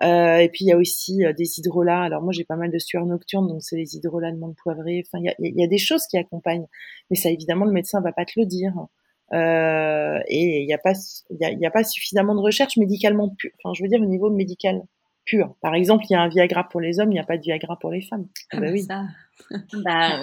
Euh, 0.02 0.38
et 0.38 0.48
puis 0.48 0.64
il 0.64 0.68
y 0.68 0.72
a 0.72 0.76
aussi 0.76 1.24
euh, 1.24 1.32
des 1.32 1.58
hydrolats. 1.58 2.02
Alors 2.02 2.22
moi 2.22 2.32
j'ai 2.32 2.44
pas 2.44 2.56
mal 2.56 2.70
de 2.70 2.78
sueur 2.78 3.06
nocturne, 3.06 3.46
donc 3.46 3.62
c'est 3.62 3.76
les 3.76 3.96
hydrolats 3.96 4.32
de 4.32 4.38
menthe 4.38 4.56
poivrée. 4.62 5.04
Enfin 5.06 5.18
il 5.22 5.26
y 5.26 5.28
a, 5.28 5.62
y 5.62 5.64
a, 5.64 5.68
des 5.68 5.78
choses 5.78 6.06
qui 6.06 6.18
accompagnent, 6.18 6.66
mais 7.11 7.16
ça 7.16 7.30
évidemment 7.30 7.64
le 7.64 7.72
médecin 7.72 8.00
va 8.00 8.12
pas 8.12 8.24
te 8.24 8.32
le 8.37 8.46
dire. 8.46 8.72
Euh, 9.32 10.18
et 10.28 10.61
il 10.62 10.66
n'y 10.66 10.74
a 10.74 10.78
pas 10.78 10.92
il 11.30 11.38
y 11.40 11.44
a, 11.44 11.52
y 11.52 11.66
a, 11.66 11.70
pas 11.70 11.85
suffisamment 11.85 12.35
de 12.35 12.40
recherche 12.40 12.76
médicalement 12.76 13.28
pure. 13.28 13.52
Enfin 13.62 13.74
je 13.74 13.82
veux 13.82 13.88
dire 13.88 14.00
au 14.00 14.06
niveau 14.06 14.30
médical 14.30 14.82
pur. 15.24 15.54
Par 15.61 15.74
exemple 15.74 16.04
il 16.08 16.12
y 16.12 16.16
a 16.16 16.20
un 16.20 16.28
Viagra 16.28 16.68
pour 16.68 16.80
les 16.80 17.00
hommes, 17.00 17.11
il 17.11 17.14
n'y 17.14 17.20
a 17.20 17.24
pas 17.24 17.37
de 17.37 17.42
Viagra 17.42 17.78
pour 17.78 17.90
les 17.90 18.02
femmes. 18.02 18.26
Ah, 18.50 18.61
bah, 18.61 18.66
bah 18.66 18.72
oui. 18.72 18.82
Ça. 18.82 19.02
bah, 19.85 20.22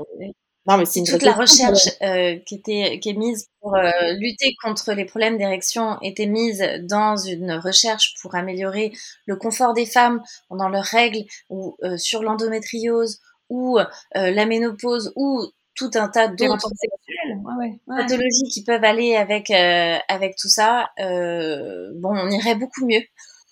non, 0.69 0.77
mais 0.77 0.85
c'est 0.85 1.03
toute 1.03 1.23
la 1.23 1.33
recherche 1.33 1.89
euh, 2.03 2.38
qui 2.45 2.55
était 2.55 2.99
qui 2.99 3.09
est 3.09 3.13
mise 3.13 3.47
pour 3.59 3.75
euh, 3.75 3.89
lutter 4.19 4.53
contre 4.62 4.93
les 4.93 5.05
problèmes 5.05 5.38
d'érection 5.38 5.97
était 6.01 6.27
mise 6.27 6.63
dans 6.83 7.17
une 7.17 7.53
recherche 7.53 8.13
pour 8.21 8.35
améliorer 8.35 8.91
le 9.25 9.35
confort 9.35 9.73
des 9.73 9.88
femmes 9.88 10.21
pendant 10.47 10.69
leurs 10.69 10.83
règles 10.83 11.23
ou 11.49 11.75
euh, 11.83 11.97
sur 11.97 12.21
l'endométriose 12.21 13.19
ou 13.49 13.79
euh, 13.79 13.85
la 14.13 14.45
ménopause 14.45 15.12
ou 15.15 15.41
tout 15.73 15.89
un 15.95 16.07
tas 16.07 16.27
d'autres 16.27 16.69
ouais, 16.69 17.35
ouais, 17.57 17.79
ouais. 17.88 17.97
pathologies 17.97 18.49
qui 18.51 18.63
peuvent 18.63 18.83
aller 18.83 19.15
avec 19.15 19.49
euh, 19.49 19.97
avec 20.07 20.35
tout 20.35 20.49
ça. 20.49 20.89
bon, 20.99 22.12
on 22.15 22.29
irait 22.29 22.55
beaucoup 22.55 22.85
mieux. 22.85 23.01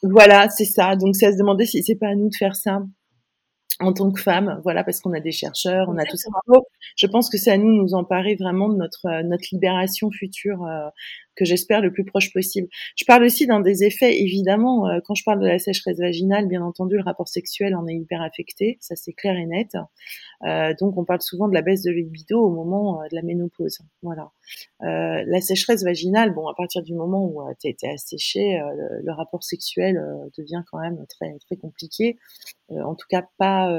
Voilà, 0.03 0.49
c'est 0.49 0.65
ça. 0.65 0.95
Donc 0.95 1.15
c'est 1.15 1.27
à 1.27 1.31
se 1.31 1.37
demander 1.37 1.65
si 1.65 1.83
c'est 1.83 1.95
pas 1.95 2.09
à 2.09 2.15
nous 2.15 2.29
de 2.29 2.35
faire 2.35 2.55
ça 2.55 2.81
en 3.79 3.93
tant 3.93 4.11
que 4.11 4.19
femme, 4.19 4.59
voilà, 4.63 4.83
parce 4.83 4.99
qu'on 5.01 5.13
a 5.13 5.19
des 5.19 5.31
chercheurs, 5.31 5.87
on 5.89 5.97
a 5.97 6.05
tout 6.05 6.17
ça. 6.17 6.29
Je 6.95 7.07
pense 7.07 7.29
que 7.29 7.37
c'est 7.37 7.51
à 7.51 7.57
nous 7.57 7.71
de 7.71 7.81
nous 7.81 7.93
emparer 7.93 8.35
vraiment 8.35 8.69
de 8.69 8.75
notre 8.75 9.05
euh, 9.05 9.23
notre 9.23 9.45
libération 9.51 10.09
future, 10.09 10.63
euh, 10.63 10.89
que 11.37 11.45
j'espère 11.45 11.81
le 11.81 11.91
plus 11.91 12.03
proche 12.03 12.33
possible. 12.33 12.67
Je 12.95 13.05
parle 13.05 13.23
aussi 13.23 13.47
d'un 13.47 13.59
des 13.59 13.83
effets, 13.83 14.19
évidemment, 14.19 14.89
euh, 14.89 14.99
quand 15.05 15.15
je 15.15 15.23
parle 15.23 15.39
de 15.39 15.47
la 15.47 15.59
sécheresse 15.59 15.99
vaginale, 15.99 16.47
bien 16.47 16.61
entendu, 16.61 16.97
le 16.97 17.03
rapport 17.03 17.27
sexuel 17.27 17.75
en 17.75 17.87
est 17.87 17.95
hyper 17.95 18.21
affecté, 18.21 18.77
ça 18.81 18.95
c'est 18.95 19.13
clair 19.13 19.37
et 19.37 19.45
net. 19.45 19.77
Euh, 20.45 20.73
donc 20.79 20.97
on 20.97 21.05
parle 21.05 21.21
souvent 21.21 21.47
de 21.47 21.53
la 21.53 21.61
baisse 21.61 21.83
de 21.83 21.91
libido 21.91 22.41
au 22.41 22.49
moment 22.49 23.01
de 23.09 23.15
la 23.15 23.21
ménopause, 23.21 23.79
voilà. 24.01 24.31
la 24.81 25.41
sécheresse 25.41 25.83
vaginale, 25.83 26.33
bon, 26.33 26.47
à 26.47 26.53
partir 26.55 26.83
du 26.83 26.93
moment 26.93 27.25
où 27.25 27.41
tu 27.61 27.67
es, 27.69 27.75
asséché, 27.87 28.59
le, 28.59 29.01
le, 29.03 29.11
rapport 29.13 29.43
sexuel 29.43 30.01
devient 30.37 30.63
quand 30.69 30.79
même 30.79 31.05
très 31.07 31.37
très 31.45 31.55
compliqué. 31.55 32.17
en 32.69 32.95
tout 32.95 33.07
cas, 33.09 33.25
pas 33.37 33.71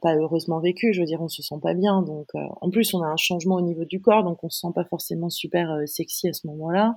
pas, 0.00 0.14
heureusement 0.16 0.60
vécu. 0.60 0.92
Je 0.92 1.00
veux 1.00 1.06
dire, 1.06 1.20
on 1.20 1.28
se 1.28 1.42
sent 1.42 1.56
pas 1.60 1.74
bien. 1.74 2.02
Donc, 2.02 2.28
euh, 2.34 2.40
en 2.60 2.70
plus, 2.70 2.94
on 2.94 3.02
a 3.02 3.06
un 3.06 3.16
changement 3.16 3.56
au 3.56 3.60
niveau 3.60 3.84
du 3.84 4.00
corps, 4.00 4.22
donc 4.22 4.42
on 4.44 4.48
se 4.48 4.60
sent 4.60 4.72
pas 4.74 4.84
forcément 4.84 5.30
super 5.30 5.70
euh, 5.72 5.86
sexy 5.86 6.28
à 6.28 6.32
ce 6.32 6.46
moment-là. 6.46 6.96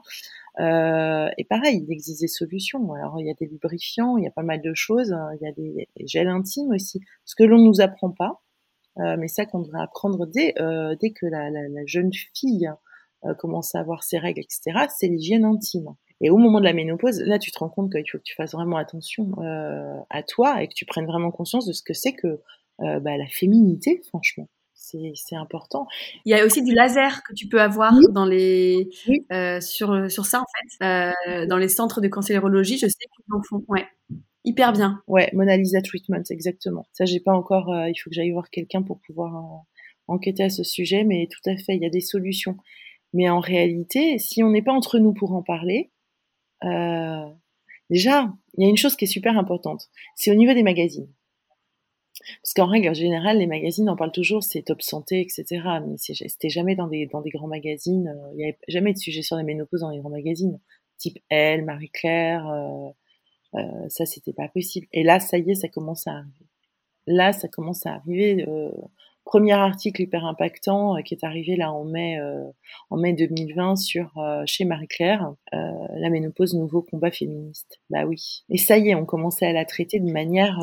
Euh, 0.60 1.30
et 1.38 1.44
pareil, 1.44 1.84
il 1.84 1.92
existe 1.92 2.22
des 2.22 2.28
solutions. 2.28 2.94
Alors, 2.94 3.20
il 3.20 3.28
y 3.28 3.32
a 3.32 3.34
des 3.34 3.48
lubrifiants, 3.48 4.18
il 4.18 4.24
y 4.24 4.28
a 4.28 4.32
pas 4.32 4.44
mal 4.44 4.62
de 4.62 4.74
choses. 4.74 5.12
Hein. 5.12 5.30
Il 5.40 5.46
y 5.46 5.50
a 5.50 5.52
des, 5.52 5.88
gels 6.06 6.28
intimes 6.28 6.72
aussi, 6.72 7.02
ce 7.26 7.36
que 7.36 7.44
l'on 7.44 7.58
nous 7.58 7.82
apprend 7.82 8.12
pas, 8.12 8.42
mais 9.18 9.28
ça 9.28 9.46
qu'on 9.46 9.60
devrait 9.60 9.82
apprendre 9.82 10.26
dès 10.26 10.56
dès 11.00 11.12
que 11.12 11.28
la, 11.28 11.86
jeune 11.86 12.12
fille 12.34 12.68
commence 13.38 13.76
à 13.76 13.80
avoir 13.80 14.04
ses 14.04 14.18
règles, 14.18 14.40
etc. 14.40 14.88
C'est 14.90 15.08
l'hygiène 15.08 15.46
intime. 15.46 15.96
Et 16.22 16.32
au 16.32 16.38
moment 16.38 16.60
de 16.60 16.66
la 16.66 16.74
ménopause, 16.74 17.22
là, 17.22 17.38
tu 17.38 17.52
te 17.52 17.60
rends 17.60 17.70
compte 17.70 17.92
qu'il 17.92 18.10
faut 18.10 18.18
que 18.18 18.24
tu 18.24 18.34
fasses 18.36 18.54
vraiment 18.54 18.78
attention 18.78 19.34
à 20.10 20.24
toi 20.24 20.64
et 20.64 20.68
que 20.68 20.74
tu 20.74 20.86
prennes 20.86 21.06
vraiment 21.06 21.30
conscience 21.30 21.68
de 21.68 21.74
ce 21.74 21.84
que 21.84 21.94
c'est 21.94 22.14
que 22.14 22.40
bah, 22.80 23.18
la 23.18 23.28
féminité, 23.28 24.02
franchement. 24.08 24.50
C'est 25.20 25.36
important. 25.36 25.88
Il 26.26 26.32
y 26.32 26.34
a 26.34 26.46
aussi 26.46 26.64
du 26.64 26.74
laser 26.74 27.22
que 27.24 27.34
tu 27.34 27.48
peux 27.48 27.62
avoir 27.62 27.94
dans 28.12 28.26
les 28.26 28.90
euh, 29.32 29.60
sur 29.60 30.10
sur 30.10 30.26
ça 30.26 30.42
en 30.42 30.46
fait 30.46 30.86
euh, 30.86 31.46
dans 31.46 31.58
les 31.58 31.68
centres 31.68 32.00
de 32.00 32.08
cancérologie. 32.08 32.78
Je 32.78 32.88
sais 32.88 33.06
qu'ils 33.16 33.34
en 33.34 33.42
font. 33.42 33.66
Ouais, 33.68 33.86
hyper 34.46 34.72
bien. 34.74 35.02
Ouais, 35.08 35.30
Mona 35.34 35.58
Lisa 35.58 35.82
Treatment, 35.82 36.24
exactement. 36.30 36.88
Ça, 36.94 37.06
j'ai 37.06 37.20
pas 37.20 37.34
encore. 37.34 37.72
Euh, 37.74 37.90
il 37.90 37.96
faut 37.96 38.10
que 38.10 38.16
j'aille 38.16 38.32
voir 38.32 38.50
quelqu'un 38.50 38.82
pour 38.82 39.00
pouvoir 39.02 39.36
euh, 39.36 39.58
enquêter 40.08 40.44
à 40.44 40.50
ce 40.50 40.64
sujet, 40.64 41.04
mais 41.04 41.28
tout 41.30 41.50
à 41.50 41.58
fait, 41.58 41.76
il 41.76 41.82
y 41.82 41.86
a 41.86 41.90
des 41.90 42.02
solutions. 42.02 42.58
Mais 43.14 43.30
en 43.30 43.40
réalité, 43.40 44.20
si 44.20 44.44
on 44.44 44.50
n'est 44.52 44.62
pas 44.62 44.74
entre 44.74 45.00
nous 45.00 45.14
pour 45.14 45.34
en 45.34 45.44
parler, 45.44 45.92
euh, 46.64 47.26
déjà, 47.90 48.34
il 48.58 48.64
y 48.64 48.68
a 48.68 48.70
une 48.70 48.78
chose 48.78 48.96
qui 48.96 49.06
est 49.06 49.08
super 49.08 49.38
importante. 49.38 49.90
C'est 50.16 50.32
au 50.32 50.36
niveau 50.36 50.54
des 50.54 50.64
magazines. 50.64 51.10
Parce 52.42 52.54
qu'en 52.54 52.66
règle 52.66 52.94
générale, 52.94 53.40
les 53.40 53.48
magazines 53.48 53.90
en 53.90 53.96
parlent 53.96 54.12
toujours, 54.12 54.44
c'est 54.44 54.62
top 54.62 54.82
santé, 54.82 55.22
etc. 55.22 55.62
Mais 55.86 55.96
c'était 55.98 56.50
jamais 56.50 56.76
dans 56.76 56.88
des, 56.88 57.08
grands 57.08 57.48
magazines. 57.48 58.08
Euh, 58.08 58.32
il 58.34 58.38
n'y 58.38 58.44
avait 58.44 58.58
jamais 58.68 58.94
de 58.94 58.98
sujet 58.98 59.22
sur 59.22 59.36
la 59.36 59.44
ménopause 59.44 59.82
dans 59.82 59.90
les 59.90 60.00
grands 60.00 60.10
magazines. 60.10 60.60
Type 60.98 61.20
Elle, 61.30 61.64
Marie-Claire, 61.64 62.48
euh, 62.48 62.90
euh, 63.56 63.90
ça 63.90 64.06
c'était 64.06 64.34
pas 64.34 64.48
possible. 64.48 64.88
Et 64.94 65.04
là, 65.04 65.20
ça 65.20 65.38
y 65.38 65.52
est, 65.52 65.56
ça 65.56 65.68
commence 65.68 66.08
à 66.08 66.12
arriver. 66.12 66.48
Là, 67.06 67.34
ça 67.34 67.48
commence 67.48 67.86
à 67.86 67.94
arriver. 67.94 68.46
Premier 69.28 69.52
article 69.52 70.04
hyper 70.04 70.26
impactant 70.26 70.96
euh, 70.96 71.02
qui 71.02 71.14
est 71.14 71.26
arrivé 71.26 71.58
là 71.58 71.74
en 71.74 71.84
mai 71.84 72.18
euh, 72.18 72.46
en 72.90 72.96
mai 72.96 73.12
2020 73.12 73.76
sur 73.76 74.18
euh, 74.18 74.44
chez 74.46 74.64
Marie 74.64 74.88
Claire 74.88 75.34
la 75.52 76.10
ménopause 76.10 76.54
nouveau 76.54 76.82
combat 76.82 77.12
féministe. 77.12 77.80
Bah 77.90 78.06
oui. 78.06 78.46
Et 78.50 78.58
ça 78.58 78.78
y 78.78 78.90
est 78.90 78.96
on 78.96 79.06
commençait 79.06 79.48
à 79.48 79.52
la 79.52 79.66
traiter 79.66 80.00
de 80.00 80.10
manière 80.10 80.60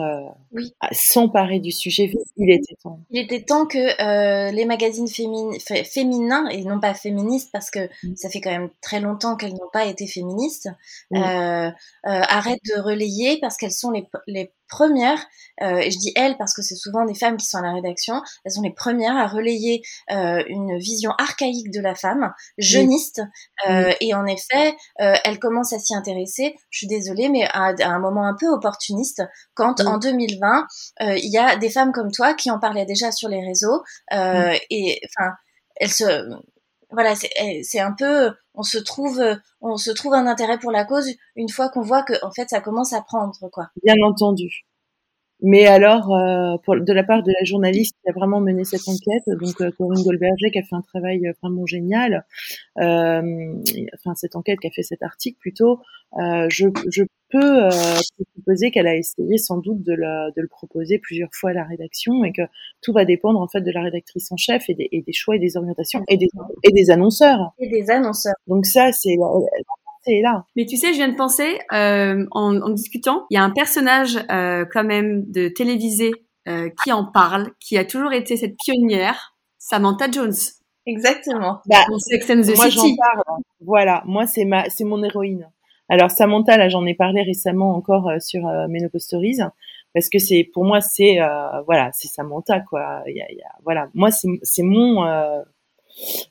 oui. 0.53 0.73
à 0.81 0.89
s'emparer 0.93 1.59
du 1.59 1.73
sujet. 1.73 2.11
Il 2.37 2.51
était 2.51 2.77
temps. 2.83 3.01
Il 3.11 3.19
était 3.19 3.43
temps 3.43 3.67
que 3.67 4.53
les 4.55 4.65
magazines 4.65 5.09
féminins 5.09 6.49
et 6.49 6.65
non 6.65 6.81
pas 6.81 6.95
féministes 6.95 7.51
parce 7.53 7.71
que 7.71 7.87
mm. 8.03 8.17
ça 8.17 8.31
fait 8.31 8.41
quand 8.41 8.51
même 8.51 8.71
très 8.81 9.01
longtemps 9.01 9.37
qu'elles 9.37 9.55
n'ont 9.55 9.71
pas 9.73 9.87
été 9.87 10.07
féministes 10.07 10.71
arrêtent 12.05 12.65
de 12.65 12.81
relayer 12.81 13.39
parce 13.41 13.57
qu'elles 13.57 13.73
sont 13.73 13.91
les, 13.91 14.07
les 14.27 14.53
premières, 14.75 15.25
euh, 15.63 15.77
et 15.77 15.93
je 15.93 15.99
dis 15.99 16.13
elles 16.17 16.37
parce 16.37 16.53
que 16.53 16.63
c'est 16.63 16.75
souvent 16.75 17.05
des 17.05 17.15
femmes 17.15 17.37
qui 17.37 17.47
sont 17.47 17.59
à 17.59 17.63
la 17.63 17.73
rédaction, 17.73 18.21
elles 18.45 18.51
sont 18.51 18.63
les 18.63 18.73
premières 18.73 19.17
à 19.17 19.29
relayer 19.29 19.83
euh, 20.11 20.43
une 20.49 20.79
vision 20.79 21.13
archaïque 21.13 21.71
de 21.71 21.81
la 21.81 21.95
femme, 21.95 22.33
jeuniste, 22.59 23.23
euh, 23.69 23.93
et 24.01 24.15
en 24.15 24.27
effet, 24.27 24.75
elles 24.99 25.39
commencent 25.39 25.73
à 25.73 25.79
s'y 25.79 25.95
intéresser, 25.95 26.57
je 26.71 26.79
suis 26.79 26.87
désolée, 26.89 27.29
mais 27.29 27.45
à, 27.45 27.73
un 27.85 28.01
moment 28.01 28.27
un 28.27 28.35
peu 28.35 28.49
opportuniste, 28.49 29.23
quand 29.55 29.81
en 29.81 29.99
2020, 29.99 30.67
euh, 31.03 31.17
il 31.17 31.31
y 31.31 31.39
a 31.39 31.57
des 31.57 31.71
femmes 31.71 31.93
comme 31.93 32.11
toi 32.11 32.35
qui 32.35 32.51
en 32.51 32.59
parlaient 32.59 32.87
déjà 32.87 33.13
sur 33.13 33.29
les 33.29 33.45
réseaux, 33.45 33.83
et 34.11 35.01
enfin, 35.07 35.31
elles 35.77 35.91
se 35.91 36.05
voilà, 36.95 37.15
c'est 37.15 37.81
un 37.81 37.93
peu, 37.93 38.31
on 38.55 38.63
se 38.63 38.79
trouve, 38.79 39.23
on 39.61 39.77
se 39.77 39.91
trouve 39.91 40.15
un 40.15 40.27
intérêt 40.27 40.59
pour 40.59 40.73
la 40.73 40.85
cause 40.85 41.11
une 41.37 41.49
fois 41.49 41.69
qu'on 41.69 41.83
voit 41.83 42.03
que, 42.03 42.15
en 42.25 42.31
fait, 42.33 42.49
ça 42.49 42.61
commence 42.61 42.93
à 42.93 43.03
prendre, 43.03 43.35
quoi. 43.51 43.69
Bien 43.83 43.97
entendu. 44.05 44.65
Mais 45.47 45.67
alors, 45.67 46.11
euh, 46.15 46.57
de 46.81 46.93
la 46.93 47.05
part 47.05 47.23
de 47.23 47.31
la 47.31 47.45
journaliste 47.45 47.97
qui 48.03 48.09
a 48.09 48.13
vraiment 48.13 48.41
mené 48.41 48.65
cette 48.65 48.89
enquête, 48.89 49.25
donc 49.27 49.61
euh, 49.61 49.71
Corinne 49.77 50.03
Goldberger, 50.03 50.51
qui 50.51 50.59
a 50.59 50.63
fait 50.63 50.75
un 50.75 50.81
travail 50.81 51.27
euh, 51.27 51.33
vraiment 51.43 51.67
génial, 51.67 52.25
euh, 52.79 53.55
enfin 53.95 54.15
cette 54.15 54.37
enquête 54.37 54.59
qui 54.61 54.69
a 54.69 54.71
fait 54.71 54.83
cet 54.83 55.03
article 55.03 55.37
plutôt, 55.39 55.81
je 56.17 57.03
peut 57.35 57.69
supposer 58.37 58.71
qu'elle 58.71 58.87
a 58.87 58.97
essayé 58.97 59.39
sans 59.39 59.59
doute 59.59 59.83
de 59.83 59.93
le, 59.93 60.33
de 60.37 60.43
le, 60.43 60.49
proposer 60.49 60.99
plusieurs 60.99 61.31
fois 61.33 61.51
à 61.51 61.53
la 61.55 61.65
rédaction 61.65 62.25
et 62.25 62.33
que 62.33 62.43
tout 62.83 62.93
va 62.93 63.05
dépendre 63.05 63.41
en 63.41 63.49
fait 63.49 63.61
de 63.61 63.71
la 63.71 63.83
rédactrice 63.83 64.31
en 64.31 64.37
chef 64.37 64.69
et 64.69 64.75
des, 64.75 64.89
et 64.93 65.03
des 65.03 65.13
choix 65.13 65.37
et 65.37 65.39
des 65.39 65.57
orientations 65.57 66.03
et 66.09 66.17
des, 66.17 66.29
et 66.63 66.73
des 66.73 66.91
annonceurs. 66.91 67.53
Et 67.59 67.69
des 67.69 67.91
annonceurs. 67.91 68.35
Donc 68.47 68.67
ça, 68.67 68.93
c'est 68.93 69.17
là. 70.23 70.45
Mais 70.57 70.67
tu 70.67 70.77
sais, 70.77 70.93
je 70.93 70.97
viens 70.97 71.09
de 71.09 71.17
penser, 71.17 71.59
euh, 71.73 72.27
en, 72.31 72.61
en, 72.61 72.71
discutant, 72.71 73.27
il 73.31 73.35
y 73.35 73.39
a 73.39 73.43
un 73.43 73.51
personnage 73.51 74.19
euh, 74.31 74.65
quand 74.71 74.85
même 74.85 75.25
de 75.31 75.49
télévisé 75.49 76.13
euh, 76.49 76.69
qui 76.83 76.93
en 76.93 77.05
parle, 77.05 77.53
qui 77.61 77.79
a 77.79 77.85
toujours 77.85 78.13
été 78.13 78.37
cette 78.37 78.57
pionnière, 78.65 79.35
Samantha 79.59 80.11
Jones. 80.11 80.35
Exactement. 80.87 81.61
Bah, 81.67 81.79
moi, 81.89 82.69
j'en 82.69 82.97
parle. 82.97 83.23
Voilà, 83.61 84.03
moi 84.05 84.27
c'est 84.27 84.45
ma, 84.45 84.69
c'est 84.69 84.85
mon 84.85 85.03
héroïne. 85.03 85.49
Alors 85.89 86.11
Samantha, 86.11 86.57
là, 86.57 86.69
j'en 86.69 86.87
ai 86.87 86.95
parlé 86.95 87.23
récemment 87.23 87.75
encore 87.75 88.09
euh, 88.09 88.19
sur 88.19 88.47
euh, 88.47 88.67
Stories, 88.97 89.39
parce 89.93 90.09
que 90.09 90.19
c'est, 90.19 90.49
pour 90.53 90.65
moi, 90.65 90.81
c'est, 90.81 91.21
euh, 91.21 91.63
voilà, 91.67 91.91
c'est 91.93 92.09
Samantha, 92.09 92.61
quoi. 92.61 93.03
Y 93.07 93.21
a, 93.21 93.33
y 93.33 93.43
a, 93.43 93.53
voilà, 93.65 93.89
moi 93.95 94.11
c'est, 94.11 94.29
c'est 94.43 94.63
mon, 94.63 95.05
euh, 95.05 95.43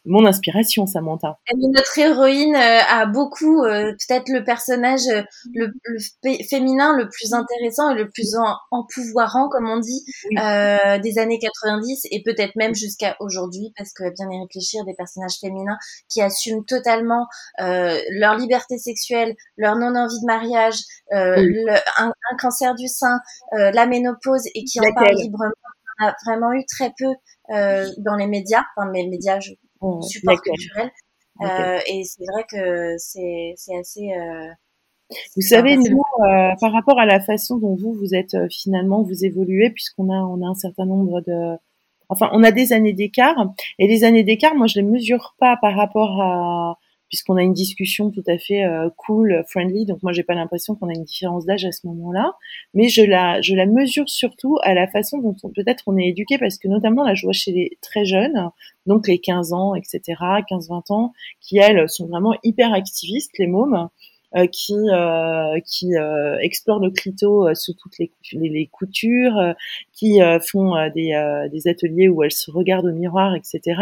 mon 0.05 0.25
inspiration, 0.25 0.85
Samantha. 0.85 1.39
notre 1.55 1.97
héroïne 1.97 2.55
euh, 2.55 2.79
a 2.89 3.05
beaucoup, 3.05 3.63
euh, 3.63 3.93
peut-être 3.93 4.27
le 4.29 4.43
personnage 4.43 5.07
euh, 5.07 5.21
le, 5.53 5.71
féminin 6.49 6.95
le 6.97 7.07
plus 7.07 7.33
intéressant 7.33 7.89
et 7.91 7.95
le 7.95 8.09
plus 8.09 8.35
en, 8.35 8.55
empouvoirant, 8.71 9.47
comme 9.49 9.69
on 9.69 9.79
dit, 9.79 10.03
des 10.31 11.19
années 11.19 11.39
90 11.39 12.07
et 12.11 12.21
peut-être 12.23 12.55
même 12.55 12.75
jusqu'à 12.75 13.15
aujourd'hui, 13.19 13.73
parce 13.77 13.93
que 13.93 14.03
bien 14.03 14.29
y 14.29 14.41
réfléchir, 14.41 14.83
des 14.85 14.93
personnages 14.93 15.37
féminins 15.39 15.77
qui 16.09 16.21
assument 16.21 16.65
totalement 16.65 17.27
leur 17.57 18.35
liberté 18.35 18.77
sexuelle, 18.77 19.35
leur 19.57 19.75
non-envie 19.75 20.19
de 20.19 20.25
mariage, 20.25 20.75
un, 21.11 22.11
cancer 22.39 22.75
du 22.75 22.87
sein, 22.87 23.19
la 23.51 23.85
ménopause 23.85 24.43
et 24.53 24.63
qui 24.63 24.79
en 24.79 24.93
parlent 24.93 25.15
librement. 25.15 25.51
On 25.99 26.05
a 26.07 26.15
vraiment 26.25 26.53
eu 26.53 26.65
très 26.65 26.91
peu 26.97 27.13
euh, 27.53 27.87
dans 27.99 28.15
les 28.15 28.27
médias, 28.27 28.63
enfin 28.75 28.91
les 28.91 29.07
médias, 29.07 29.39
je, 29.39 29.51
mmh, 29.81 30.01
support 30.01 30.41
culturel. 30.41 30.91
Euh, 31.41 31.79
et 31.87 32.03
c'est 32.03 32.23
vrai 32.31 32.45
que 32.49 32.95
c'est 32.97 33.55
assez. 33.79 34.11
Euh, 34.13 34.49
vous 35.35 35.41
savez, 35.41 35.77
nous, 35.77 36.01
euh, 36.21 36.49
par 36.59 36.71
rapport 36.71 36.99
à 36.99 37.05
la 37.05 37.19
façon 37.19 37.57
dont 37.57 37.75
vous 37.75 37.93
vous 37.93 38.15
êtes 38.15 38.33
euh, 38.33 38.47
finalement 38.49 39.03
vous 39.03 39.25
évoluez, 39.25 39.69
puisqu'on 39.69 40.09
a 40.09 40.17
on 40.17 40.41
a 40.41 40.47
un 40.47 40.55
certain 40.55 40.85
nombre 40.85 41.21
de, 41.21 41.57
enfin, 42.09 42.29
on 42.33 42.43
a 42.43 42.51
des 42.51 42.73
années 42.73 42.93
d'écart, 42.93 43.35
et 43.79 43.87
les 43.87 44.03
années 44.03 44.23
d'écart, 44.23 44.55
moi, 44.55 44.67
je 44.67 44.79
les 44.79 44.85
mesure 44.85 45.35
pas 45.39 45.57
par 45.61 45.75
rapport 45.75 46.21
à 46.21 46.77
puisqu'on 47.13 47.37
a 47.37 47.43
une 47.43 47.53
discussion 47.53 48.09
tout 48.09 48.23
à 48.25 48.39
fait 48.39 48.63
euh, 48.63 48.89
cool, 48.97 49.43
friendly. 49.47 49.85
Donc 49.85 50.01
moi, 50.01 50.13
j'ai 50.13 50.23
pas 50.23 50.33
l'impression 50.33 50.73
qu'on 50.73 50.89
a 50.89 50.93
une 50.95 51.03
différence 51.03 51.45
d'âge 51.45 51.63
à 51.63 51.71
ce 51.71 51.85
moment-là, 51.85 52.33
mais 52.73 52.89
je 52.89 53.03
la, 53.03 53.39
je 53.39 53.53
la 53.53 53.67
mesure 53.67 54.09
surtout 54.09 54.57
à 54.63 54.73
la 54.73 54.87
façon 54.87 55.19
dont 55.19 55.35
peut-être 55.53 55.83
on 55.85 55.95
est 55.95 56.07
éduqué, 56.07 56.39
parce 56.39 56.57
que 56.57 56.67
notamment 56.67 57.03
là, 57.03 57.13
je 57.13 57.27
vois 57.27 57.33
chez 57.33 57.51
les 57.51 57.77
très 57.81 58.03
jeunes, 58.03 58.49
donc 58.87 59.07
les 59.07 59.19
15 59.19 59.53
ans, 59.53 59.75
etc., 59.75 60.01
15-20 60.49 60.91
ans, 60.91 61.13
qui 61.39 61.59
elles 61.59 61.87
sont 61.87 62.07
vraiment 62.07 62.33
hyper 62.43 62.73
activistes, 62.73 63.37
les 63.37 63.45
mômes. 63.45 63.89
Euh, 64.35 64.47
qui 64.47 64.73
euh, 64.73 65.59
qui 65.63 65.95
euh, 65.95 66.39
explorent 66.39 66.79
le 66.79 66.89
clito 66.89 67.53
sous 67.53 67.73
toutes 67.75 67.99
les, 67.99 68.11
les, 68.31 68.65
coutures, 68.65 69.53
qui 69.91 70.19
font 70.51 70.73
des, 70.95 71.47
des 71.51 71.67
ateliers 71.67 72.09
où 72.09 72.23
elles 72.23 72.31
se 72.31 72.49
regardent 72.49 72.87
au 72.87 72.93
miroir, 72.93 73.35
etc. 73.35 73.79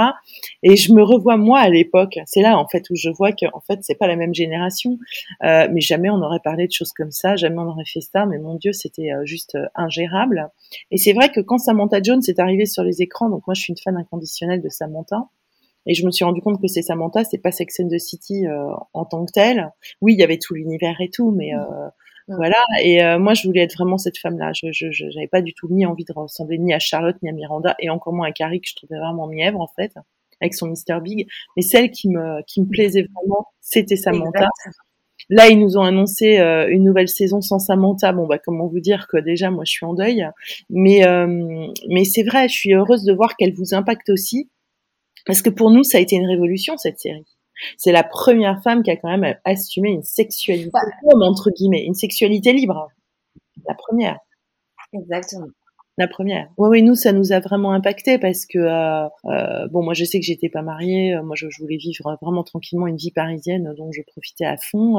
Et 0.61 0.75
je 0.75 0.93
me 0.93 1.03
revois 1.03 1.37
moi 1.37 1.59
à 1.59 1.69
l'époque. 1.69 2.19
C'est 2.25 2.41
là 2.41 2.57
en 2.57 2.67
fait 2.67 2.89
où 2.89 2.95
je 2.95 3.09
vois 3.09 3.31
que 3.31 3.45
en 3.53 3.61
fait 3.61 3.79
c'est 3.81 3.95
pas 3.95 4.07
la 4.07 4.17
même 4.17 4.33
génération, 4.33 4.97
mais 5.41 5.79
jamais 5.79 6.09
on 6.09 6.21
aurait 6.21 6.41
parlé 6.43 6.67
de 6.67 6.71
choses 6.71 6.91
comme 6.91 7.11
ça, 7.11 7.37
jamais 7.37 7.57
on 7.59 7.69
aurait 7.69 7.85
fait 7.85 8.01
ça. 8.01 8.25
Mais 8.25 8.37
mon 8.37 8.55
Dieu, 8.55 8.73
c'était 8.73 9.09
juste 9.23 9.57
ingérable. 9.75 10.49
Et 10.91 10.97
c'est 10.97 11.13
vrai 11.13 11.29
que 11.29 11.39
quand 11.39 11.59
Samantha 11.59 12.01
Jones 12.03 12.21
est 12.27 12.39
arrivée 12.39 12.65
sur 12.65 12.83
les 12.83 13.01
écrans, 13.01 13.29
donc 13.29 13.47
moi 13.47 13.53
je 13.53 13.61
suis 13.61 13.71
une 13.71 13.79
fan 13.81 13.95
inconditionnelle 13.95 14.61
de 14.61 14.69
Samantha. 14.69 15.27
Et 15.85 15.93
je 15.93 16.05
me 16.05 16.11
suis 16.11 16.23
rendu 16.23 16.41
compte 16.41 16.61
que 16.61 16.67
c'est 16.67 16.81
Samantha, 16.81 17.23
c'est 17.23 17.39
pas 17.39 17.51
Sex 17.51 17.79
and 17.79 17.89
the 17.89 17.97
City 17.97 18.45
euh, 18.45 18.69
en 18.93 19.05
tant 19.05 19.25
que 19.25 19.31
telle. 19.31 19.71
Oui, 20.01 20.13
il 20.13 20.19
y 20.19 20.23
avait 20.23 20.37
tout 20.37 20.53
l'univers 20.53 21.01
et 21.01 21.09
tout, 21.09 21.31
mais 21.31 21.55
euh, 21.55 21.89
voilà. 22.27 22.61
Et 22.83 23.03
euh, 23.03 23.17
moi, 23.17 23.33
je 23.33 23.47
voulais 23.47 23.61
être 23.61 23.73
vraiment 23.73 23.97
cette 23.97 24.17
femme-là. 24.17 24.51
Je, 24.53 24.71
je, 24.71 24.87
j'avais 24.91 25.27
pas 25.27 25.41
du 25.41 25.53
tout 25.53 25.67
ni 25.71 25.85
envie 25.85 26.05
de 26.05 26.13
ressembler 26.13 26.59
ni 26.59 26.73
à 26.73 26.79
Charlotte 26.79 27.15
ni 27.23 27.29
à 27.29 27.33
Miranda, 27.33 27.75
et 27.79 27.89
encore 27.89 28.13
moins 28.13 28.27
à 28.27 28.31
Carrie 28.31 28.61
que 28.61 28.67
je 28.69 28.75
trouvais 28.75 28.99
vraiment 28.99 29.27
mièvre 29.27 29.59
en 29.59 29.67
fait, 29.67 29.93
avec 30.39 30.53
son 30.53 30.67
Mr 30.67 31.01
Big. 31.01 31.27
Mais 31.55 31.63
celle 31.63 31.89
qui 31.89 32.09
me 32.09 32.43
qui 32.45 32.61
me 32.61 32.67
plaisait 32.67 33.07
vraiment, 33.15 33.47
c'était 33.59 33.95
Samantha. 33.95 34.49
Là, 35.29 35.47
ils 35.49 35.59
nous 35.59 35.77
ont 35.77 35.83
annoncé 35.83 36.37
une 36.69 36.83
nouvelle 36.83 37.07
saison 37.07 37.41
sans 37.41 37.59
Samantha. 37.59 38.11
Bon, 38.11 38.27
bah, 38.27 38.37
comment 38.37 38.67
vous 38.67 38.79
dire 38.81 39.07
que 39.07 39.17
déjà, 39.17 39.49
moi, 39.49 39.63
je 39.65 39.71
suis 39.71 39.85
en 39.85 39.93
deuil. 39.93 40.27
Mais, 40.69 41.03
mais 41.89 42.03
c'est 42.03 42.23
vrai, 42.23 42.49
je 42.49 42.53
suis 42.53 42.73
heureuse 42.73 43.03
de 43.03 43.13
voir 43.13 43.35
qu'elle 43.37 43.53
vous 43.53 43.73
impacte 43.73 44.09
aussi. 44.09 44.49
Parce 45.25 45.41
que 45.41 45.49
pour 45.49 45.71
nous, 45.71 45.83
ça 45.83 45.97
a 45.97 46.01
été 46.01 46.15
une 46.15 46.27
révolution, 46.27 46.77
cette 46.77 46.99
série. 46.99 47.25
C'est 47.77 47.91
la 47.91 48.03
première 48.03 48.61
femme 48.63 48.83
qui 48.83 48.91
a 48.91 48.97
quand 48.97 49.15
même 49.15 49.35
assumé 49.45 49.89
une 49.89 50.03
sexualité, 50.03 50.71
entre 51.21 51.51
guillemets, 51.51 51.85
une 51.85 51.93
sexualité 51.93 52.53
libre. 52.53 52.89
La 53.67 53.75
première. 53.75 54.17
Exactement. 54.93 55.47
La 55.97 56.07
première. 56.07 56.49
Oui, 56.57 56.69
oui, 56.69 56.83
nous, 56.83 56.95
ça 56.95 57.11
nous 57.11 57.33
a 57.33 57.39
vraiment 57.39 57.73
impacté 57.73 58.17
parce 58.17 58.45
que, 58.45 58.57
euh, 58.57 59.07
euh, 59.25 59.67
bon, 59.67 59.83
moi, 59.83 59.93
je 59.93 60.05
sais 60.05 60.19
que 60.19 60.25
j'étais 60.25 60.49
pas 60.49 60.61
mariée. 60.61 61.13
Euh, 61.13 61.21
moi, 61.21 61.35
je, 61.35 61.47
voulais 61.59 61.77
vivre 61.77 62.17
vraiment 62.21 62.43
tranquillement 62.43 62.87
une 62.87 62.95
vie 62.95 63.11
parisienne 63.11 63.73
dont 63.77 63.91
je 63.91 64.01
profitais 64.01 64.45
à 64.45 64.55
fond. 64.57 64.97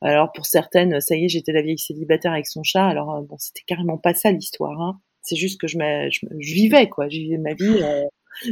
alors, 0.00 0.32
pour 0.32 0.46
certaines, 0.46 1.00
ça 1.00 1.14
y 1.14 1.26
est, 1.26 1.28
j'étais 1.28 1.52
la 1.52 1.62
vieille 1.62 1.78
célibataire 1.78 2.32
avec 2.32 2.46
son 2.46 2.62
chat. 2.62 2.86
Alors, 2.86 3.22
bon, 3.22 3.36
c'était 3.38 3.62
carrément 3.66 3.98
pas 3.98 4.14
ça 4.14 4.32
l'histoire. 4.32 4.80
Hein. 4.80 4.98
C'est 5.22 5.36
juste 5.36 5.60
que 5.60 5.66
je, 5.66 5.78
je, 5.78 6.26
je, 6.40 6.54
vivais, 6.54 6.88
quoi. 6.88 7.08
Je 7.08 7.18
vivais 7.18 7.38
ma 7.38 7.54
vie 7.54 7.82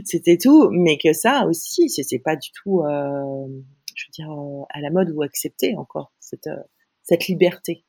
c'était 0.05 0.39
tout, 0.39 0.69
mais 0.71 0.99
que 0.99 1.13
ça 1.13 1.47
aussi, 1.47 1.89
c'est 1.89 2.19
pas 2.19 2.37
du 2.37 2.51
tout, 2.53 2.81
euh, 2.81 3.47
je 3.95 4.07
veux 4.07 4.13
dire, 4.13 4.31
euh, 4.31 4.65
à 4.71 4.81
la 4.81 4.91
mode 4.91 5.11
ou 5.15 5.23
accepté 5.23 5.77
encore 5.77 6.13
cette 6.21 6.47
euh, 6.47 6.63
cette 7.03 7.27
liberté. 7.27 7.85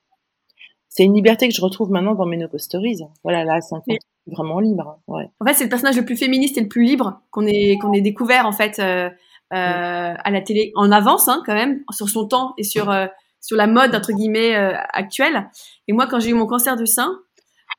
C'est 0.90 1.04
une 1.04 1.16
liberté 1.16 1.48
que 1.48 1.56
je 1.56 1.62
retrouve 1.62 1.90
maintenant 1.90 2.14
dans 2.14 2.26
mes 2.26 2.40
Stories. 2.58 3.00
Voilà, 3.24 3.44
là, 3.44 3.60
c'est 3.62 3.98
vraiment 4.28 4.60
libre. 4.60 5.00
Ouais. 5.08 5.28
En 5.40 5.46
fait, 5.46 5.54
c'est 5.56 5.64
le 5.64 5.70
personnage 5.70 5.98
le 5.98 6.06
plus 6.06 6.16
féministe 6.16 6.58
et 6.58 6.62
le 6.62 6.68
plus 6.68 6.84
libre 6.84 7.22
qu'on 7.32 7.48
ait 7.48 7.78
qu'on 7.80 7.94
ait 7.94 8.02
découvert 8.02 8.46
en 8.46 8.52
fait 8.52 8.78
euh, 8.80 9.10
euh, 9.10 9.10
à 9.52 10.32
la 10.32 10.42
télé 10.42 10.72
en 10.76 10.92
avance, 10.92 11.28
hein, 11.28 11.42
quand 11.46 11.56
même, 11.56 11.84
sur 11.92 12.10
son 12.10 12.28
temps 12.28 12.54
et 12.58 12.64
sur 12.64 12.94
sur 13.42 13.58
la 13.58 13.68
mode 13.68 13.96
entre 13.96 14.14
guillemets 14.14 14.54
actuelle. 14.56 15.50
Et 15.88 15.94
moi, 15.94 16.08
quand 16.08 16.20
j'ai 16.20 16.30
eu 16.30 16.36
mon 16.36 16.46
cancer 16.46 16.76
du 16.76 16.86
sein, 16.86 17.20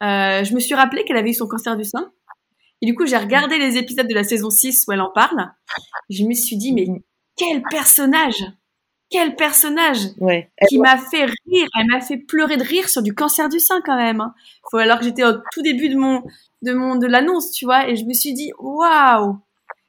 je 0.01 0.55
me 0.55 0.61
suis 0.61 0.75
rappelé 0.75 1.05
qu'elle 1.05 1.17
avait 1.17 1.31
eu 1.31 1.35
son 1.35 1.47
cancer 1.47 1.77
du 1.77 1.85
sein 1.85 2.13
et 2.83 2.87
du 2.87 2.95
coup, 2.95 3.07
j'ai 3.07 3.17
regardé 3.17 3.59
les 3.59 3.77
épisodes 3.79 4.07
de 4.07 4.15
la 4.15 4.25
saison 4.25 4.51
6 4.51 4.85
où 4.87 4.93
elle 4.93 5.01
en 5.01 5.11
parle. 5.11 5.51
je 6.11 6.25
me 6.25 6.35
suis 6.35 6.57
dit, 6.57 6.73
mais 6.73 6.87
quel 7.37 7.63
personnage 7.63 8.45
Quel 9.11 9.37
personnage 9.37 9.99
ouais. 10.19 10.51
Qui 10.69 10.79
m'a 10.79 10.99
fait 10.99 11.25
rire, 11.25 11.69
elle 11.79 11.87
m'a 11.87 12.01
fait 12.01 12.19
pleurer 12.19 12.57
de 12.57 12.65
rire 12.65 12.89
sur 12.89 13.03
du 13.03 13.15
cancer 13.15 13.49
du 13.49 13.61
sein 13.61 13.81
quand 13.85 13.97
même. 13.97 14.21
Hein. 14.21 14.35
Faut, 14.71 14.79
alors 14.79 14.99
que 14.99 15.05
j'étais 15.05 15.25
au 15.25 15.33
tout 15.53 15.63
début 15.63 15.89
de 15.89 15.97
mon 15.97 16.23
de 16.63 16.73
mon 16.73 16.97
de 16.97 17.07
l'annonce, 17.07 17.51
tu 17.53 17.67
vois, 17.67 17.89
et 17.89 17.97
je 17.97 18.05
me 18.05 18.15
suis 18.15 18.33
dit, 18.33 18.51
waouh 18.59 19.39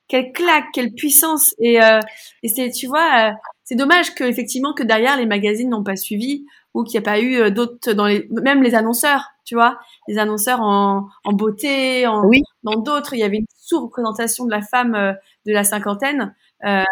Quelle 0.07 0.31
claque, 0.33 0.65
quelle 0.73 0.93
puissance 0.93 1.55
Et, 1.57 1.81
euh, 1.81 1.99
et 2.43 2.49
c'est, 2.49 2.69
tu 2.69 2.88
vois, 2.88 3.29
euh, 3.29 3.31
c'est 3.63 3.75
dommage 3.75 4.13
que 4.13 4.25
effectivement 4.25 4.73
que 4.73 4.83
derrière 4.83 5.17
les 5.17 5.25
magazines 5.25 5.69
n'ont 5.69 5.83
pas 5.83 5.95
suivi 5.95 6.45
ou 6.76 6.84
qu'il 6.84 6.99
n'y 6.99 7.05
a 7.05 7.09
pas 7.09 7.19
eu 7.19 7.38
euh, 7.38 7.49
d'autres 7.49 7.93
dans 7.93 8.05
les 8.05 8.28
même 8.30 8.61
les 8.61 8.76
annonceurs 8.76 9.32
tu 9.45 9.55
vois, 9.55 9.80
les 10.07 10.17
annonceurs 10.17 10.59
en, 10.61 11.07
en 11.23 11.34
beauté, 11.34 12.07
en, 12.07 12.26
oui. 12.26 12.41
dans 12.63 12.82
d'autres, 12.82 13.13
il 13.13 13.19
y 13.19 13.23
avait 13.23 13.38
une 13.38 13.45
sous-représentation 13.55 14.45
de 14.45 14.51
la 14.51 14.61
femme 14.61 14.95
euh, 14.95 15.13
de 15.45 15.53
la 15.53 15.63
cinquantaine. 15.63 16.36
Euh, 16.65 16.84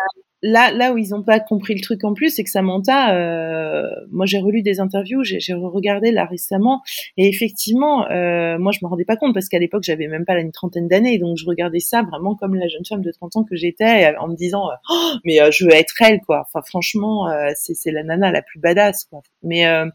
là, 0.44 0.72
là 0.72 0.94
où 0.94 0.98
ils 0.98 1.10
n'ont 1.10 1.24
pas 1.24 1.40
compris 1.40 1.74
le 1.74 1.82
truc 1.82 2.04
en 2.04 2.14
plus, 2.14 2.30
c'est 2.30 2.44
que 2.44 2.50
Samantha, 2.50 3.16
euh, 3.16 3.90
moi 4.12 4.26
j'ai 4.26 4.40
relu 4.40 4.62
des 4.62 4.80
interviews, 4.80 5.24
j'ai 5.24 5.54
regardé 5.54 6.12
là 6.12 6.26
récemment, 6.26 6.82
et 7.18 7.28
effectivement, 7.28 8.10
euh, 8.12 8.60
moi 8.60 8.72
je 8.72 8.80
me 8.84 8.90
rendais 8.90 9.06
pas 9.06 9.16
compte 9.16 9.34
parce 9.34 9.50
qu'à 9.50 9.60
l'époque 9.60 9.84
j'avais 9.84 10.08
même 10.08 10.26
pas 10.26 10.40
une 10.40 10.52
trentaine 10.52 10.88
d'années, 10.88 11.18
donc 11.18 11.38
je 11.38 11.46
regardais 11.46 11.80
ça 11.80 12.04
vraiment 12.04 12.36
comme 12.36 12.56
la 12.56 12.68
jeune 12.68 12.86
femme 12.88 13.02
de 13.02 13.12
30 13.12 13.38
ans 13.38 13.44
que 13.44 13.56
j'étais, 13.56 14.14
en 14.20 14.28
me 14.28 14.36
disant, 14.36 14.70
oh, 14.90 15.14
mais 15.24 15.42
euh, 15.42 15.50
je 15.52 15.66
veux 15.66 15.74
être 15.74 15.94
elle 16.02 16.20
quoi. 16.22 16.46
Enfin 16.48 16.62
franchement, 16.66 17.30
euh, 17.30 17.52
c'est 17.56 17.92
la 17.92 18.04
nana 18.04 18.32
la 18.32 18.42
plus 18.42 18.60
badass 18.60 19.06
quoi. 19.06 19.22
Mais 19.44 19.66
euh, 19.66 19.86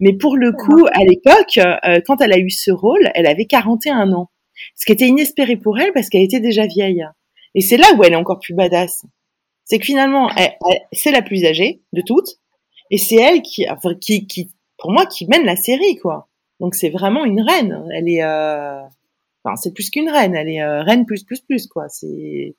mais 0.00 0.14
pour 0.14 0.36
le 0.36 0.52
coup, 0.52 0.86
à 0.86 1.04
l'époque, 1.04 1.60
quand 2.06 2.20
elle 2.20 2.32
a 2.32 2.38
eu 2.38 2.50
ce 2.50 2.70
rôle, 2.70 3.10
elle 3.14 3.26
avait 3.26 3.46
41 3.46 4.12
ans, 4.12 4.30
ce 4.74 4.86
qui 4.86 4.92
était 4.92 5.06
inespéré 5.06 5.56
pour 5.56 5.78
elle 5.78 5.92
parce 5.92 6.08
qu'elle 6.08 6.22
était 6.22 6.40
déjà 6.40 6.66
vieille. 6.66 7.06
Et 7.54 7.60
c'est 7.60 7.76
là 7.76 7.86
où 7.96 8.04
elle 8.04 8.12
est 8.12 8.16
encore 8.16 8.40
plus 8.40 8.54
badass 8.54 9.04
c'est 9.66 9.78
que 9.78 9.84
finalement, 9.84 10.30
c'est 10.92 11.10
la 11.10 11.22
plus 11.22 11.44
âgée 11.44 11.82
de 11.92 12.00
toutes, 12.00 12.38
et 12.90 12.98
c'est 12.98 13.16
elle 13.16 13.42
qui, 13.42 13.66
qui, 14.00 14.26
qui, 14.26 14.50
pour 14.78 14.92
moi, 14.92 15.06
qui 15.06 15.26
mène 15.26 15.44
la 15.44 15.56
série, 15.56 15.96
quoi. 15.96 16.28
Donc 16.60 16.74
c'est 16.74 16.88
vraiment 16.88 17.24
une 17.24 17.40
reine. 17.40 17.84
Elle 17.92 18.08
est, 18.08 18.22
euh... 18.22 18.80
enfin, 19.44 19.56
c'est 19.56 19.74
plus 19.74 19.90
qu'une 19.90 20.08
reine. 20.08 20.34
Elle 20.34 20.48
est 20.48 20.62
euh, 20.62 20.82
reine 20.82 21.04
plus 21.04 21.24
plus 21.24 21.40
plus, 21.40 21.66
quoi. 21.66 21.88
C'est 21.88 22.06
et 22.06 22.54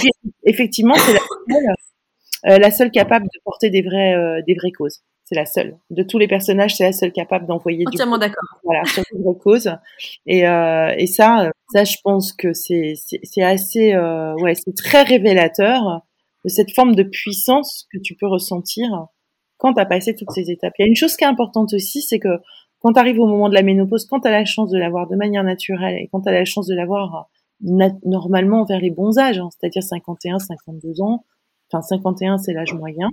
puis 0.00 0.10
effectivement, 0.44 0.94
c'est 0.94 1.12
la, 1.12 2.54
euh, 2.54 2.58
la, 2.58 2.70
seule 2.70 2.90
capable 2.90 3.26
de 3.26 3.40
porter 3.44 3.70
des 3.70 3.82
vraies, 3.82 4.14
euh, 4.14 4.42
des 4.46 4.54
vraies 4.54 4.72
causes. 4.72 5.02
C'est 5.24 5.34
la 5.34 5.46
seule. 5.46 5.76
De 5.90 6.02
tous 6.04 6.18
les 6.18 6.28
personnages, 6.28 6.76
c'est 6.76 6.84
la 6.84 6.92
seule 6.92 7.12
capable 7.12 7.46
d'envoyer. 7.46 7.84
Entièrement 7.86 8.18
d'accord. 8.18 8.60
Voilà, 8.64 8.84
sur 8.84 9.02
une 9.12 9.22
vraie 9.22 9.38
cause. 9.38 9.70
Et, 10.26 10.46
euh, 10.46 10.94
et 10.96 11.06
ça, 11.06 11.50
ça, 11.72 11.84
je 11.84 11.96
pense 12.02 12.32
que 12.32 12.52
c'est 12.52 12.94
c'est 12.96 13.42
assez, 13.42 13.92
euh, 13.92 14.34
ouais, 14.36 14.54
c'est 14.54 14.74
très 14.74 15.02
révélateur 15.02 16.02
cette 16.48 16.74
forme 16.74 16.94
de 16.94 17.02
puissance 17.02 17.86
que 17.92 17.98
tu 17.98 18.14
peux 18.14 18.26
ressentir 18.26 18.88
quand 19.58 19.74
tu 19.74 19.80
as 19.80 19.86
passé 19.86 20.14
toutes 20.14 20.30
ces 20.32 20.50
étapes. 20.50 20.74
Il 20.78 20.82
y 20.82 20.84
a 20.84 20.88
une 20.88 20.96
chose 20.96 21.16
qui 21.16 21.24
est 21.24 21.28
importante 21.28 21.72
aussi, 21.72 22.02
c'est 22.02 22.18
que 22.18 22.40
quand 22.80 22.92
tu 22.92 23.00
arrives 23.00 23.18
au 23.18 23.26
moment 23.26 23.48
de 23.48 23.54
la 23.54 23.62
ménopause, 23.62 24.06
quand 24.06 24.20
tu 24.20 24.28
as 24.28 24.32
la 24.32 24.44
chance 24.44 24.70
de 24.70 24.78
l'avoir 24.78 25.08
de 25.08 25.16
manière 25.16 25.44
naturelle 25.44 25.96
et 25.96 26.08
quand 26.12 26.20
tu 26.20 26.28
as 26.28 26.32
la 26.32 26.44
chance 26.44 26.66
de 26.66 26.74
l'avoir 26.74 27.28
normalement 27.60 28.64
vers 28.64 28.80
les 28.80 28.90
bons 28.90 29.18
âges, 29.18 29.38
hein, 29.38 29.48
c'est-à-dire 29.50 29.82
51, 29.82 30.38
52 30.38 31.00
ans, 31.00 31.24
enfin 31.70 31.80
51 31.80 32.38
c'est 32.38 32.52
l'âge 32.52 32.74
moyen, 32.74 33.10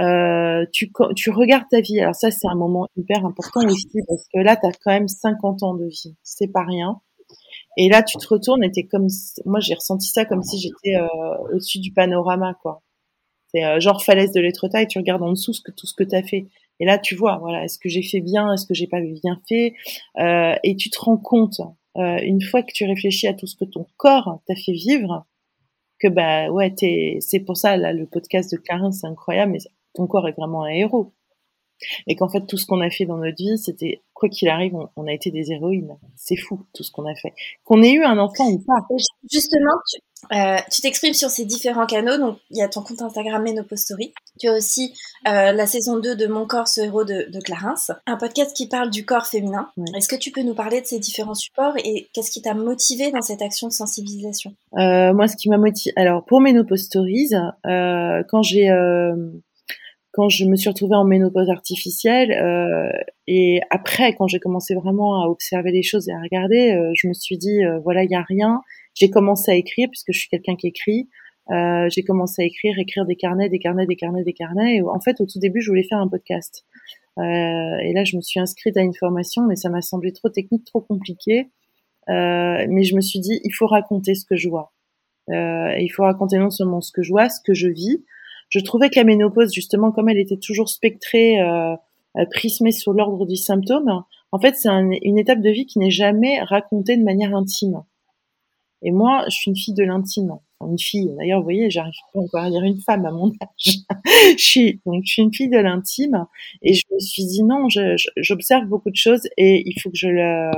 euh, 0.00 0.64
tu, 0.72 0.90
tu 1.16 1.30
regardes 1.30 1.68
ta 1.70 1.80
vie. 1.80 2.00
Alors 2.00 2.14
ça, 2.14 2.30
c'est 2.30 2.48
un 2.48 2.54
moment 2.54 2.88
hyper 2.96 3.24
important 3.24 3.60
aussi 3.66 4.00
parce 4.08 4.26
que 4.32 4.40
là, 4.40 4.56
tu 4.56 4.66
as 4.66 4.72
quand 4.72 4.92
même 4.92 5.08
50 5.08 5.62
ans 5.62 5.74
de 5.74 5.86
vie. 5.86 6.16
C'est 6.22 6.50
pas 6.50 6.64
rien. 6.64 7.00
Et 7.76 7.88
là, 7.88 8.02
tu 8.02 8.18
te 8.18 8.26
retournes 8.28 8.62
et 8.64 8.70
t'es 8.70 8.84
comme, 8.84 9.08
moi, 9.44 9.60
j'ai 9.60 9.74
ressenti 9.74 10.08
ça 10.08 10.24
comme 10.24 10.42
si 10.42 10.60
j'étais 10.60 10.96
euh, 10.96 11.08
au-dessus 11.52 11.80
du 11.80 11.92
panorama, 11.92 12.54
quoi. 12.62 12.82
C'est 13.54 13.64
euh, 13.64 13.80
genre 13.80 14.02
falaise 14.02 14.32
de 14.32 14.40
l'être-taille, 14.40 14.86
tu 14.86 14.98
regardes 14.98 15.22
en 15.22 15.30
dessous 15.30 15.52
ce 15.52 15.60
que, 15.60 15.70
tout 15.70 15.86
ce 15.86 15.94
que 15.94 16.04
tu 16.04 16.14
as 16.16 16.22
fait. 16.22 16.46
Et 16.80 16.84
là, 16.84 16.98
tu 16.98 17.14
vois, 17.14 17.38
voilà, 17.38 17.64
est-ce 17.64 17.78
que 17.78 17.88
j'ai 17.88 18.02
fait 18.02 18.20
bien, 18.20 18.52
est-ce 18.52 18.66
que 18.66 18.74
j'ai 18.74 18.86
pas 18.86 19.00
bien 19.00 19.40
fait 19.48 19.74
euh, 20.18 20.54
Et 20.64 20.76
tu 20.76 20.90
te 20.90 20.98
rends 21.00 21.18
compte, 21.18 21.60
euh, 21.96 22.18
une 22.22 22.42
fois 22.42 22.62
que 22.62 22.72
tu 22.72 22.84
réfléchis 22.84 23.28
à 23.28 23.34
tout 23.34 23.46
ce 23.46 23.56
que 23.56 23.64
ton 23.64 23.86
corps 23.96 24.40
t'a 24.46 24.54
fait 24.54 24.72
vivre, 24.72 25.26
que 26.00 26.08
bah 26.08 26.50
ouais, 26.50 26.74
c'est 27.20 27.40
pour 27.40 27.56
ça 27.56 27.76
là 27.76 27.92
le 27.92 28.06
podcast 28.06 28.50
de 28.50 28.56
Clarins, 28.56 28.90
c'est 28.90 29.06
incroyable, 29.06 29.52
mais 29.52 29.58
ton 29.94 30.06
corps 30.06 30.26
est 30.28 30.36
vraiment 30.36 30.64
un 30.64 30.70
héros. 30.70 31.12
Et 32.06 32.16
qu'en 32.16 32.28
fait, 32.28 32.46
tout 32.46 32.56
ce 32.56 32.66
qu'on 32.66 32.80
a 32.80 32.90
fait 32.90 33.06
dans 33.06 33.18
notre 33.18 33.36
vie, 33.36 33.58
c'était, 33.58 34.02
quoi 34.22 34.28
qu'il 34.28 34.48
arrive, 34.48 34.74
on, 34.96 35.06
a 35.06 35.12
été 35.12 35.30
des 35.30 35.50
héroïnes. 35.50 35.96
C'est 36.16 36.36
fou, 36.36 36.60
tout 36.74 36.84
ce 36.84 36.92
qu'on 36.92 37.06
a 37.06 37.14
fait. 37.14 37.32
Qu'on 37.64 37.82
ait 37.82 37.92
eu 37.92 38.04
un 38.04 38.18
enfant 38.18 38.48
ou 38.48 38.58
pas. 38.60 38.86
Justement, 39.30 39.72
euh, 40.32 40.58
tu 40.70 40.80
t'exprimes 40.80 41.14
sur 41.14 41.28
ces 41.28 41.44
différents 41.44 41.86
canaux. 41.86 42.18
Donc, 42.18 42.38
il 42.50 42.58
y 42.58 42.62
a 42.62 42.68
ton 42.68 42.82
compte 42.82 43.02
Instagram 43.02 43.42
Menopostory. 43.42 44.14
Tu 44.38 44.48
as 44.48 44.54
aussi 44.54 44.94
euh, 45.26 45.52
la 45.52 45.66
saison 45.66 45.98
2 45.98 46.14
de 46.14 46.26
Mon 46.26 46.46
corps, 46.46 46.68
ce 46.68 46.82
héros 46.82 47.04
de, 47.04 47.30
de 47.30 47.40
Clarence, 47.40 47.90
un 48.06 48.16
podcast 48.16 48.56
qui 48.56 48.68
parle 48.68 48.90
du 48.90 49.04
corps 49.04 49.26
féminin. 49.26 49.68
Est-ce 49.96 50.08
que 50.08 50.16
tu 50.16 50.30
peux 50.30 50.42
nous 50.42 50.54
parler 50.54 50.80
de 50.80 50.86
ces 50.86 51.00
différents 51.00 51.34
supports 51.34 51.74
et 51.84 52.08
qu'est-ce 52.14 52.30
qui 52.30 52.42
t'a 52.42 52.54
motivé 52.54 53.10
dans 53.10 53.22
cette 53.22 53.42
action 53.42 53.66
de 53.66 53.72
sensibilisation? 53.72 54.54
Euh, 54.78 55.12
Moi, 55.12 55.26
ce 55.26 55.36
qui 55.36 55.48
m'a 55.48 55.58
motivé, 55.58 55.92
alors 55.96 56.24
pour 56.24 56.40
Menopostories, 56.40 57.30
euh, 57.66 58.22
quand 58.28 58.42
j'ai 58.42 58.70
euh, 58.70 59.16
quand 60.12 60.28
je 60.28 60.44
me 60.44 60.56
suis 60.56 60.68
retrouvée 60.68 60.94
en 60.94 61.04
ménopause 61.04 61.48
artificielle 61.48 62.32
euh, 62.32 62.90
et 63.26 63.60
après 63.70 64.14
quand 64.14 64.26
j'ai 64.26 64.38
commencé 64.38 64.74
vraiment 64.74 65.22
à 65.22 65.26
observer 65.26 65.72
les 65.72 65.82
choses 65.82 66.08
et 66.08 66.12
à 66.12 66.20
regarder, 66.20 66.72
euh, 66.72 66.92
je 66.94 67.08
me 67.08 67.14
suis 67.14 67.38
dit 67.38 67.64
euh, 67.64 67.80
voilà 67.80 68.04
il 68.04 68.10
y 68.10 68.14
a 68.14 68.22
rien. 68.22 68.60
J'ai 68.94 69.08
commencé 69.08 69.50
à 69.50 69.54
écrire 69.54 69.88
puisque 69.90 70.12
je 70.12 70.18
suis 70.18 70.28
quelqu'un 70.28 70.54
qui 70.54 70.68
écrit. 70.68 71.08
Euh, 71.50 71.88
j'ai 71.90 72.04
commencé 72.04 72.42
à 72.42 72.44
écrire, 72.44 72.78
écrire 72.78 73.06
des 73.06 73.16
carnets, 73.16 73.48
des 73.48 73.58
carnets, 73.58 73.86
des 73.86 73.96
carnets, 73.96 74.22
des 74.22 74.34
carnets. 74.34 74.76
Et 74.76 74.82
en 74.82 75.00
fait 75.00 75.18
au 75.20 75.26
tout 75.26 75.38
début 75.38 75.62
je 75.62 75.70
voulais 75.70 75.82
faire 75.82 75.98
un 75.98 76.08
podcast. 76.08 76.66
et 77.18 77.92
là 77.94 78.04
je 78.04 78.16
me 78.16 78.20
suis 78.20 78.38
inscrite 78.38 78.76
à 78.76 78.82
une 78.82 78.94
formation 78.94 79.46
mais 79.46 79.56
ça 79.56 79.70
m'a 79.70 79.80
semblé 79.80 80.12
trop 80.12 80.28
technique, 80.28 80.64
trop 80.66 80.82
compliqué. 80.82 81.48
mais 82.08 82.82
je 82.84 82.94
me 82.94 83.00
suis 83.00 83.20
dit 83.20 83.40
il 83.44 83.54
faut 83.54 83.66
raconter 83.66 84.14
ce 84.14 84.26
que 84.26 84.36
je 84.36 84.50
vois. 84.50 84.74
il 85.28 85.90
faut 85.90 86.02
raconter 86.02 86.36
non 86.36 86.50
seulement 86.50 86.82
ce 86.82 86.92
que 86.92 87.02
je 87.02 87.12
vois, 87.12 87.30
ce 87.30 87.40
que 87.42 87.54
je 87.54 87.68
vis 87.68 88.04
je 88.52 88.60
trouvais 88.60 88.90
que 88.90 88.96
la 88.96 89.04
ménopause, 89.04 89.52
justement, 89.52 89.92
comme 89.92 90.10
elle 90.10 90.18
était 90.18 90.36
toujours 90.36 90.68
spectrée, 90.68 91.40
euh, 91.40 91.74
euh 92.18 92.26
prismée 92.30 92.70
sur 92.70 92.92
l'ordre 92.92 93.26
du 93.26 93.36
symptôme, 93.36 94.04
en 94.30 94.38
fait, 94.38 94.56
c'est 94.56 94.68
une 94.68 95.18
étape 95.18 95.40
de 95.40 95.50
vie 95.50 95.64
qui 95.64 95.78
n'est 95.78 95.90
jamais 95.90 96.40
racontée 96.42 96.98
de 96.98 97.02
manière 97.02 97.34
intime. 97.34 97.82
Et 98.82 98.90
moi, 98.90 99.24
je 99.28 99.36
suis 99.36 99.50
une 99.50 99.56
fille 99.56 99.74
de 99.74 99.84
l'intime. 99.84 100.32
une 100.60 100.78
fille, 100.78 101.10
d'ailleurs, 101.18 101.38
vous 101.38 101.44
voyez, 101.44 101.70
j'arrive 101.70 101.94
pas 102.12 102.20
encore 102.20 102.42
à 102.42 102.50
dire 102.50 102.62
une 102.62 102.80
femme 102.80 103.06
à 103.06 103.10
mon 103.10 103.28
âge. 103.42 103.78
je 104.36 104.42
suis, 104.42 104.80
donc, 104.84 105.02
je 105.06 105.12
suis 105.12 105.22
une 105.22 105.32
fille 105.32 105.48
de 105.48 105.58
l'intime. 105.58 106.26
Et 106.60 106.74
je 106.74 106.82
me 106.92 106.98
suis 106.98 107.24
dit, 107.24 107.42
non, 107.44 107.68
j'observe 108.16 108.66
beaucoup 108.66 108.90
de 108.90 108.96
choses 108.96 109.26
et 109.38 109.62
il 109.66 109.80
faut 109.80 109.90
que 109.90 109.96
je 109.96 110.08
le, 110.08 110.50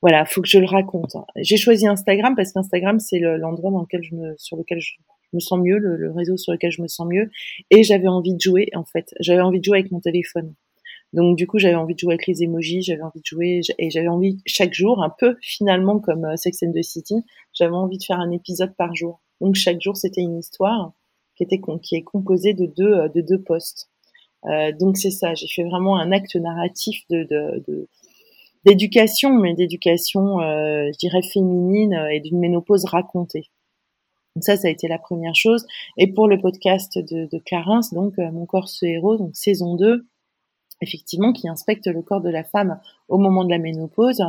voilà, 0.00 0.24
faut 0.24 0.40
que 0.40 0.48
je 0.48 0.58
le 0.58 0.66
raconte. 0.66 1.16
J'ai 1.36 1.56
choisi 1.56 1.86
Instagram 1.86 2.34
parce 2.36 2.52
qu'Instagram, 2.52 3.00
c'est 3.00 3.18
l'endroit 3.18 3.70
dans 3.70 3.82
lequel 3.82 4.02
je 4.02 4.14
me, 4.14 4.34
sur 4.38 4.56
lequel 4.56 4.80
je, 4.80 4.92
me 5.32 5.40
sens 5.40 5.58
mieux, 5.58 5.78
le, 5.78 6.10
réseau 6.12 6.36
sur 6.36 6.52
lequel 6.52 6.70
je 6.70 6.82
me 6.82 6.88
sens 6.88 7.06
mieux. 7.08 7.30
Et 7.70 7.82
j'avais 7.82 8.08
envie 8.08 8.34
de 8.34 8.40
jouer, 8.40 8.68
en 8.74 8.84
fait. 8.84 9.14
J'avais 9.20 9.42
envie 9.42 9.60
de 9.60 9.64
jouer 9.64 9.78
avec 9.78 9.92
mon 9.92 10.00
téléphone. 10.00 10.54
Donc 11.12 11.36
du 11.38 11.46
coup, 11.46 11.58
j'avais 11.58 11.76
envie 11.76 11.94
de 11.94 11.98
jouer 11.98 12.14
avec 12.14 12.26
les 12.26 12.42
emojis, 12.42 12.82
j'avais 12.82 13.02
envie 13.02 13.20
de 13.20 13.24
jouer 13.24 13.60
et 13.78 13.90
j'avais 13.90 14.08
envie 14.08 14.38
chaque 14.44 14.74
jour, 14.74 15.02
un 15.02 15.12
peu 15.18 15.36
finalement 15.40 16.00
comme 16.00 16.24
euh, 16.24 16.36
Sex 16.36 16.62
and 16.64 16.72
the 16.72 16.82
City, 16.82 17.14
j'avais 17.54 17.74
envie 17.74 17.96
de 17.98 18.04
faire 18.04 18.18
un 18.18 18.32
épisode 18.32 18.74
par 18.76 18.94
jour. 18.94 19.20
Donc 19.40 19.54
chaque 19.54 19.80
jour, 19.80 19.96
c'était 19.96 20.20
une 20.20 20.38
histoire 20.38 20.92
qui 21.36 21.44
était 21.44 21.60
qui 21.82 21.96
est 21.96 22.02
composée 22.02 22.54
de 22.54 22.66
deux 22.66 22.92
euh, 22.92 23.08
de 23.08 23.20
deux 23.20 23.40
posts. 23.40 23.88
Euh, 24.46 24.72
donc 24.72 24.96
c'est 24.96 25.10
ça, 25.10 25.34
j'ai 25.34 25.46
fait 25.48 25.64
vraiment 25.64 25.96
un 25.96 26.12
acte 26.12 26.34
narratif 26.36 27.02
de 27.10 27.24
de, 27.24 27.88
d'éducation, 28.64 29.30
mais 29.34 29.54
d'éducation, 29.54 30.40
euh, 30.40 30.90
je 30.92 30.98
dirais 30.98 31.22
féminine 31.22 31.94
et 32.12 32.20
d'une 32.20 32.38
ménopause 32.38 32.84
racontée. 32.84 33.50
Donc 34.36 34.44
ça, 34.44 34.58
ça 34.58 34.68
a 34.68 34.70
été 34.70 34.86
la 34.86 34.98
première 34.98 35.34
chose. 35.34 35.66
Et 35.96 36.12
pour 36.12 36.28
le 36.28 36.38
podcast 36.38 36.98
de, 36.98 37.24
de 37.24 37.94
donc 37.94 38.18
euh, 38.18 38.30
Mon 38.30 38.44
corps 38.44 38.68
ce 38.68 38.84
héros, 38.84 39.16
donc 39.16 39.34
saison 39.34 39.76
2, 39.76 40.06
effectivement, 40.82 41.32
qui 41.32 41.48
inspecte 41.48 41.86
le 41.86 42.02
corps 42.02 42.20
de 42.20 42.28
la 42.28 42.44
femme 42.44 42.78
au 43.08 43.16
moment 43.16 43.44
de 43.44 43.50
la 43.50 43.58
ménopause. 43.58 44.22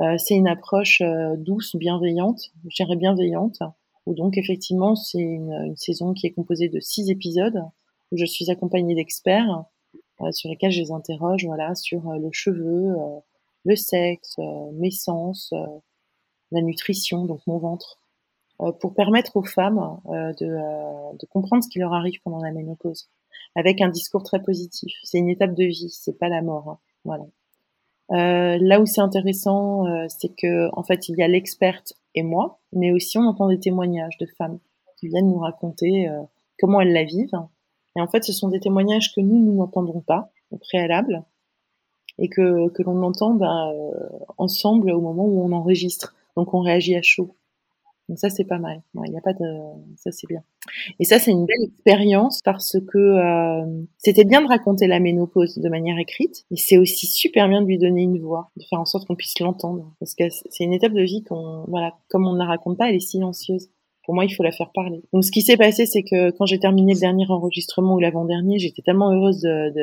Euh, 0.00 0.18
c'est 0.18 0.34
une 0.34 0.48
approche 0.48 1.00
euh, 1.00 1.36
douce, 1.36 1.76
bienveillante, 1.76 2.50
je 2.68 2.74
dirais 2.74 2.96
bienveillante, 2.96 3.60
où 4.06 4.14
donc 4.14 4.36
effectivement, 4.36 4.96
c'est 4.96 5.20
une, 5.20 5.52
une, 5.52 5.76
saison 5.76 6.12
qui 6.12 6.26
est 6.26 6.32
composée 6.32 6.68
de 6.68 6.80
six 6.80 7.08
épisodes, 7.08 7.62
où 8.10 8.16
je 8.16 8.24
suis 8.24 8.50
accompagnée 8.50 8.96
d'experts 8.96 9.64
sur 10.32 10.50
lesquels 10.50 10.70
je 10.70 10.80
les 10.80 10.92
interroge, 10.92 11.44
voilà, 11.44 11.74
sur 11.74 12.12
le 12.12 12.28
cheveu, 12.32 12.94
le 13.64 13.74
sexe, 13.74 14.36
mes 14.74 14.92
sens, 14.92 15.52
la 16.52 16.60
nutrition, 16.60 17.24
donc 17.24 17.40
mon 17.48 17.58
ventre, 17.58 18.01
euh, 18.01 18.01
pour 18.70 18.94
permettre 18.94 19.36
aux 19.36 19.42
femmes 19.42 19.98
euh, 20.06 20.32
de, 20.40 20.46
euh, 20.46 21.16
de, 21.18 21.26
comprendre 21.26 21.64
ce 21.64 21.68
qui 21.68 21.78
leur 21.80 21.92
arrive 21.92 22.20
pendant 22.22 22.38
la 22.38 22.52
ménopause, 22.52 23.08
avec 23.56 23.80
un 23.80 23.88
discours 23.88 24.22
très 24.22 24.40
positif. 24.40 24.92
C'est 25.02 25.18
une 25.18 25.28
étape 25.28 25.54
de 25.54 25.64
vie, 25.64 25.90
c'est 25.90 26.18
pas 26.18 26.28
la 26.28 26.42
mort. 26.42 26.68
Hein. 26.68 26.78
Voilà. 27.04 27.24
Euh, 28.12 28.58
là 28.60 28.80
où 28.80 28.86
c'est 28.86 29.00
intéressant, 29.00 29.86
euh, 29.86 30.06
c'est 30.08 30.34
que 30.34 30.68
en 30.74 30.82
fait 30.82 31.08
il 31.08 31.16
y 31.16 31.22
a 31.22 31.28
l'experte 31.28 31.94
et 32.14 32.22
moi, 32.22 32.58
mais 32.72 32.92
aussi 32.92 33.16
on 33.16 33.22
entend 33.22 33.48
des 33.48 33.58
témoignages 33.58 34.18
de 34.18 34.26
femmes 34.26 34.58
qui 34.98 35.08
viennent 35.08 35.30
nous 35.30 35.38
raconter 35.38 36.08
euh, 36.08 36.20
comment 36.58 36.80
elles 36.80 36.92
la 36.92 37.04
vivent. 37.04 37.40
Et 37.96 38.00
en 38.00 38.06
fait, 38.08 38.24
ce 38.24 38.32
sont 38.32 38.48
des 38.48 38.60
témoignages 38.60 39.14
que 39.14 39.20
nous 39.20 39.38
nous 39.38 39.54
n'entendrons 39.54 40.00
pas 40.00 40.30
au 40.50 40.56
préalable 40.56 41.22
et 42.18 42.28
que 42.28 42.68
que 42.70 42.82
l'on 42.82 43.02
entend 43.02 43.34
bah, 43.34 43.72
ensemble 44.38 44.90
au 44.90 45.00
moment 45.00 45.24
où 45.24 45.42
on 45.42 45.52
enregistre. 45.52 46.14
Donc 46.36 46.54
on 46.54 46.60
réagit 46.60 46.96
à 46.96 47.02
chaud. 47.02 47.34
Donc 48.08 48.18
ça 48.18 48.30
c'est 48.30 48.44
pas 48.44 48.58
mal. 48.58 48.82
Il 48.94 49.10
n'y 49.10 49.16
a 49.16 49.20
pas 49.20 49.32
de 49.32 49.46
ça 49.96 50.10
c'est 50.10 50.26
bien. 50.26 50.42
Et 50.98 51.04
ça 51.04 51.18
c'est 51.18 51.30
une 51.30 51.46
belle 51.46 51.64
expérience 51.64 52.40
parce 52.44 52.76
que 52.92 52.98
euh, 52.98 53.84
c'était 53.98 54.24
bien 54.24 54.42
de 54.42 54.48
raconter 54.48 54.86
la 54.86 55.00
ménopause 55.00 55.58
de 55.58 55.68
manière 55.68 55.98
écrite, 55.98 56.44
mais 56.50 56.56
c'est 56.56 56.78
aussi 56.78 57.06
super 57.06 57.48
bien 57.48 57.62
de 57.62 57.66
lui 57.66 57.78
donner 57.78 58.02
une 58.02 58.18
voix, 58.18 58.50
de 58.56 58.64
faire 58.68 58.80
en 58.80 58.84
sorte 58.84 59.06
qu'on 59.06 59.16
puisse 59.16 59.38
l'entendre 59.40 59.94
parce 60.00 60.14
que 60.14 60.24
c'est 60.50 60.64
une 60.64 60.72
étape 60.72 60.92
de 60.92 61.02
vie 61.02 61.22
qu'on 61.22 61.64
voilà 61.68 61.94
comme 62.08 62.26
on 62.26 62.32
ne 62.32 62.38
la 62.38 62.46
raconte 62.46 62.78
pas, 62.78 62.88
elle 62.88 62.96
est 62.96 63.00
silencieuse. 63.00 63.68
Pour 64.04 64.14
moi, 64.14 64.24
il 64.24 64.34
faut 64.34 64.42
la 64.42 64.50
faire 64.50 64.72
parler. 64.72 65.00
Donc, 65.12 65.24
ce 65.24 65.30
qui 65.30 65.42
s'est 65.42 65.56
passé, 65.56 65.86
c'est 65.86 66.02
que 66.02 66.32
quand 66.32 66.44
j'ai 66.44 66.58
terminé 66.58 66.92
le 66.92 66.98
dernier 66.98 67.24
enregistrement 67.28 67.94
ou 67.94 68.00
l'avant-dernier, 68.00 68.58
j'étais 68.58 68.82
tellement 68.82 69.12
heureuse 69.12 69.42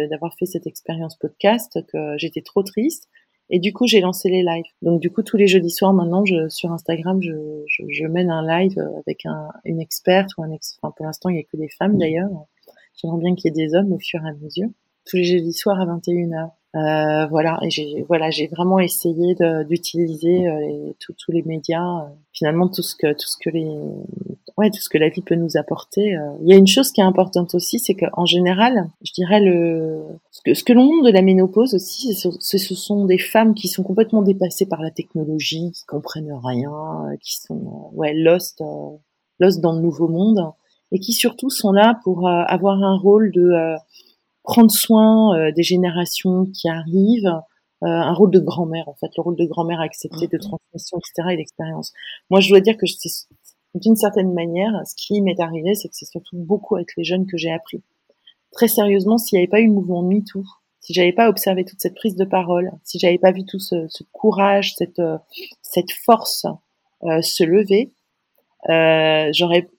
d'avoir 0.09 0.35
fait 0.37 0.45
cette 0.45 0.67
expérience 0.67 1.15
podcast 1.15 1.79
que 1.87 2.17
j'étais 2.17 2.41
trop 2.41 2.61
triste. 2.61 3.07
Et 3.49 3.59
du 3.59 3.73
coup, 3.73 3.87
j'ai 3.87 3.99
lancé 4.01 4.29
les 4.29 4.43
lives. 4.43 4.65
Donc 4.81 5.01
du 5.01 5.09
coup, 5.09 5.23
tous 5.23 5.37
les 5.37 5.47
jeudis 5.47 5.71
soirs 5.71 5.93
maintenant, 5.93 6.23
je, 6.25 6.49
sur 6.49 6.71
Instagram, 6.71 7.21
je, 7.21 7.33
je, 7.67 7.83
je 7.89 8.05
mène 8.05 8.29
un 8.29 8.45
live 8.45 8.79
avec 8.99 9.25
un, 9.25 9.49
une 9.65 9.79
experte 9.79 10.29
ou 10.37 10.43
un 10.43 10.51
ex. 10.51 10.77
Enfin, 10.81 10.93
pour 10.95 11.05
l'instant, 11.05 11.29
il 11.29 11.35
n'y 11.35 11.41
a 11.41 11.43
que 11.43 11.57
des 11.57 11.69
femmes 11.69 11.97
d'ailleurs. 11.97 12.29
J'aimerais 12.95 13.19
bien 13.19 13.35
qu'il 13.35 13.45
y 13.45 13.61
ait 13.61 13.67
des 13.67 13.75
hommes 13.75 13.93
au 13.93 13.99
fur 13.99 14.23
et 14.23 14.29
à 14.29 14.33
mesure. 14.33 14.69
Tous 15.05 15.17
les 15.17 15.23
jeudis 15.23 15.53
soirs 15.53 15.79
à 15.79 15.85
21h. 15.85 16.51
Euh, 16.75 17.25
voilà, 17.27 17.57
et 17.63 17.71
j'ai 17.71 18.05
voilà, 18.07 18.29
j'ai 18.29 18.45
vraiment 18.45 18.79
essayé 18.79 19.35
d'utiliser 19.67 20.47
euh, 20.47 20.93
tous 20.99 21.31
les 21.31 21.41
médias, 21.41 22.03
euh, 22.03 22.09
finalement 22.31 22.67
tout 22.67 22.83
ce 22.83 22.95
que 22.95 23.11
tout 23.13 23.27
ce 23.27 23.37
que 23.41 23.49
les 23.49 23.75
ouais 24.59 24.69
tout 24.69 24.81
ce 24.81 24.89
que 24.89 24.97
la 24.97 25.07
vie 25.07 25.21
peut 25.21 25.35
nous 25.35 25.55
apporter. 25.55 26.15
Euh. 26.15 26.33
Il 26.41 26.49
y 26.49 26.53
a 26.53 26.57
une 26.57 26.67
chose 26.67 26.91
qui 26.91 26.99
est 26.99 27.03
importante 27.03 27.55
aussi, 27.55 27.79
c'est 27.79 27.95
qu'en 27.95 28.25
général, 28.25 28.89
je 29.03 29.13
dirais 29.13 29.39
le 29.39 30.03
ce 30.31 30.41
que 30.43 30.53
ce 30.53 30.63
que 30.65 30.73
l'on 30.73 30.83
montre 30.83 31.07
de 31.07 31.13
la 31.13 31.21
ménopause 31.21 31.73
aussi, 31.73 32.13
ce, 32.13 32.29
ce 32.39 32.75
sont 32.75 33.05
des 33.05 33.17
femmes 33.17 33.55
qui 33.55 33.69
sont 33.69 33.83
complètement 33.83 34.21
dépassées 34.21 34.67
par 34.67 34.81
la 34.81 34.91
technologie, 34.91 35.71
qui 35.71 35.85
comprennent 35.85 36.37
rien, 36.43 37.05
qui 37.21 37.37
sont 37.37 37.89
ouais 37.93 38.13
lost 38.13 38.61
lost 39.39 39.61
dans 39.61 39.73
le 39.73 39.81
nouveau 39.81 40.09
monde 40.09 40.51
et 40.91 40.99
qui 40.99 41.13
surtout 41.13 41.49
sont 41.49 41.71
là 41.71 41.97
pour 42.03 42.27
avoir 42.27 42.83
un 42.83 42.97
rôle 42.97 43.31
de 43.31 43.75
prendre 44.43 44.71
soin 44.71 45.51
des 45.51 45.63
générations 45.63 46.47
qui 46.47 46.67
arrivent, 46.67 47.31
un 47.81 48.13
rôle 48.13 48.31
de 48.31 48.39
grand-mère 48.39 48.89
en 48.89 48.95
fait, 48.95 49.07
le 49.15 49.21
rôle 49.21 49.37
de 49.37 49.45
grand-mère 49.45 49.79
accepté 49.79 50.27
de 50.27 50.35
mmh. 50.35 50.39
transmission, 50.39 50.97
etc. 50.97 51.29
et 51.31 51.37
d'expérience. 51.37 51.93
Moi, 52.29 52.41
je 52.41 52.49
dois 52.49 52.59
dire 52.59 52.75
que 52.75 52.85
d'une 53.75 53.95
certaine 53.95 54.33
manière, 54.33 54.71
ce 54.85 54.95
qui 54.95 55.21
m'est 55.21 55.39
arrivé, 55.39 55.75
c'est 55.75 55.89
que 55.89 55.95
c'est 55.95 56.05
surtout 56.05 56.37
beaucoup 56.37 56.75
avec 56.75 56.89
les 56.97 57.03
jeunes 57.03 57.27
que 57.27 57.37
j'ai 57.37 57.51
appris. 57.51 57.81
Très 58.51 58.67
sérieusement, 58.67 59.17
s'il 59.17 59.37
n'y 59.37 59.43
avait 59.43 59.49
pas 59.49 59.61
eu 59.61 59.67
le 59.67 59.73
mouvement 59.73 60.01
MeToo, 60.01 60.43
si 60.79 60.93
j'avais 60.93 61.13
pas 61.13 61.29
observé 61.29 61.65
toute 61.65 61.79
cette 61.79 61.95
prise 61.95 62.15
de 62.15 62.25
parole, 62.25 62.71
si 62.83 62.97
j'avais 62.99 63.19
pas 63.19 63.31
vu 63.31 63.45
tout 63.45 63.59
ce, 63.59 63.87
courage, 64.11 64.73
cette, 64.75 65.01
cette 65.61 65.91
force 65.91 66.45
euh, 67.03 67.21
se 67.21 67.43
lever, 67.43 67.91
euh, 68.67 69.29
j'aurais, 69.31 69.69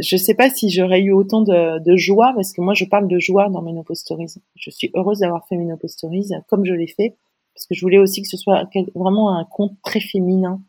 je 0.00 0.16
sais 0.16 0.34
pas 0.34 0.48
si 0.48 0.70
j'aurais 0.70 1.00
eu 1.00 1.12
autant 1.12 1.42
de, 1.42 1.80
de, 1.80 1.96
joie 1.96 2.32
parce 2.34 2.52
que 2.52 2.62
moi 2.62 2.72
je 2.72 2.86
parle 2.86 3.08
de 3.08 3.18
joie 3.18 3.50
dans 3.50 3.60
Menopause 3.60 3.98
Stories. 3.98 4.34
Je 4.56 4.70
suis 4.70 4.90
heureuse 4.94 5.18
d'avoir 5.18 5.46
fait 5.48 5.56
Menopause 5.56 5.90
Stories 5.90 6.30
comme 6.48 6.64
je 6.64 6.72
l'ai 6.72 6.86
fait 6.86 7.16
parce 7.54 7.66
que 7.66 7.74
je 7.74 7.82
voulais 7.82 7.98
aussi 7.98 8.22
que 8.22 8.28
ce 8.28 8.38
soit 8.38 8.64
vraiment 8.94 9.36
un 9.36 9.44
conte 9.44 9.74
très 9.82 10.00
féminin. 10.00 10.62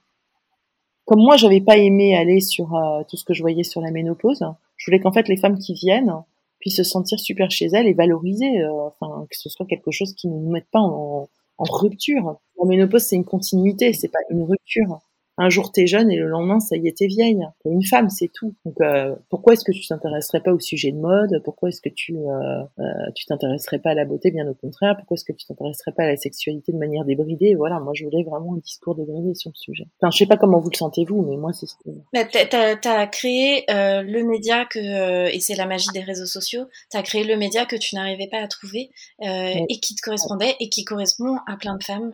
Comme 1.06 1.20
moi 1.20 1.36
j'avais 1.36 1.62
pas 1.62 1.78
aimé 1.78 2.16
aller 2.16 2.40
sur 2.40 2.76
euh, 2.76 3.04
tout 3.10 3.18
ce 3.18 3.24
que 3.26 3.34
je 3.34 3.42
voyais 3.42 3.64
sur 3.64 3.82
la 3.82 3.92
ménopause, 3.92 4.44
je 4.78 4.86
voulais 4.86 5.00
qu'en 5.00 5.12
fait 5.12 5.28
les 5.28 5.38
femmes 5.38 5.58
qui 5.58 5.74
viennent 5.74 6.14
puissent 6.60 6.78
se 6.78 6.84
sentir 6.84 7.20
super 7.20 7.50
chez 7.52 7.66
elles 7.74 7.88
et 7.88 7.94
valoriser, 7.94 8.62
euh, 8.62 8.88
enfin 8.88 9.26
que 9.30 9.38
ce 9.38 9.50
soit 9.50 9.66
quelque 9.66 9.92
chose 9.92 10.14
qui 10.14 10.28
ne 10.28 10.36
nous 10.36 10.52
mette 10.52 10.70
pas 10.72 10.80
en, 10.80 11.28
en 11.58 11.64
rupture. 11.64 12.38
La 12.60 12.66
ménopause 12.68 13.04
c'est 13.04 13.16
une 13.16 13.26
continuité, 13.26 13.94
c'est 13.94 14.10
pas 14.12 14.20
une 14.30 14.44
rupture 14.44 15.00
un 15.38 15.50
jour 15.50 15.72
t'es 15.72 15.88
jeune 15.88 16.12
et 16.12 16.18
le 16.18 16.28
lendemain 16.28 16.60
ça 16.60 16.78
y 16.78 16.88
est 16.88 16.98
t'es 16.98 17.08
vieille. 17.08 17.42
T'es 17.64 17.70
une 17.70 17.84
femme, 17.84 18.10
c'est 18.10 18.30
tout. 18.34 18.54
Donc 18.66 18.76
euh, 18.82 19.16
pourquoi 19.30 19.54
est-ce 19.54 19.64
que 19.64 19.72
tu 19.72 19.86
t'intéresserais 19.88 20.42
pas 20.42 20.52
au 20.52 20.60
sujet 20.60 20.92
de 20.92 20.98
mode? 20.98 21.42
Pourquoi 21.44 21.70
est-ce 21.70 21.82
que 21.82 21.90
tu 21.90 22.18
euh, 22.18 22.64
euh, 22.80 22.84
tu 23.16 23.26
t'intéresserais 23.26 23.80
pas 23.80 23.92
à 23.92 23.94
la 23.94 24.06
beauté? 24.06 24.32
Bien 24.32 24.48
au 24.48 24.54
contraire. 24.54 24.96
Pourquoi 24.98 25.16
est-ce 25.16 25.26
que 25.26 25.34
tu 25.34 25.46
t'intéresserais 25.46 25.92
pas 25.92 26.04
à 26.04 26.08
la 26.08 26.18
sexualité 26.18 26.72
de 26.72 26.78
manière 26.78 27.06
débridée? 27.06 27.56
Voilà, 27.56 27.80
moi 27.80 27.94
je 27.96 28.04
voulais 28.04 28.24
vraiment 28.24 28.54
un 28.54 28.58
discours 28.58 28.96
débridé 28.96 29.34
sur 29.36 29.52
le 29.52 29.58
sujet. 29.58 29.86
Enfin, 30.02 30.12
je 30.12 30.18
sais 30.18 30.26
pas 30.26 30.38
comment 30.38 30.60
vous 30.60 30.70
le 30.70 30.78
sentez 30.78 31.06
vous, 31.06 31.24
mais 31.24 31.38
moi 31.38 31.52
c'est. 31.54 31.66
ce 31.66 31.76
que... 31.76 32.76
t'as 32.82 33.00
as 33.02 33.08
créé 33.08 33.66
le 33.70 34.24
média 34.24 34.66
que 34.66 35.34
et 35.34 35.40
c'est 35.40 35.56
la 35.56 35.66
magie 35.66 35.90
des 35.94 36.02
réseaux 36.02 36.26
sociaux. 36.26 36.66
T'as 36.90 37.04
créé 37.04 37.24
le 37.24 37.38
média 37.38 37.66
que 37.66 37.76
tu 37.76 37.96
n'arrivais 37.96 38.28
pas 38.28 38.40
à 38.40 38.48
trouver 38.48 38.92
et 39.22 39.80
qui 39.82 39.96
te 39.96 40.02
correspondait 40.02 40.56
et 40.60 40.70
qui 40.70 40.84
correspond 40.84 41.38
à 41.48 41.58
plein 41.58 41.76
de 41.76 41.84
femmes. 41.84 42.14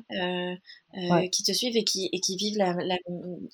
Euh, 0.95 1.27
qui 1.27 1.43
te 1.43 1.51
suivent 1.51 1.75
et 1.75 1.83
qui, 1.83 2.09
et 2.13 2.21
qui 2.21 2.37
vivent 2.37 2.57
la, 2.57 2.73
la, 2.73 2.95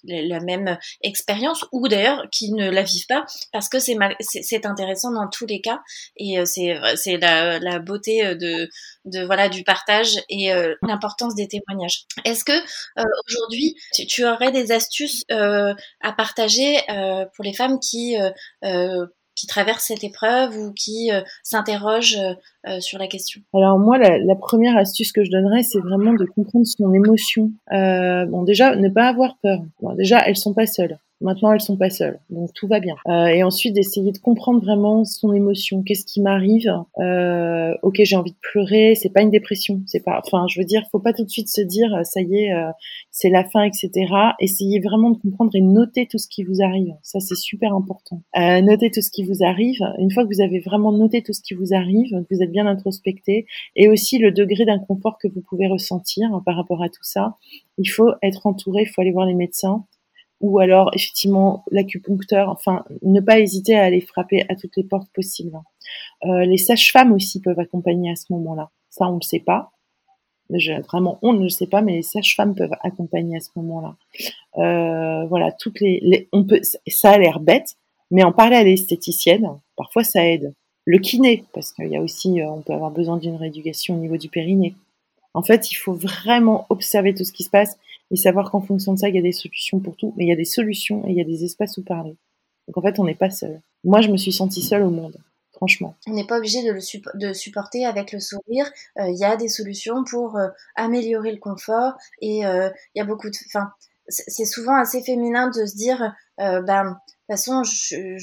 la 0.03 0.39
même 0.39 0.77
expérience 1.01 1.65
ou 1.71 1.87
d'ailleurs 1.87 2.29
qui 2.31 2.53
ne 2.53 2.69
la 2.69 2.83
vivent 2.83 3.07
pas 3.07 3.25
parce 3.51 3.67
que 3.69 3.79
c'est 3.79 3.97
c'est 4.19 4.65
intéressant 4.67 5.11
dans 5.11 5.27
tous 5.27 5.47
les 5.47 5.59
cas 5.59 5.81
et 6.15 6.39
euh, 6.39 6.45
c'est 6.45 6.75
c'est 6.95 7.17
la, 7.17 7.57
la 7.57 7.79
beauté 7.79 8.23
euh, 8.23 8.35
de 8.35 8.69
de 9.05 9.25
voilà 9.25 9.49
du 9.49 9.63
partage 9.63 10.19
et 10.29 10.51
l'importance 10.83 11.33
des 11.35 11.47
témoignages. 11.47 12.05
Est-ce 12.23 12.45
que 12.45 12.53
aujourd'hui 13.27 13.75
tu, 13.93 14.05
tu, 14.05 14.25
aurais 14.25 14.51
des 14.51 14.71
astuces 14.71 15.23
à 15.29 16.13
partager 16.15 16.77
pour 17.35 17.43
les 17.43 17.53
femmes 17.53 17.79
qui 17.79 18.15
qui 19.35 19.47
traversent 19.47 19.87
cette 19.87 20.03
épreuve 20.03 20.55
ou 20.57 20.73
qui 20.73 21.11
euh, 21.11 21.21
s'interrogent 21.43 22.17
euh, 22.17 22.33
euh, 22.67 22.79
sur 22.79 22.99
la 22.99 23.07
question? 23.07 23.41
Alors 23.53 23.79
moi, 23.79 23.97
la, 23.97 24.17
la, 24.17 24.35
première 24.35 24.77
astuce 24.77 25.11
que 25.11 25.23
je 25.23 25.31
donnerais, 25.31 25.63
c'est 25.63 25.79
vraiment 25.79 26.13
de 26.13 26.25
comprendre 26.25 26.65
son 26.65 26.93
émotion. 26.93 27.51
bon, 27.71 28.43
déjà, 28.43 28.75
ne 28.75 28.89
pas 28.89 29.07
avoir 29.07 29.37
peur. 29.41 29.59
Bon, 29.81 29.93
déjà, 29.95 30.19
elles 30.19 30.37
sont 30.37 30.53
pas 30.53 30.67
seules. 30.67 30.97
Maintenant, 31.23 31.53
elles 31.53 31.61
sont 31.61 31.77
pas 31.77 31.89
seules, 31.89 32.19
donc 32.29 32.53
tout 32.53 32.67
va 32.67 32.81
bien. 32.81 32.95
Euh, 33.07 33.27
et 33.27 33.43
ensuite, 33.43 33.73
d'essayer 33.73 34.11
de 34.11 34.17
comprendre 34.17 34.61
vraiment 34.61 35.05
son 35.05 35.31
émotion. 35.31 35.81
Qu'est-ce 35.81 36.05
qui 36.05 36.21
m'arrive 36.21 36.69
euh, 36.99 37.73
Ok, 37.81 38.01
j'ai 38.03 38.17
envie 38.17 38.31
de 38.31 38.37
pleurer. 38.41 38.95
C'est 38.95 39.09
pas 39.09 39.21
une 39.21 39.31
dépression. 39.31 39.81
C'est 39.85 40.03
pas. 40.03 40.21
Enfin, 40.25 40.45
je 40.49 40.59
veux 40.59 40.65
dire, 40.65 40.83
faut 40.91 40.99
pas 40.99 41.13
tout 41.13 41.23
de 41.23 41.29
suite 41.29 41.47
se 41.47 41.61
dire, 41.61 42.01
ça 42.03 42.21
y 42.21 42.43
est, 42.43 42.53
euh, 42.53 42.69
c'est 43.09 43.29
la 43.29 43.45
fin, 43.45 43.63
etc. 43.63 43.89
Essayez 44.41 44.81
vraiment 44.81 45.11
de 45.11 45.17
comprendre 45.17 45.51
et 45.55 45.61
noter 45.61 46.07
tout 46.11 46.17
ce 46.17 46.27
qui 46.27 46.43
vous 46.43 46.61
arrive. 46.61 46.93
Ça, 47.03 47.21
c'est 47.21 47.37
super 47.37 47.73
important. 47.73 48.21
Euh, 48.37 48.61
notez 48.61 48.91
tout 48.91 49.01
ce 49.01 49.09
qui 49.09 49.23
vous 49.23 49.45
arrive. 49.45 49.79
Une 49.99 50.11
fois 50.11 50.23
que 50.25 50.33
vous 50.33 50.41
avez 50.41 50.59
vraiment 50.59 50.91
noté 50.91 51.23
tout 51.23 51.33
ce 51.33 51.41
qui 51.41 51.53
vous 51.53 51.73
arrive, 51.73 52.09
que 52.11 52.35
vous 52.35 52.43
êtes 52.43 52.51
bien 52.51 52.67
introspecté, 52.67 53.45
et 53.77 53.87
aussi 53.87 54.17
le 54.17 54.33
degré 54.33 54.65
d'inconfort 54.65 55.17
que 55.21 55.29
vous 55.29 55.41
pouvez 55.41 55.67
ressentir 55.67 56.41
par 56.45 56.57
rapport 56.57 56.83
à 56.83 56.89
tout 56.89 57.03
ça, 57.03 57.37
il 57.77 57.87
faut 57.87 58.11
être 58.21 58.45
entouré. 58.45 58.81
Il 58.81 58.87
faut 58.87 58.99
aller 58.99 59.11
voir 59.11 59.25
les 59.25 59.35
médecins 59.35 59.85
ou 60.43 60.59
alors 60.59 60.91
effectivement 60.93 61.63
l'acupuncteur, 61.71 62.49
enfin 62.49 62.83
ne 63.01 63.21
pas 63.21 63.39
hésiter 63.39 63.75
à 63.75 63.83
aller 63.85 64.01
frapper 64.01 64.45
à 64.49 64.55
toutes 64.55 64.75
les 64.75 64.83
portes 64.83 65.09
possibles. 65.15 65.57
Euh, 66.25 66.45
les 66.45 66.57
sages-femmes 66.57 67.13
aussi 67.13 67.41
peuvent 67.41 67.59
accompagner 67.59 68.11
à 68.11 68.15
ce 68.15 68.25
moment-là. 68.31 68.69
Ça 68.89 69.07
on 69.07 69.13
ne 69.13 69.19
le 69.19 69.25
sait 69.25 69.39
pas. 69.39 69.71
vraiment 70.49 71.17
on 71.21 71.31
ne 71.31 71.43
le 71.43 71.49
sait 71.49 71.65
pas, 71.65 71.81
mais 71.81 71.93
les 71.93 72.01
sages-femmes 72.01 72.55
peuvent 72.55 72.75
accompagner 72.81 73.37
à 73.37 73.39
ce 73.39 73.49
moment-là. 73.55 73.95
Euh, 74.57 75.25
voilà, 75.27 75.53
toutes 75.53 75.79
les, 75.79 76.27
on 76.33 76.43
peut, 76.43 76.59
ça 76.87 77.11
a 77.11 77.17
l'air 77.17 77.39
bête, 77.39 77.77
mais 78.11 78.23
en 78.23 78.33
parler 78.33 78.57
à 78.57 78.63
l'esthéticienne, 78.63 79.47
parfois 79.77 80.03
ça 80.03 80.27
aide. 80.27 80.53
Le 80.85 80.97
kiné, 80.97 81.45
parce 81.53 81.71
qu'il 81.71 81.87
y 81.87 81.95
a 81.95 82.01
aussi, 82.01 82.41
euh, 82.41 82.49
on 82.49 82.61
peut 82.61 82.73
avoir 82.73 82.91
besoin 82.91 83.15
d'une 83.15 83.37
rééducation 83.37 83.95
au 83.95 83.99
niveau 83.99 84.17
du 84.17 84.27
périnée. 84.27 84.75
En 85.33 85.41
fait, 85.41 85.71
il 85.71 85.75
faut 85.75 85.93
vraiment 85.93 86.65
observer 86.69 87.13
tout 87.13 87.23
ce 87.23 87.31
qui 87.31 87.43
se 87.43 87.49
passe 87.49 87.77
et 88.11 88.15
savoir 88.15 88.51
qu'en 88.51 88.61
fonction 88.61 88.93
de 88.93 88.99
ça, 88.99 89.09
il 89.09 89.15
y 89.15 89.19
a 89.19 89.23
des 89.23 89.31
solutions 89.31 89.79
pour 89.79 89.95
tout, 89.95 90.13
mais 90.15 90.25
il 90.25 90.29
y 90.29 90.33
a 90.33 90.35
des 90.35 90.45
solutions 90.45 91.05
et 91.07 91.11
il 91.11 91.17
y 91.17 91.21
a 91.21 91.25
des 91.25 91.43
espaces 91.43 91.77
où 91.77 91.83
parler. 91.83 92.15
Donc 92.67 92.77
en 92.77 92.81
fait, 92.81 92.99
on 92.99 93.05
n'est 93.05 93.15
pas 93.15 93.29
seul. 93.29 93.61
Moi, 93.83 94.01
je 94.01 94.09
me 94.09 94.17
suis 94.17 94.31
sentie 94.31 94.61
seule 94.61 94.83
au 94.83 94.89
monde, 94.89 95.17
franchement. 95.51 95.95
On 96.07 96.13
n'est 96.13 96.27
pas 96.27 96.37
obligé 96.37 96.63
de 96.63 96.71
le 96.71 97.33
supporter 97.33 97.85
avec 97.85 98.11
le 98.11 98.19
sourire. 98.19 98.71
Euh, 98.99 99.09
il 99.09 99.17
y 99.17 99.25
a 99.25 99.35
des 99.35 99.49
solutions 99.49 100.03
pour 100.03 100.37
euh, 100.37 100.47
améliorer 100.75 101.31
le 101.31 101.39
confort 101.39 101.93
et 102.21 102.45
euh, 102.45 102.69
il 102.93 102.99
y 102.99 103.01
a 103.01 103.05
beaucoup 103.05 103.29
de. 103.29 103.35
Enfin, 103.47 103.71
c'est 104.07 104.45
souvent 104.45 104.75
assez 104.75 105.01
féminin 105.01 105.49
de 105.49 105.65
se 105.65 105.75
dire, 105.75 106.13
ben 106.37 106.83
de 106.83 107.35
toute 107.35 107.39
façon, 107.39 107.63
je, 107.63 108.17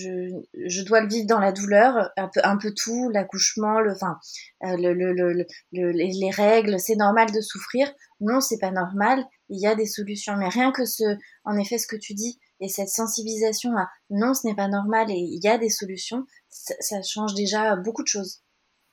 je, 0.66 0.84
dois 0.84 1.00
le 1.00 1.08
vivre 1.08 1.26
dans 1.26 1.38
la 1.38 1.52
douleur, 1.52 2.10
un 2.16 2.28
peu, 2.28 2.40
un 2.44 2.58
peu 2.58 2.72
tout, 2.74 3.08
l'accouchement, 3.10 3.80
le, 3.80 3.92
enfin, 3.92 4.18
le, 4.60 4.92
le, 4.92 5.12
le, 5.12 5.46
les 5.72 6.30
règles, 6.30 6.78
c'est 6.78 6.96
normal 6.96 7.30
de 7.32 7.40
souffrir. 7.40 7.90
Non, 8.20 8.40
c'est 8.40 8.58
pas 8.58 8.70
normal 8.70 9.24
il 9.50 9.60
y 9.60 9.66
a 9.66 9.74
des 9.74 9.86
solutions. 9.86 10.36
Mais 10.36 10.48
rien 10.48 10.72
que 10.72 10.84
ce, 10.86 11.04
en 11.44 11.58
effet, 11.58 11.76
ce 11.76 11.86
que 11.86 11.96
tu 11.96 12.14
dis 12.14 12.38
et 12.60 12.68
cette 12.68 12.88
sensibilisation 12.88 13.76
à 13.76 13.88
non, 14.08 14.32
ce 14.32 14.46
n'est 14.46 14.54
pas 14.54 14.68
normal 14.68 15.10
et 15.10 15.18
il 15.18 15.40
y 15.42 15.48
a 15.48 15.58
des 15.58 15.68
solutions, 15.68 16.24
ça, 16.48 17.02
change 17.02 17.34
déjà 17.34 17.76
beaucoup 17.76 18.02
de 18.02 18.08
choses. 18.08 18.42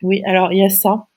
Oui, 0.03 0.21
alors 0.25 0.51
il 0.51 0.59
y 0.59 0.65
a 0.65 0.69
ça. 0.69 1.07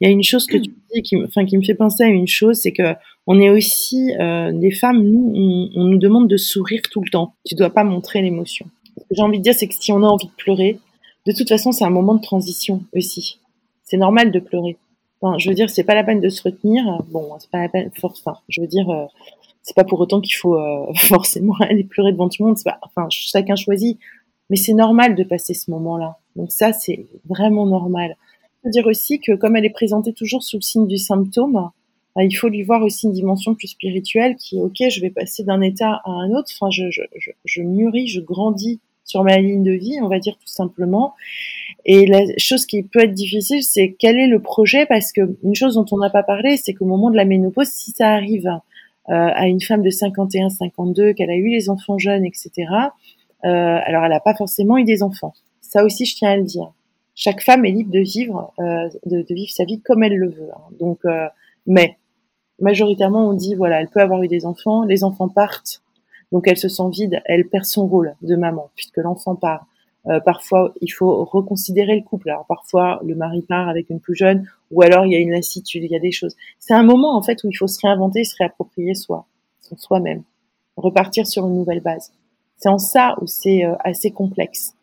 Il 0.00 0.06
y 0.06 0.10
a 0.10 0.10
une 0.10 0.22
chose 0.22 0.46
que 0.46 0.56
tu 0.56 0.70
dis 0.94 1.02
qui, 1.02 1.16
enfin, 1.16 1.44
qui 1.44 1.56
me 1.56 1.62
fait 1.62 1.74
penser 1.74 2.04
à 2.04 2.08
une 2.08 2.28
chose, 2.28 2.56
c'est 2.56 2.72
que 2.72 2.94
on 3.26 3.40
est 3.40 3.50
aussi 3.50 4.14
euh, 4.20 4.52
des 4.52 4.70
femmes. 4.70 5.02
Nous, 5.02 5.32
on, 5.74 5.84
nous 5.84 5.98
demande 5.98 6.28
de 6.28 6.36
sourire 6.36 6.82
tout 6.90 7.00
le 7.00 7.10
temps. 7.10 7.34
Tu 7.44 7.54
dois 7.54 7.70
pas 7.70 7.82
montrer 7.82 8.22
l'émotion. 8.22 8.66
Ce 8.96 9.02
que 9.02 9.14
j'ai 9.16 9.22
envie 9.22 9.38
de 9.38 9.42
dire, 9.42 9.54
c'est 9.54 9.66
que 9.66 9.74
si 9.74 9.92
on 9.92 10.02
a 10.02 10.06
envie 10.06 10.26
de 10.26 10.32
pleurer, 10.36 10.78
de 11.26 11.32
toute 11.32 11.48
façon, 11.48 11.72
c'est 11.72 11.84
un 11.84 11.90
moment 11.90 12.14
de 12.14 12.22
transition 12.22 12.84
aussi. 12.94 13.40
C'est 13.82 13.96
normal 13.96 14.30
de 14.30 14.38
pleurer. 14.38 14.76
Enfin, 15.20 15.38
je 15.38 15.48
veux 15.48 15.54
dire, 15.54 15.70
c'est 15.70 15.84
pas 15.84 15.94
la 15.94 16.04
peine 16.04 16.20
de 16.20 16.28
se 16.28 16.42
retenir. 16.42 17.02
Bon, 17.08 17.28
c'est 17.38 17.50
pas 17.50 17.62
la 17.62 17.68
peine. 17.68 17.90
Force. 17.98 18.22
Enfin, 18.24 18.38
je 18.48 18.60
veux 18.60 18.68
dire, 18.68 18.88
euh, 18.90 19.06
c'est 19.62 19.74
pas 19.74 19.84
pour 19.84 19.98
autant 19.98 20.20
qu'il 20.20 20.36
faut 20.36 20.56
euh, 20.56 20.86
forcément 20.94 21.54
aller 21.60 21.82
pleurer 21.82 22.12
devant 22.12 22.28
tout 22.28 22.44
le 22.44 22.48
monde. 22.48 22.58
Pas, 22.64 22.78
enfin, 22.82 23.08
chacun 23.10 23.56
choisit. 23.56 23.98
Mais 24.50 24.56
c'est 24.56 24.74
normal 24.74 25.16
de 25.16 25.24
passer 25.24 25.54
ce 25.54 25.70
moment-là. 25.72 26.18
Donc 26.36 26.52
ça, 26.52 26.72
c'est 26.72 27.06
vraiment 27.24 27.66
normal. 27.66 28.16
Dire 28.64 28.86
aussi 28.86 29.20
que 29.20 29.32
comme 29.36 29.56
elle 29.56 29.64
est 29.64 29.70
présentée 29.70 30.12
toujours 30.12 30.42
sous 30.42 30.56
le 30.56 30.62
signe 30.62 30.86
du 30.88 30.98
symptôme, 30.98 31.70
bah, 32.16 32.24
il 32.24 32.32
faut 32.32 32.48
lui 32.48 32.62
voir 32.62 32.82
aussi 32.82 33.06
une 33.06 33.12
dimension 33.12 33.54
plus 33.54 33.68
spirituelle 33.68 34.36
qui 34.36 34.56
est 34.56 34.60
ok, 34.60 34.76
je 34.90 35.00
vais 35.00 35.10
passer 35.10 35.44
d'un 35.44 35.60
état 35.60 36.00
à 36.04 36.10
un 36.10 36.30
autre. 36.30 36.50
Enfin, 36.54 36.70
je, 36.70 36.90
je, 36.90 37.02
je, 37.16 37.30
je 37.44 37.62
mûris, 37.62 38.08
je 38.08 38.20
grandis 38.20 38.80
sur 39.04 39.22
ma 39.22 39.38
ligne 39.38 39.62
de 39.62 39.72
vie, 39.72 39.98
on 40.02 40.08
va 40.08 40.18
dire 40.18 40.34
tout 40.34 40.48
simplement. 40.48 41.14
Et 41.84 42.06
la 42.06 42.22
chose 42.38 42.66
qui 42.66 42.82
peut 42.82 43.04
être 43.04 43.14
difficile, 43.14 43.62
c'est 43.62 43.94
quel 43.98 44.18
est 44.18 44.26
le 44.26 44.40
projet? 44.42 44.84
Parce 44.86 45.12
que 45.12 45.36
une 45.44 45.54
chose 45.54 45.76
dont 45.76 45.86
on 45.92 45.98
n'a 45.98 46.10
pas 46.10 46.24
parlé, 46.24 46.56
c'est 46.56 46.74
qu'au 46.74 46.86
moment 46.86 47.10
de 47.10 47.16
la 47.16 47.24
ménopause, 47.24 47.68
si 47.68 47.92
ça 47.92 48.08
arrive 48.08 48.48
euh, 48.48 48.58
à 49.08 49.46
une 49.46 49.60
femme 49.60 49.82
de 49.82 49.90
51, 49.90 50.48
52, 50.48 51.12
qu'elle 51.12 51.30
a 51.30 51.36
eu 51.36 51.48
les 51.48 51.70
enfants 51.70 51.98
jeunes, 51.98 52.24
etc. 52.24 52.50
Euh, 53.44 53.48
alors 53.84 54.04
elle 54.04 54.10
n'a 54.10 54.20
pas 54.20 54.34
forcément 54.34 54.76
eu 54.78 54.84
des 54.84 55.02
enfants. 55.02 55.34
Ça 55.60 55.84
aussi, 55.84 56.04
je 56.04 56.16
tiens 56.16 56.30
à 56.30 56.36
le 56.36 56.42
dire. 56.42 56.72
Chaque 57.18 57.42
femme 57.42 57.64
est 57.64 57.70
libre 57.72 57.90
de 57.90 58.00
vivre, 58.00 58.52
euh, 58.60 58.88
de, 59.06 59.22
de, 59.22 59.34
vivre 59.34 59.50
sa 59.50 59.64
vie 59.64 59.80
comme 59.80 60.02
elle 60.02 60.16
le 60.16 60.28
veut. 60.28 60.50
Hein. 60.54 60.74
Donc, 60.78 60.98
euh, 61.06 61.26
mais 61.66 61.96
majoritairement, 62.60 63.26
on 63.26 63.32
dit 63.32 63.54
voilà, 63.54 63.80
elle 63.80 63.88
peut 63.88 64.00
avoir 64.00 64.22
eu 64.22 64.28
des 64.28 64.44
enfants, 64.44 64.84
les 64.84 65.02
enfants 65.02 65.28
partent, 65.28 65.82
donc 66.30 66.46
elle 66.46 66.58
se 66.58 66.68
sent 66.68 66.90
vide, 66.92 67.22
elle 67.24 67.48
perd 67.48 67.64
son 67.64 67.86
rôle 67.86 68.14
de 68.20 68.36
maman 68.36 68.70
puisque 68.76 68.98
l'enfant 68.98 69.34
part. 69.34 69.66
Euh, 70.08 70.20
parfois, 70.20 70.72
il 70.80 70.88
faut 70.88 71.24
reconsidérer 71.24 71.96
le 71.96 72.02
couple. 72.02 72.30
Alors 72.30 72.46
parfois, 72.46 73.00
le 73.04 73.16
mari 73.16 73.42
part 73.42 73.68
avec 73.68 73.90
une 73.90 73.98
plus 73.98 74.14
jeune, 74.14 74.46
ou 74.70 74.82
alors 74.82 75.04
il 75.04 75.12
y 75.12 75.16
a 75.16 75.18
une 75.18 75.32
lassitude, 75.32 75.82
il 75.82 75.90
y 75.90 75.96
a 75.96 76.00
des 76.00 76.12
choses. 76.12 76.36
C'est 76.60 76.74
un 76.74 76.84
moment 76.84 77.16
en 77.16 77.22
fait 77.22 77.42
où 77.42 77.48
il 77.48 77.56
faut 77.56 77.66
se 77.66 77.80
réinventer, 77.82 78.22
se 78.22 78.36
réapproprier 78.38 78.94
soi, 78.94 79.26
soi-même, 79.76 80.22
repartir 80.76 81.26
sur 81.26 81.46
une 81.48 81.56
nouvelle 81.56 81.80
base. 81.80 82.12
C'est 82.58 82.68
en 82.68 82.78
ça 82.78 83.16
où 83.20 83.26
c'est 83.26 83.64
euh, 83.64 83.74
assez 83.80 84.12
complexe. 84.12 84.75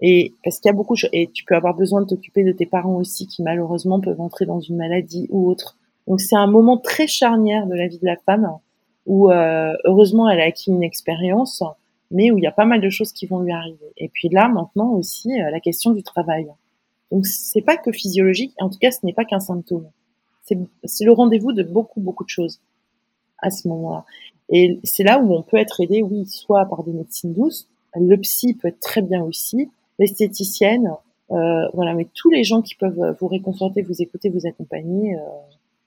Et 0.00 0.34
parce 0.44 0.60
qu'il 0.60 0.68
y 0.68 0.72
a 0.72 0.76
beaucoup. 0.76 0.94
Et 1.12 1.28
tu 1.32 1.44
peux 1.44 1.56
avoir 1.56 1.74
besoin 1.74 2.02
de 2.02 2.06
t'occuper 2.06 2.44
de 2.44 2.52
tes 2.52 2.66
parents 2.66 2.96
aussi 2.96 3.26
qui 3.26 3.42
malheureusement 3.42 4.00
peuvent 4.00 4.20
entrer 4.20 4.46
dans 4.46 4.60
une 4.60 4.76
maladie 4.76 5.26
ou 5.30 5.48
autre. 5.48 5.76
Donc 6.06 6.20
c'est 6.20 6.36
un 6.36 6.46
moment 6.46 6.78
très 6.78 7.06
charnière 7.06 7.66
de 7.66 7.74
la 7.74 7.88
vie 7.88 7.98
de 7.98 8.06
la 8.06 8.16
femme 8.16 8.48
où 9.06 9.30
euh, 9.30 9.74
heureusement 9.84 10.28
elle 10.28 10.40
a 10.40 10.44
acquis 10.44 10.70
une 10.70 10.82
expérience, 10.82 11.62
mais 12.10 12.30
où 12.30 12.38
il 12.38 12.44
y 12.44 12.46
a 12.46 12.52
pas 12.52 12.64
mal 12.64 12.80
de 12.80 12.90
choses 12.90 13.12
qui 13.12 13.26
vont 13.26 13.40
lui 13.40 13.52
arriver. 13.52 13.92
Et 13.96 14.08
puis 14.08 14.28
là 14.28 14.48
maintenant 14.48 14.90
aussi 14.92 15.30
euh, 15.40 15.50
la 15.50 15.60
question 15.60 15.92
du 15.92 16.02
travail. 16.02 16.46
Donc 17.10 17.26
c'est 17.26 17.62
pas 17.62 17.76
que 17.76 17.90
physiologique, 17.90 18.54
en 18.60 18.68
tout 18.68 18.78
cas 18.78 18.90
ce 18.90 19.04
n'est 19.04 19.12
pas 19.12 19.24
qu'un 19.24 19.40
symptôme. 19.40 19.88
C'est 20.84 21.04
le 21.04 21.12
rendez-vous 21.12 21.52
de 21.52 21.62
beaucoup 21.62 22.00
beaucoup 22.00 22.24
de 22.24 22.30
choses 22.30 22.60
à 23.40 23.50
ce 23.50 23.68
moment-là. 23.68 24.04
Et 24.50 24.78
c'est 24.84 25.04
là 25.04 25.18
où 25.18 25.34
on 25.34 25.42
peut 25.42 25.58
être 25.58 25.80
aidé, 25.82 26.02
oui, 26.02 26.24
soit 26.26 26.64
par 26.66 26.84
des 26.84 26.92
médecines 26.92 27.34
douces, 27.34 27.68
le 27.94 28.16
psy 28.16 28.54
peut 28.54 28.68
être 28.68 28.80
très 28.80 29.02
bien 29.02 29.22
aussi, 29.22 29.68
l'esthéticienne, 29.98 30.90
euh, 31.30 31.68
voilà, 31.74 31.94
mais 31.94 32.06
tous 32.14 32.30
les 32.30 32.44
gens 32.44 32.62
qui 32.62 32.74
peuvent 32.74 33.16
vous 33.20 33.28
réconforter, 33.28 33.82
vous 33.82 34.00
écouter, 34.00 34.28
vous 34.28 34.46
accompagner, 34.46 35.16
euh, 35.16 35.20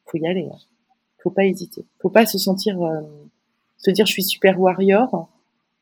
faut 0.05 0.17
y 0.17 0.27
aller. 0.27 0.47
Hein. 0.51 0.57
Faut 1.23 1.31
pas 1.31 1.45
hésiter. 1.45 1.85
Faut 2.01 2.09
pas 2.09 2.25
se 2.25 2.37
sentir, 2.37 2.81
euh, 2.81 3.01
se 3.77 3.91
dire 3.91 4.05
je 4.05 4.13
suis 4.13 4.23
super 4.23 4.59
warrior. 4.59 5.29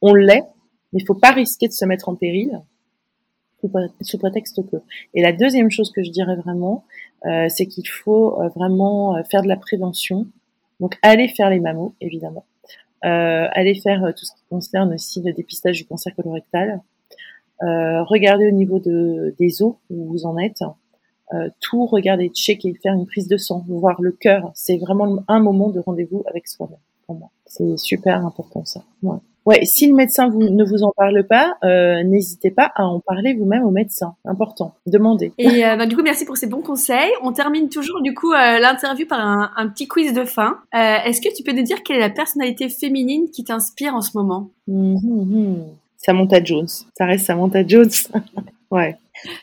On 0.01 0.13
l'est, 0.13 0.45
mais 0.93 1.03
faut 1.05 1.15
pas 1.15 1.31
risquer 1.31 1.67
de 1.67 1.73
se 1.73 1.85
mettre 1.85 2.09
en 2.09 2.15
péril 2.15 2.61
sous 4.01 4.17
prétexte 4.17 4.61
que. 4.69 4.77
Et 5.13 5.21
la 5.21 5.33
deuxième 5.33 5.69
chose 5.69 5.91
que 5.91 6.03
je 6.03 6.11
dirais 6.11 6.35
vraiment, 6.35 6.85
euh, 7.25 7.47
c'est 7.49 7.65
qu'il 7.65 7.87
faut 7.87 8.41
euh, 8.41 8.47
vraiment 8.49 9.15
euh, 9.15 9.23
faire 9.29 9.41
de 9.41 9.47
la 9.47 9.57
prévention. 9.57 10.27
Donc 10.79 10.97
aller 11.01 11.27
faire 11.27 11.49
les 11.49 11.59
mammos, 11.59 11.93
évidemment. 11.99 12.45
Euh, 13.05 13.47
aller 13.51 13.75
faire 13.75 14.13
tout 14.15 14.25
ce 14.25 14.33
qui 14.33 14.43
concerne 14.49 14.93
aussi 14.93 15.21
le 15.21 15.33
dépistage 15.33 15.77
du 15.77 15.85
cancer 15.85 16.15
colorectal. 16.15 16.81
Euh, 17.61 18.03
regarder 18.03 18.47
au 18.47 18.51
niveau 18.51 18.79
de, 18.79 19.35
des 19.37 19.61
os 19.61 19.75
où 19.89 20.05
vous 20.05 20.25
en 20.25 20.37
êtes. 20.37 20.63
Euh, 21.33 21.49
tout 21.59 21.85
regarder, 21.85 22.29
checker, 22.29 22.73
faire 22.81 22.93
une 22.93 23.05
prise 23.05 23.27
de 23.27 23.37
sang, 23.37 23.63
voir 23.67 24.01
le 24.01 24.11
cœur. 24.11 24.51
C'est 24.55 24.77
vraiment 24.77 25.23
un 25.27 25.39
moment 25.39 25.69
de 25.69 25.79
rendez-vous 25.79 26.23
avec 26.25 26.47
soi-même 26.47 26.79
pour 27.05 27.17
moi. 27.17 27.29
C'est 27.45 27.77
super 27.77 28.25
important 28.25 28.65
ça. 28.65 28.83
Ouais. 29.03 29.17
Ouais, 29.45 29.65
si 29.65 29.87
le 29.87 29.95
médecin 29.95 30.29
vous, 30.29 30.43
ne 30.43 30.63
vous 30.63 30.83
en 30.83 30.91
parle 30.95 31.23
pas, 31.23 31.55
euh, 31.63 32.03
n'hésitez 32.03 32.51
pas 32.51 32.71
à 32.75 32.85
en 32.85 32.99
parler 32.99 33.33
vous-même 33.33 33.63
au 33.63 33.71
médecin. 33.71 34.15
Important, 34.25 34.75
demandez. 34.85 35.31
Et 35.37 35.65
euh, 35.65 35.75
bah, 35.75 35.85
du 35.85 35.95
coup, 35.95 36.03
merci 36.03 36.25
pour 36.25 36.37
ces 36.37 36.45
bons 36.45 36.61
conseils. 36.61 37.11
On 37.23 37.31
termine 37.31 37.69
toujours 37.69 38.01
du 38.01 38.13
coup 38.13 38.31
l'interview 38.31 39.07
par 39.07 39.19
un, 39.19 39.51
un, 39.55 39.67
petit 39.67 39.87
quiz 39.87 40.13
de 40.13 40.23
fin. 40.23 40.57
Est-ce 40.73 41.21
que 41.21 41.33
tu 41.35 41.43
peux 41.43 41.53
nous 41.53 41.63
dire 41.63 41.83
quelle 41.83 41.97
est 41.97 42.01
la 42.01 42.09
personnalité 42.09 42.69
féminine 42.69 43.29
qui 43.31 43.43
t'inspire 43.43 43.95
en 43.95 44.01
ce 44.01 44.11
moment? 44.15 44.49
Mmh, 44.67 44.95
mmh. 45.03 45.55
Samantha 45.99 46.43
Jones. 46.43 46.67
Ça 46.97 47.05
reste 47.05 47.25
Samantha 47.25 47.65
Jones. 47.67 47.91
ouais. 48.71 48.95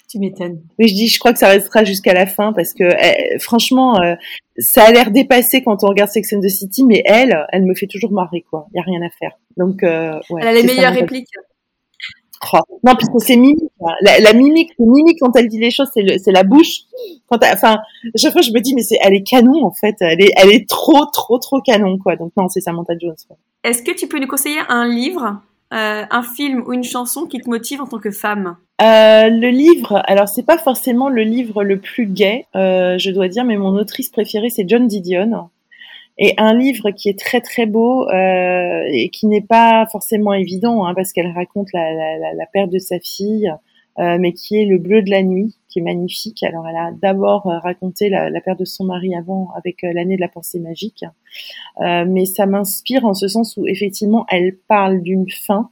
Tu 0.08 0.18
m'étonnes. 0.18 0.62
Mais 0.78 0.88
je 0.88 0.94
dis, 0.94 1.08
je 1.08 1.18
crois 1.18 1.34
que 1.34 1.38
ça 1.38 1.48
restera 1.48 1.84
jusqu'à 1.84 2.14
la 2.14 2.26
fin 2.26 2.54
parce 2.54 2.72
que 2.72 2.84
eh, 2.84 3.38
franchement, 3.38 4.00
euh, 4.00 4.14
ça 4.56 4.84
a 4.84 4.90
l'air 4.90 5.10
dépassé 5.10 5.62
quand 5.62 5.84
on 5.84 5.88
regarde 5.88 6.10
Sex 6.10 6.32
and 6.32 6.40
the 6.40 6.48
City, 6.48 6.82
mais 6.84 7.02
elle, 7.04 7.46
elle 7.52 7.64
me 7.64 7.74
fait 7.74 7.86
toujours 7.86 8.10
marrer 8.10 8.44
quoi. 8.50 8.66
Il 8.72 8.78
y 8.78 8.80
a 8.80 8.82
rien 8.82 9.02
à 9.02 9.10
faire. 9.10 9.32
Donc, 9.58 9.82
euh, 9.82 10.18
ouais, 10.30 10.40
elle 10.40 10.48
a 10.48 10.52
les 10.54 10.62
meilleures 10.62 10.94
répliques. 10.94 11.28
Oh. 12.52 12.58
Non, 12.84 12.94
puisque 12.94 13.26
c'est 13.26 13.36
mimique. 13.36 13.70
La, 14.00 14.18
la 14.20 14.32
mimique, 14.32 14.72
mimique 14.78 15.18
quand 15.20 15.34
elle 15.36 15.48
dit 15.48 15.58
les 15.58 15.70
choses, 15.70 15.90
c'est 15.92 16.32
la 16.32 16.42
bouche. 16.42 16.82
Quand 17.28 17.38
enfin, 17.42 17.78
chaque 18.14 18.32
fois 18.32 18.42
je 18.42 18.52
me 18.52 18.60
dis, 18.60 18.74
mais 18.74 18.82
c'est, 18.82 18.98
elle 19.02 19.14
est 19.14 19.22
canon 19.22 19.64
en 19.64 19.72
fait. 19.72 19.96
Elle 20.00 20.22
est, 20.22 20.32
elle 20.36 20.52
est 20.52 20.68
trop, 20.68 21.04
trop, 21.12 21.38
trop 21.38 21.60
canon 21.60 21.98
quoi. 21.98 22.16
Donc 22.16 22.32
non, 22.36 22.48
c'est 22.48 22.60
Samantha 22.60 22.94
Jones. 22.98 23.16
Est-ce 23.64 23.82
que 23.82 23.92
tu 23.92 24.06
peux 24.06 24.18
nous 24.18 24.26
conseiller 24.26 24.60
un 24.68 24.86
livre 24.86 25.40
euh, 25.72 26.04
un 26.10 26.22
film 26.22 26.62
ou 26.66 26.72
une 26.72 26.84
chanson 26.84 27.26
qui 27.26 27.40
te 27.40 27.50
motive 27.50 27.80
en 27.80 27.86
tant 27.86 27.98
que 27.98 28.10
femme 28.10 28.56
euh, 28.80 29.28
Le 29.28 29.48
livre, 29.48 30.00
alors 30.06 30.28
c'est 30.28 30.44
pas 30.44 30.58
forcément 30.58 31.08
le 31.08 31.22
livre 31.22 31.64
le 31.64 31.80
plus 31.80 32.06
gai, 32.06 32.46
euh, 32.54 32.98
je 32.98 33.10
dois 33.10 33.28
dire, 33.28 33.44
mais 33.44 33.56
mon 33.56 33.74
autrice 33.74 34.10
préférée 34.10 34.50
c'est 34.50 34.68
John 34.68 34.86
Didion. 34.86 35.50
Et 36.18 36.34
un 36.38 36.54
livre 36.54 36.92
qui 36.92 37.08
est 37.10 37.18
très 37.18 37.40
très 37.40 37.66
beau 37.66 38.08
euh, 38.08 38.82
et 38.90 39.10
qui 39.10 39.26
n'est 39.26 39.42
pas 39.42 39.86
forcément 39.92 40.32
évident 40.32 40.86
hein, 40.86 40.94
parce 40.94 41.12
qu'elle 41.12 41.30
raconte 41.32 41.68
la, 41.74 41.92
la, 41.92 42.32
la, 42.32 42.46
perte 42.46 42.70
de 42.70 42.78
sa 42.78 42.98
fille, 43.00 43.52
euh, 43.98 44.18
mais 44.20 44.32
qui 44.32 44.56
est 44.56 44.66
Le 44.66 44.78
bleu 44.78 45.02
de 45.02 45.10
la 45.10 45.22
nuit, 45.22 45.56
qui 45.76 45.80
est 45.80 45.82
magnifique. 45.82 46.42
Alors 46.42 46.66
elle 46.66 46.76
a 46.76 46.90
d'abord 46.92 47.46
euh, 47.46 47.58
raconté 47.58 48.08
la, 48.08 48.40
perte 48.40 48.60
de 48.60 48.64
son 48.64 48.84
mari 48.84 49.14
avant 49.14 49.50
avec 49.56 49.84
euh, 49.84 49.92
l'année 49.92 50.16
de 50.16 50.20
la 50.20 50.28
pensée 50.28 50.58
magique, 50.58 51.04
euh, 51.80 52.04
mais 52.08 52.24
ça 52.24 52.46
m'inspire 52.46 53.04
en 53.04 53.14
ce 53.14 53.28
sens 53.28 53.56
où 53.56 53.66
effectivement 53.66 54.24
elle 54.30 54.56
parle 54.68 55.02
d'une 55.02 55.28
fin 55.28 55.70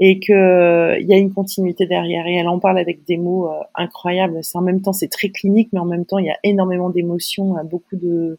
et 0.00 0.18
que 0.18 1.00
il 1.00 1.06
y 1.06 1.14
a 1.14 1.16
une 1.16 1.32
continuité 1.32 1.86
derrière 1.86 2.26
et 2.26 2.34
elle 2.34 2.48
en 2.48 2.58
parle 2.58 2.78
avec 2.78 3.04
des 3.04 3.16
mots 3.16 3.48
incroyables. 3.76 4.42
C'est 4.42 4.58
en 4.58 4.62
même 4.62 4.80
temps 4.80 4.92
c'est 4.92 5.08
très 5.08 5.28
clinique, 5.28 5.68
mais 5.72 5.78
en 5.78 5.84
même 5.84 6.04
temps 6.06 6.18
il 6.18 6.26
y 6.26 6.30
a 6.30 6.38
énormément 6.42 6.90
d'émotions, 6.90 7.54
beaucoup 7.70 7.94
de 7.94 8.38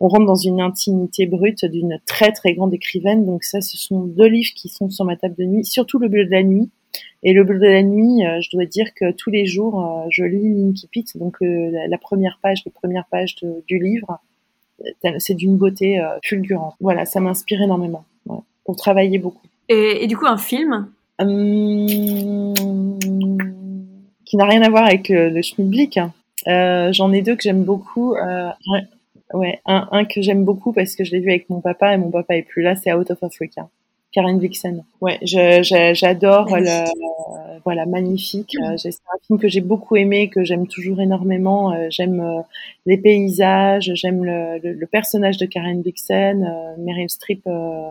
on 0.00 0.08
rentre 0.08 0.24
dans 0.24 0.34
une 0.34 0.62
intimité 0.62 1.26
brute 1.26 1.66
d'une 1.66 2.00
très 2.06 2.32
très 2.32 2.54
grande 2.54 2.72
écrivaine. 2.72 3.26
Donc 3.26 3.44
ça, 3.44 3.60
ce 3.60 3.76
sont 3.76 4.04
deux 4.04 4.28
livres 4.28 4.52
qui 4.54 4.70
sont 4.70 4.88
sur 4.88 5.04
ma 5.04 5.16
table 5.16 5.34
de 5.36 5.44
nuit, 5.44 5.64
surtout 5.64 5.98
le 5.98 6.08
bleu 6.08 6.24
de 6.24 6.30
la 6.30 6.42
nuit. 6.42 6.70
Et 7.22 7.32
le 7.32 7.44
bleu 7.44 7.58
de 7.58 7.66
la 7.66 7.82
nuit, 7.82 8.24
euh, 8.24 8.40
je 8.40 8.50
dois 8.50 8.66
dire 8.66 8.94
que 8.94 9.10
tous 9.12 9.30
les 9.30 9.46
jours, 9.46 9.84
euh, 9.84 10.06
je 10.10 10.24
lis 10.24 10.48
Linky 10.48 10.86
Pit, 10.88 11.16
donc 11.16 11.36
euh, 11.42 11.70
la 11.88 11.98
première 11.98 12.38
page, 12.42 12.62
les 12.64 12.72
premières 12.72 13.06
pages 13.06 13.34
de, 13.36 13.62
du 13.66 13.78
livre. 13.78 14.18
C'est 15.18 15.32
d'une 15.32 15.56
beauté 15.56 15.98
fulgurante. 16.22 16.74
Voilà, 16.80 17.06
ça 17.06 17.18
m'inspire 17.18 17.62
énormément 17.62 18.04
ouais, 18.26 18.36
pour 18.66 18.76
travailler 18.76 19.16
beaucoup. 19.18 19.46
Et, 19.70 20.04
et, 20.04 20.06
du 20.06 20.18
coup, 20.18 20.26
un 20.26 20.36
film? 20.36 20.88
Hum, 21.18 22.52
qui 24.26 24.36
n'a 24.36 24.44
rien 24.44 24.60
à 24.60 24.68
voir 24.68 24.84
avec 24.84 25.08
le 25.08 25.40
schmilblick. 25.40 25.96
Hein. 25.96 26.12
Euh, 26.46 26.92
J'en 26.92 27.10
ai 27.12 27.22
deux 27.22 27.36
que 27.36 27.42
j'aime 27.42 27.64
beaucoup. 27.64 28.14
Euh, 28.16 28.50
Ouais, 29.34 29.60
un, 29.66 29.88
un 29.90 30.04
que 30.04 30.22
j'aime 30.22 30.44
beaucoup 30.44 30.72
parce 30.72 30.94
que 30.94 31.02
je 31.02 31.10
l'ai 31.10 31.18
vu 31.18 31.30
avec 31.30 31.50
mon 31.50 31.60
papa 31.60 31.92
et 31.92 31.98
mon 31.98 32.10
papa 32.10 32.36
est 32.36 32.42
plus 32.42 32.62
là, 32.62 32.76
c'est 32.76 32.92
Out 32.92 33.10
of 33.10 33.22
Africa. 33.24 33.68
Karen 34.16 34.38
Vixen. 34.38 34.82
Ouais, 35.02 35.18
j'adore 35.20 36.56
le, 36.56 37.60
voilà, 37.64 37.84
magnifique. 37.84 38.56
Mm. 38.58 38.78
C'est 38.78 38.88
un 38.88 39.18
film 39.26 39.38
que 39.38 39.46
j'ai 39.46 39.60
beaucoup 39.60 39.94
aimé, 39.96 40.30
que 40.30 40.42
j'aime 40.42 40.66
toujours 40.66 41.02
énormément. 41.02 41.74
Euh, 41.74 41.88
j'aime 41.90 42.20
euh, 42.20 42.40
les 42.86 42.96
paysages, 42.96 43.92
j'aime 43.92 44.24
le, 44.24 44.58
le, 44.62 44.72
le, 44.72 44.86
personnage 44.86 45.36
de 45.36 45.44
Karen 45.44 45.82
Vixen, 45.82 46.44
euh, 46.44 46.82
Meryl 46.82 47.10
Streep, 47.10 47.42
euh, 47.46 47.90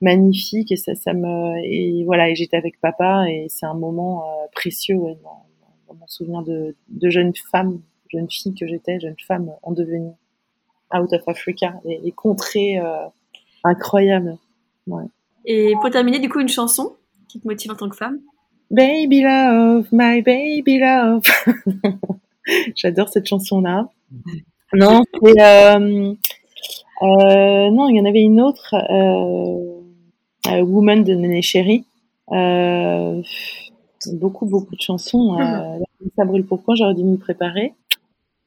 magnifique 0.00 0.70
et 0.70 0.76
ça, 0.76 0.94
ça 0.94 1.12
me, 1.12 1.58
et 1.64 2.04
voilà, 2.04 2.30
et 2.30 2.36
j'étais 2.36 2.56
avec 2.56 2.80
papa 2.80 3.24
et 3.28 3.48
c'est 3.48 3.66
un 3.66 3.74
moment 3.74 4.22
précieux 4.52 4.94
ouais, 4.94 5.16
dans, 5.24 5.44
dans, 5.88 5.94
mon 5.98 6.06
souvenir 6.06 6.42
de, 6.42 6.76
de 6.88 7.10
jeune 7.10 7.32
femme, 7.50 7.80
jeune 8.12 8.30
fille 8.30 8.54
que 8.54 8.68
j'étais, 8.68 9.00
jeune 9.00 9.16
femme 9.26 9.50
en 9.64 9.72
devenir. 9.72 10.12
Out 10.94 11.12
of 11.12 11.26
Africa, 11.26 11.80
les, 11.84 11.98
les 11.98 12.12
contrées 12.12 12.78
euh, 12.78 13.08
incroyables. 13.64 14.38
Ouais. 14.86 15.02
Et 15.50 15.72
pour 15.80 15.90
terminer, 15.90 16.18
du 16.18 16.28
coup, 16.28 16.40
une 16.40 16.48
chanson 16.48 16.96
qui 17.26 17.40
te 17.40 17.48
motive 17.48 17.72
en 17.72 17.74
tant 17.74 17.88
que 17.88 17.96
femme 17.96 18.18
Baby 18.70 19.22
Love, 19.22 19.88
My 19.92 20.20
Baby 20.20 20.78
Love. 20.78 21.22
J'adore 22.76 23.08
cette 23.08 23.26
chanson-là. 23.26 23.88
Non, 24.74 25.02
c'est... 25.14 25.40
Euh, 25.40 26.12
euh, 27.00 27.70
non, 27.70 27.88
il 27.88 27.96
y 27.96 28.00
en 28.00 28.04
avait 28.04 28.20
une 28.20 28.42
autre, 28.42 28.74
euh, 28.90 30.60
Woman 30.60 31.02
de 31.02 31.14
Néné 31.14 31.40
Chéri. 31.40 31.86
Euh, 32.30 33.22
beaucoup, 34.12 34.44
beaucoup 34.44 34.76
de 34.76 34.82
chansons. 34.82 35.38
Euh, 35.40 35.78
ça 36.16 36.26
brûle 36.26 36.44
pourquoi 36.44 36.74
j'aurais 36.74 36.94
dû 36.94 37.04
m'y 37.04 37.16
préparer. 37.16 37.72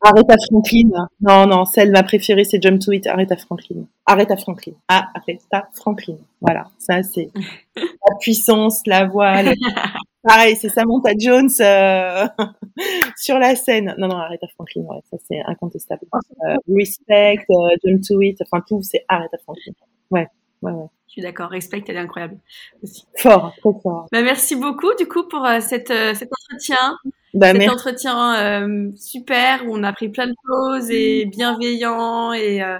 Aretha 0.02 0.36
Franklin. 0.49 0.89
Non, 1.22 1.45
non, 1.45 1.66
celle 1.66 1.91
ma 1.91 2.04
préférée, 2.04 2.43
c'est 2.43 2.62
Jump 2.62 2.80
to 2.80 2.91
It. 2.91 3.08
Aretha 3.08 3.38
Franklin. 3.38 3.86
Aretha 4.06 4.38
Franklin. 4.38 4.74
Ah, 4.88 5.10
Aretha 5.16 5.70
Franklin. 5.74 6.18
Voilà, 6.41 6.70
ça 6.78 7.04
c'est 7.04 7.30
la 7.76 8.16
puissance, 8.20 8.82
la 8.86 9.06
voix. 9.08 9.34
Pareil, 10.24 10.56
c'est 10.56 10.70
Samantha 10.70 11.12
Jones 11.18 11.49
euh, 11.62 12.28
sur 13.18 13.39
la 13.39 13.56
scène. 13.56 13.95
Non, 13.97 14.08
non, 14.08 14.18
Aretha 14.18 14.47
Franklin, 14.56 14.84
ouais, 14.84 15.02
ça 15.10 15.18
c'est 15.28 15.41
incontestable. 15.45 16.06
Euh, 16.45 16.56
respect, 16.68 17.45
euh, 17.49 17.76
Jump 17.84 18.02
to 18.08 18.22
It, 18.22 18.39
enfin 18.41 18.64
tout, 18.68 18.82
c'est 18.84 19.04
Aretha 19.08 19.38
Franklin. 19.43 19.74
Ouais, 20.12 20.28
ouais, 20.62 20.72
ouais. 20.72 20.88
Je 21.12 21.16
suis 21.16 21.22
d'accord. 21.24 21.49
Respect, 21.49 21.84
elle 21.89 21.97
est 21.97 21.99
incroyable 21.99 22.38
aussi. 22.82 23.04
Fort, 23.18 23.52
très 23.58 23.82
fort. 23.84 24.08
Bah, 24.14 24.22
merci 24.22 24.56
beaucoup 24.56 24.93
du 24.97 25.06
coup 25.10 25.28
pour 25.28 25.45
euh, 25.45 25.60
cette, 25.60 25.91
euh, 25.91 26.14
cet 26.14 26.30
entretien. 26.32 26.97
Bah, 27.34 27.48
cet 27.48 27.58
merci. 27.58 27.70
entretien 27.70 28.36
euh, 28.36 28.92
super 28.96 29.66
où 29.66 29.78
on 29.78 29.84
a 29.84 29.90
appris 29.90 30.10
plein 30.10 30.28
de 30.28 30.34
choses 30.46 30.90
et 30.92 31.26
bienveillant 31.26 32.34
et 32.34 32.62
euh, 32.62 32.78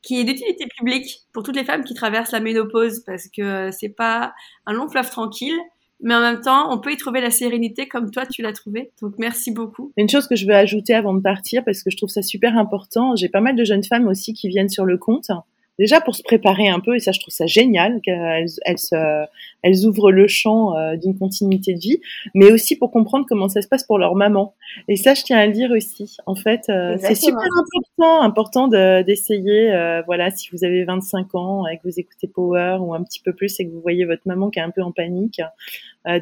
qui 0.00 0.20
est 0.20 0.24
d'utilité 0.24 0.66
publique 0.76 1.20
pour 1.32 1.42
toutes 1.42 1.56
les 1.56 1.64
femmes 1.64 1.84
qui 1.84 1.94
traversent 1.94 2.32
la 2.32 2.40
ménopause 2.40 3.00
parce 3.04 3.28
que 3.28 3.70
c'est 3.70 3.90
pas 3.90 4.32
un 4.66 4.72
long 4.72 4.88
fleuve 4.88 5.10
tranquille. 5.10 5.58
Mais 6.04 6.16
en 6.16 6.20
même 6.20 6.40
temps, 6.40 6.72
on 6.72 6.80
peut 6.80 6.92
y 6.92 6.96
trouver 6.96 7.20
la 7.20 7.30
sérénité 7.30 7.86
comme 7.86 8.10
toi 8.10 8.26
tu 8.26 8.42
l'as 8.42 8.52
trouvé. 8.52 8.90
Donc 9.00 9.14
merci 9.18 9.52
beaucoup. 9.52 9.92
Une 9.96 10.08
chose 10.08 10.26
que 10.26 10.34
je 10.34 10.46
veux 10.46 10.54
ajouter 10.54 10.94
avant 10.94 11.14
de 11.14 11.20
partir 11.20 11.62
parce 11.64 11.84
que 11.84 11.90
je 11.90 11.96
trouve 11.96 12.08
ça 12.08 12.22
super 12.22 12.58
important, 12.58 13.14
j'ai 13.14 13.28
pas 13.28 13.40
mal 13.40 13.54
de 13.54 13.64
jeunes 13.64 13.84
femmes 13.84 14.08
aussi 14.08 14.32
qui 14.32 14.48
viennent 14.48 14.68
sur 14.68 14.84
le 14.84 14.98
compte 14.98 15.30
déjà 15.78 16.00
pour 16.00 16.14
se 16.14 16.22
préparer 16.22 16.68
un 16.68 16.80
peu, 16.80 16.96
et 16.96 17.00
ça 17.00 17.12
je 17.12 17.20
trouve 17.20 17.34
ça 17.34 17.46
génial, 17.46 18.00
qu'elles 18.02 18.46
elles, 18.64 19.28
elles 19.62 19.86
ouvrent 19.86 20.10
le 20.10 20.26
champ 20.28 20.76
euh, 20.76 20.96
d'une 20.96 21.16
continuité 21.16 21.74
de 21.74 21.78
vie, 21.78 22.00
mais 22.34 22.50
aussi 22.50 22.76
pour 22.76 22.90
comprendre 22.90 23.26
comment 23.28 23.48
ça 23.48 23.62
se 23.62 23.68
passe 23.68 23.84
pour 23.84 23.98
leur 23.98 24.14
maman. 24.14 24.54
Et 24.88 24.96
ça, 24.96 25.14
je 25.14 25.22
tiens 25.22 25.38
à 25.38 25.46
le 25.46 25.52
dire 25.52 25.70
aussi. 25.70 26.16
En 26.26 26.34
fait, 26.34 26.62
euh, 26.68 26.96
c'est 27.00 27.14
super 27.14 27.48
important, 27.58 28.22
important 28.22 28.68
d'essayer, 28.68 29.72
euh, 29.72 30.02
voilà, 30.02 30.30
si 30.30 30.48
vous 30.52 30.64
avez 30.64 30.84
25 30.84 31.34
ans 31.34 31.66
et 31.66 31.78
que 31.78 31.82
vous 31.84 31.98
écoutez 31.98 32.28
Power 32.28 32.78
ou 32.80 32.94
un 32.94 33.02
petit 33.02 33.20
peu 33.20 33.32
plus 33.32 33.58
et 33.60 33.66
que 33.66 33.70
vous 33.70 33.80
voyez 33.80 34.04
votre 34.04 34.22
maman 34.26 34.50
qui 34.50 34.58
est 34.58 34.62
un 34.62 34.70
peu 34.70 34.82
en 34.82 34.92
panique, 34.92 35.40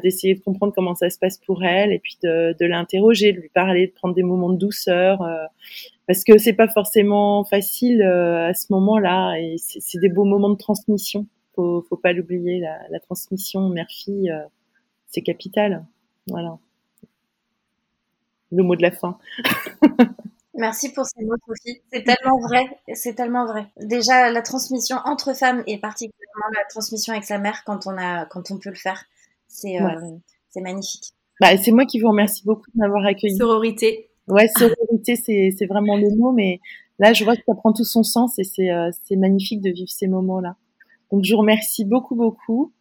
d'essayer 0.03 0.35
de 0.35 0.39
comprendre 0.41 0.73
comment 0.75 0.95
ça 0.95 1.09
se 1.09 1.17
passe 1.17 1.37
pour 1.37 1.63
elle 1.63 1.91
et 1.91 1.99
puis 1.99 2.17
de, 2.23 2.55
de 2.59 2.65
l'interroger, 2.65 3.33
de 3.33 3.39
lui 3.39 3.49
parler, 3.49 3.87
de 3.87 3.91
prendre 3.93 4.13
des 4.13 4.23
moments 4.23 4.49
de 4.49 4.57
douceur 4.57 5.21
parce 6.11 6.25
que 6.25 6.37
c'est 6.37 6.51
pas 6.51 6.67
forcément 6.67 7.45
facile 7.45 8.01
euh, 8.01 8.49
à 8.49 8.53
ce 8.53 8.65
moment-là 8.71 9.35
et 9.37 9.55
c'est 9.57 9.97
des 9.99 10.09
beaux 10.09 10.25
moments 10.25 10.49
de 10.49 10.57
transmission. 10.57 11.25
Faut, 11.55 11.85
faut 11.87 11.95
pas 11.95 12.11
l'oublier, 12.11 12.59
la, 12.59 12.79
la, 12.89 12.99
transmission 12.99 13.69
mère-fille, 13.69 14.29
euh, 14.29 14.43
c'est 15.07 15.21
capital. 15.21 15.85
Voilà. 16.27 16.57
Le 18.51 18.63
mot 18.63 18.75
de 18.75 18.81
la 18.81 18.91
fin. 18.91 19.17
Merci 20.53 20.91
pour 20.91 21.05
ces 21.05 21.23
mots, 21.23 21.35
Sophie. 21.47 21.79
C'est 21.93 22.03
tellement 22.03 22.39
vrai. 22.41 22.65
C'est 22.93 23.15
tellement 23.15 23.45
vrai. 23.45 23.67
Déjà, 23.77 24.29
la 24.31 24.41
transmission 24.41 24.97
entre 25.05 25.33
femmes 25.33 25.63
et 25.65 25.77
particulièrement 25.77 26.45
la 26.57 26.65
transmission 26.69 27.13
avec 27.13 27.23
sa 27.23 27.37
mère 27.37 27.63
quand 27.63 27.87
on 27.87 27.97
a, 27.97 28.25
quand 28.25 28.51
on 28.51 28.57
peut 28.57 28.69
le 28.69 28.75
faire, 28.75 29.05
c'est, 29.51 29.81
euh, 29.81 30.17
c'est 30.49 30.61
magnifique. 30.61 31.13
Bah, 31.39 31.57
c'est 31.57 31.71
moi 31.71 31.85
qui 31.85 31.99
vous 31.99 32.09
remercie 32.09 32.43
beaucoup 32.45 32.69
de 32.73 32.79
m'avoir 32.79 33.05
accueilli. 33.05 33.37
Sororité. 33.37 34.09
Ouais, 34.27 34.47
sororité, 34.47 35.15
c'est 35.15 35.65
vraiment 35.65 35.97
le 35.97 36.15
mot, 36.15 36.31
mais 36.31 36.59
là, 36.99 37.13
je 37.13 37.23
vois 37.23 37.35
que 37.35 37.41
ça 37.47 37.55
prend 37.55 37.73
tout 37.73 37.83
son 37.83 38.03
sens 38.03 38.37
et 38.39 38.43
c'est 38.43 38.69
euh, 38.69 38.91
magnifique 39.17 39.61
de 39.61 39.71
vivre 39.71 39.89
ces 39.89 40.07
moments-là. 40.07 40.55
Donc, 41.11 41.23
je 41.25 41.33
vous 41.33 41.39
remercie 41.39 41.83
beaucoup, 41.83 42.15
beaucoup, 42.15 42.71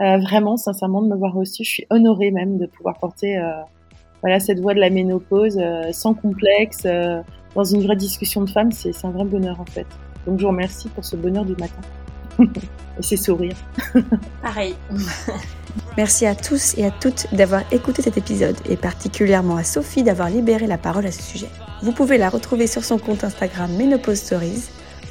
euh, 0.00 0.18
vraiment, 0.18 0.56
sincèrement, 0.56 1.02
de 1.02 1.08
m'avoir 1.08 1.34
reçu. 1.34 1.64
Je 1.64 1.70
suis 1.70 1.86
honorée 1.90 2.30
même 2.30 2.58
de 2.58 2.66
pouvoir 2.66 2.98
porter 2.98 3.36
euh, 3.36 3.60
voilà 4.22 4.40
cette 4.40 4.58
voix 4.60 4.72
de 4.72 4.80
la 4.80 4.90
ménopause 4.90 5.58
euh, 5.58 5.92
sans 5.92 6.14
complexe, 6.14 6.82
euh, 6.86 7.20
dans 7.54 7.64
une 7.64 7.82
vraie 7.82 7.96
discussion 7.96 8.42
de 8.42 8.48
femmes. 8.48 8.72
C'est 8.72 8.92
un 9.04 9.10
vrai 9.10 9.24
bonheur 9.24 9.60
en 9.60 9.66
fait. 9.66 9.86
Donc, 10.26 10.38
je 10.38 10.44
vous 10.44 10.50
remercie 10.50 10.88
pour 10.88 11.04
ce 11.04 11.16
bonheur 11.16 11.44
du 11.44 11.52
matin 11.56 11.82
et 12.98 13.02
ces 13.02 13.16
sourires. 13.16 13.56
Pareil. 14.42 14.74
Merci 15.96 16.26
à 16.26 16.34
tous 16.34 16.74
et 16.76 16.84
à 16.84 16.90
toutes 16.90 17.26
d'avoir 17.32 17.62
écouté 17.72 18.02
cet 18.02 18.16
épisode 18.16 18.56
et 18.68 18.76
particulièrement 18.76 19.56
à 19.56 19.64
Sophie 19.64 20.02
d'avoir 20.02 20.28
libéré 20.30 20.66
la 20.66 20.78
parole 20.78 21.06
à 21.06 21.12
ce 21.12 21.22
sujet. 21.22 21.48
Vous 21.82 21.92
pouvez 21.92 22.18
la 22.18 22.28
retrouver 22.28 22.66
sur 22.66 22.84
son 22.84 22.98
compte 22.98 23.24
Instagram 23.24 23.70
Menopause 23.76 24.18
Stories 24.18 24.64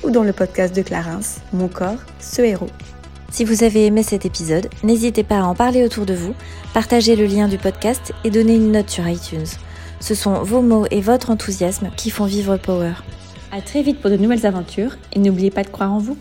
ou 0.03 0.09
dans 0.09 0.24
le 0.24 0.34
podcast 0.34 0.76
de 0.76 0.82
Clarence, 0.82 1.38
Mon 1.53 1.68
corps, 1.68 1.99
ce 2.20 2.41
héros. 2.41 2.70
Si 3.32 3.45
vous 3.45 3.64
avez 3.64 3.86
aimé 3.86 4.03
cet 4.03 4.26
épisode, 4.26 4.70
n'hésitez 4.84 5.24
pas 5.24 5.39
à 5.39 5.43
en 5.43 5.55
parler 5.55 5.84
autour 5.84 6.05
de 6.05 6.14
vous, 6.14 6.36
partager 6.74 7.16
le 7.16 7.26
lien 7.26 7.47
du 7.47 7.57
podcast 7.57 8.14
et 8.24 8.30
donner 8.30 8.55
une 8.55 8.72
note 8.72 8.89
sur 8.89 9.07
iTunes. 9.07 9.47
Ce 9.99 10.16
sont 10.16 10.43
vos 10.43 10.61
mots 10.61 10.86
et 10.91 11.01
votre 11.01 11.32
enthousiasme 11.32 11.89
qui 11.95 12.09
font 12.09 12.26
vivre 12.26 12.57
Power. 12.57 12.93
À 13.51 13.61
très 13.61 13.82
vite 13.82 14.01
pour 14.01 14.09
de 14.11 14.18
nouvelles 14.18 14.45
aventures 14.45 14.97
et 15.14 15.20
n'oubliez 15.20 15.51
pas 15.51 15.64
de 15.64 15.70
croire 15.70 15.93
en 15.93 15.99
vous. 15.99 16.18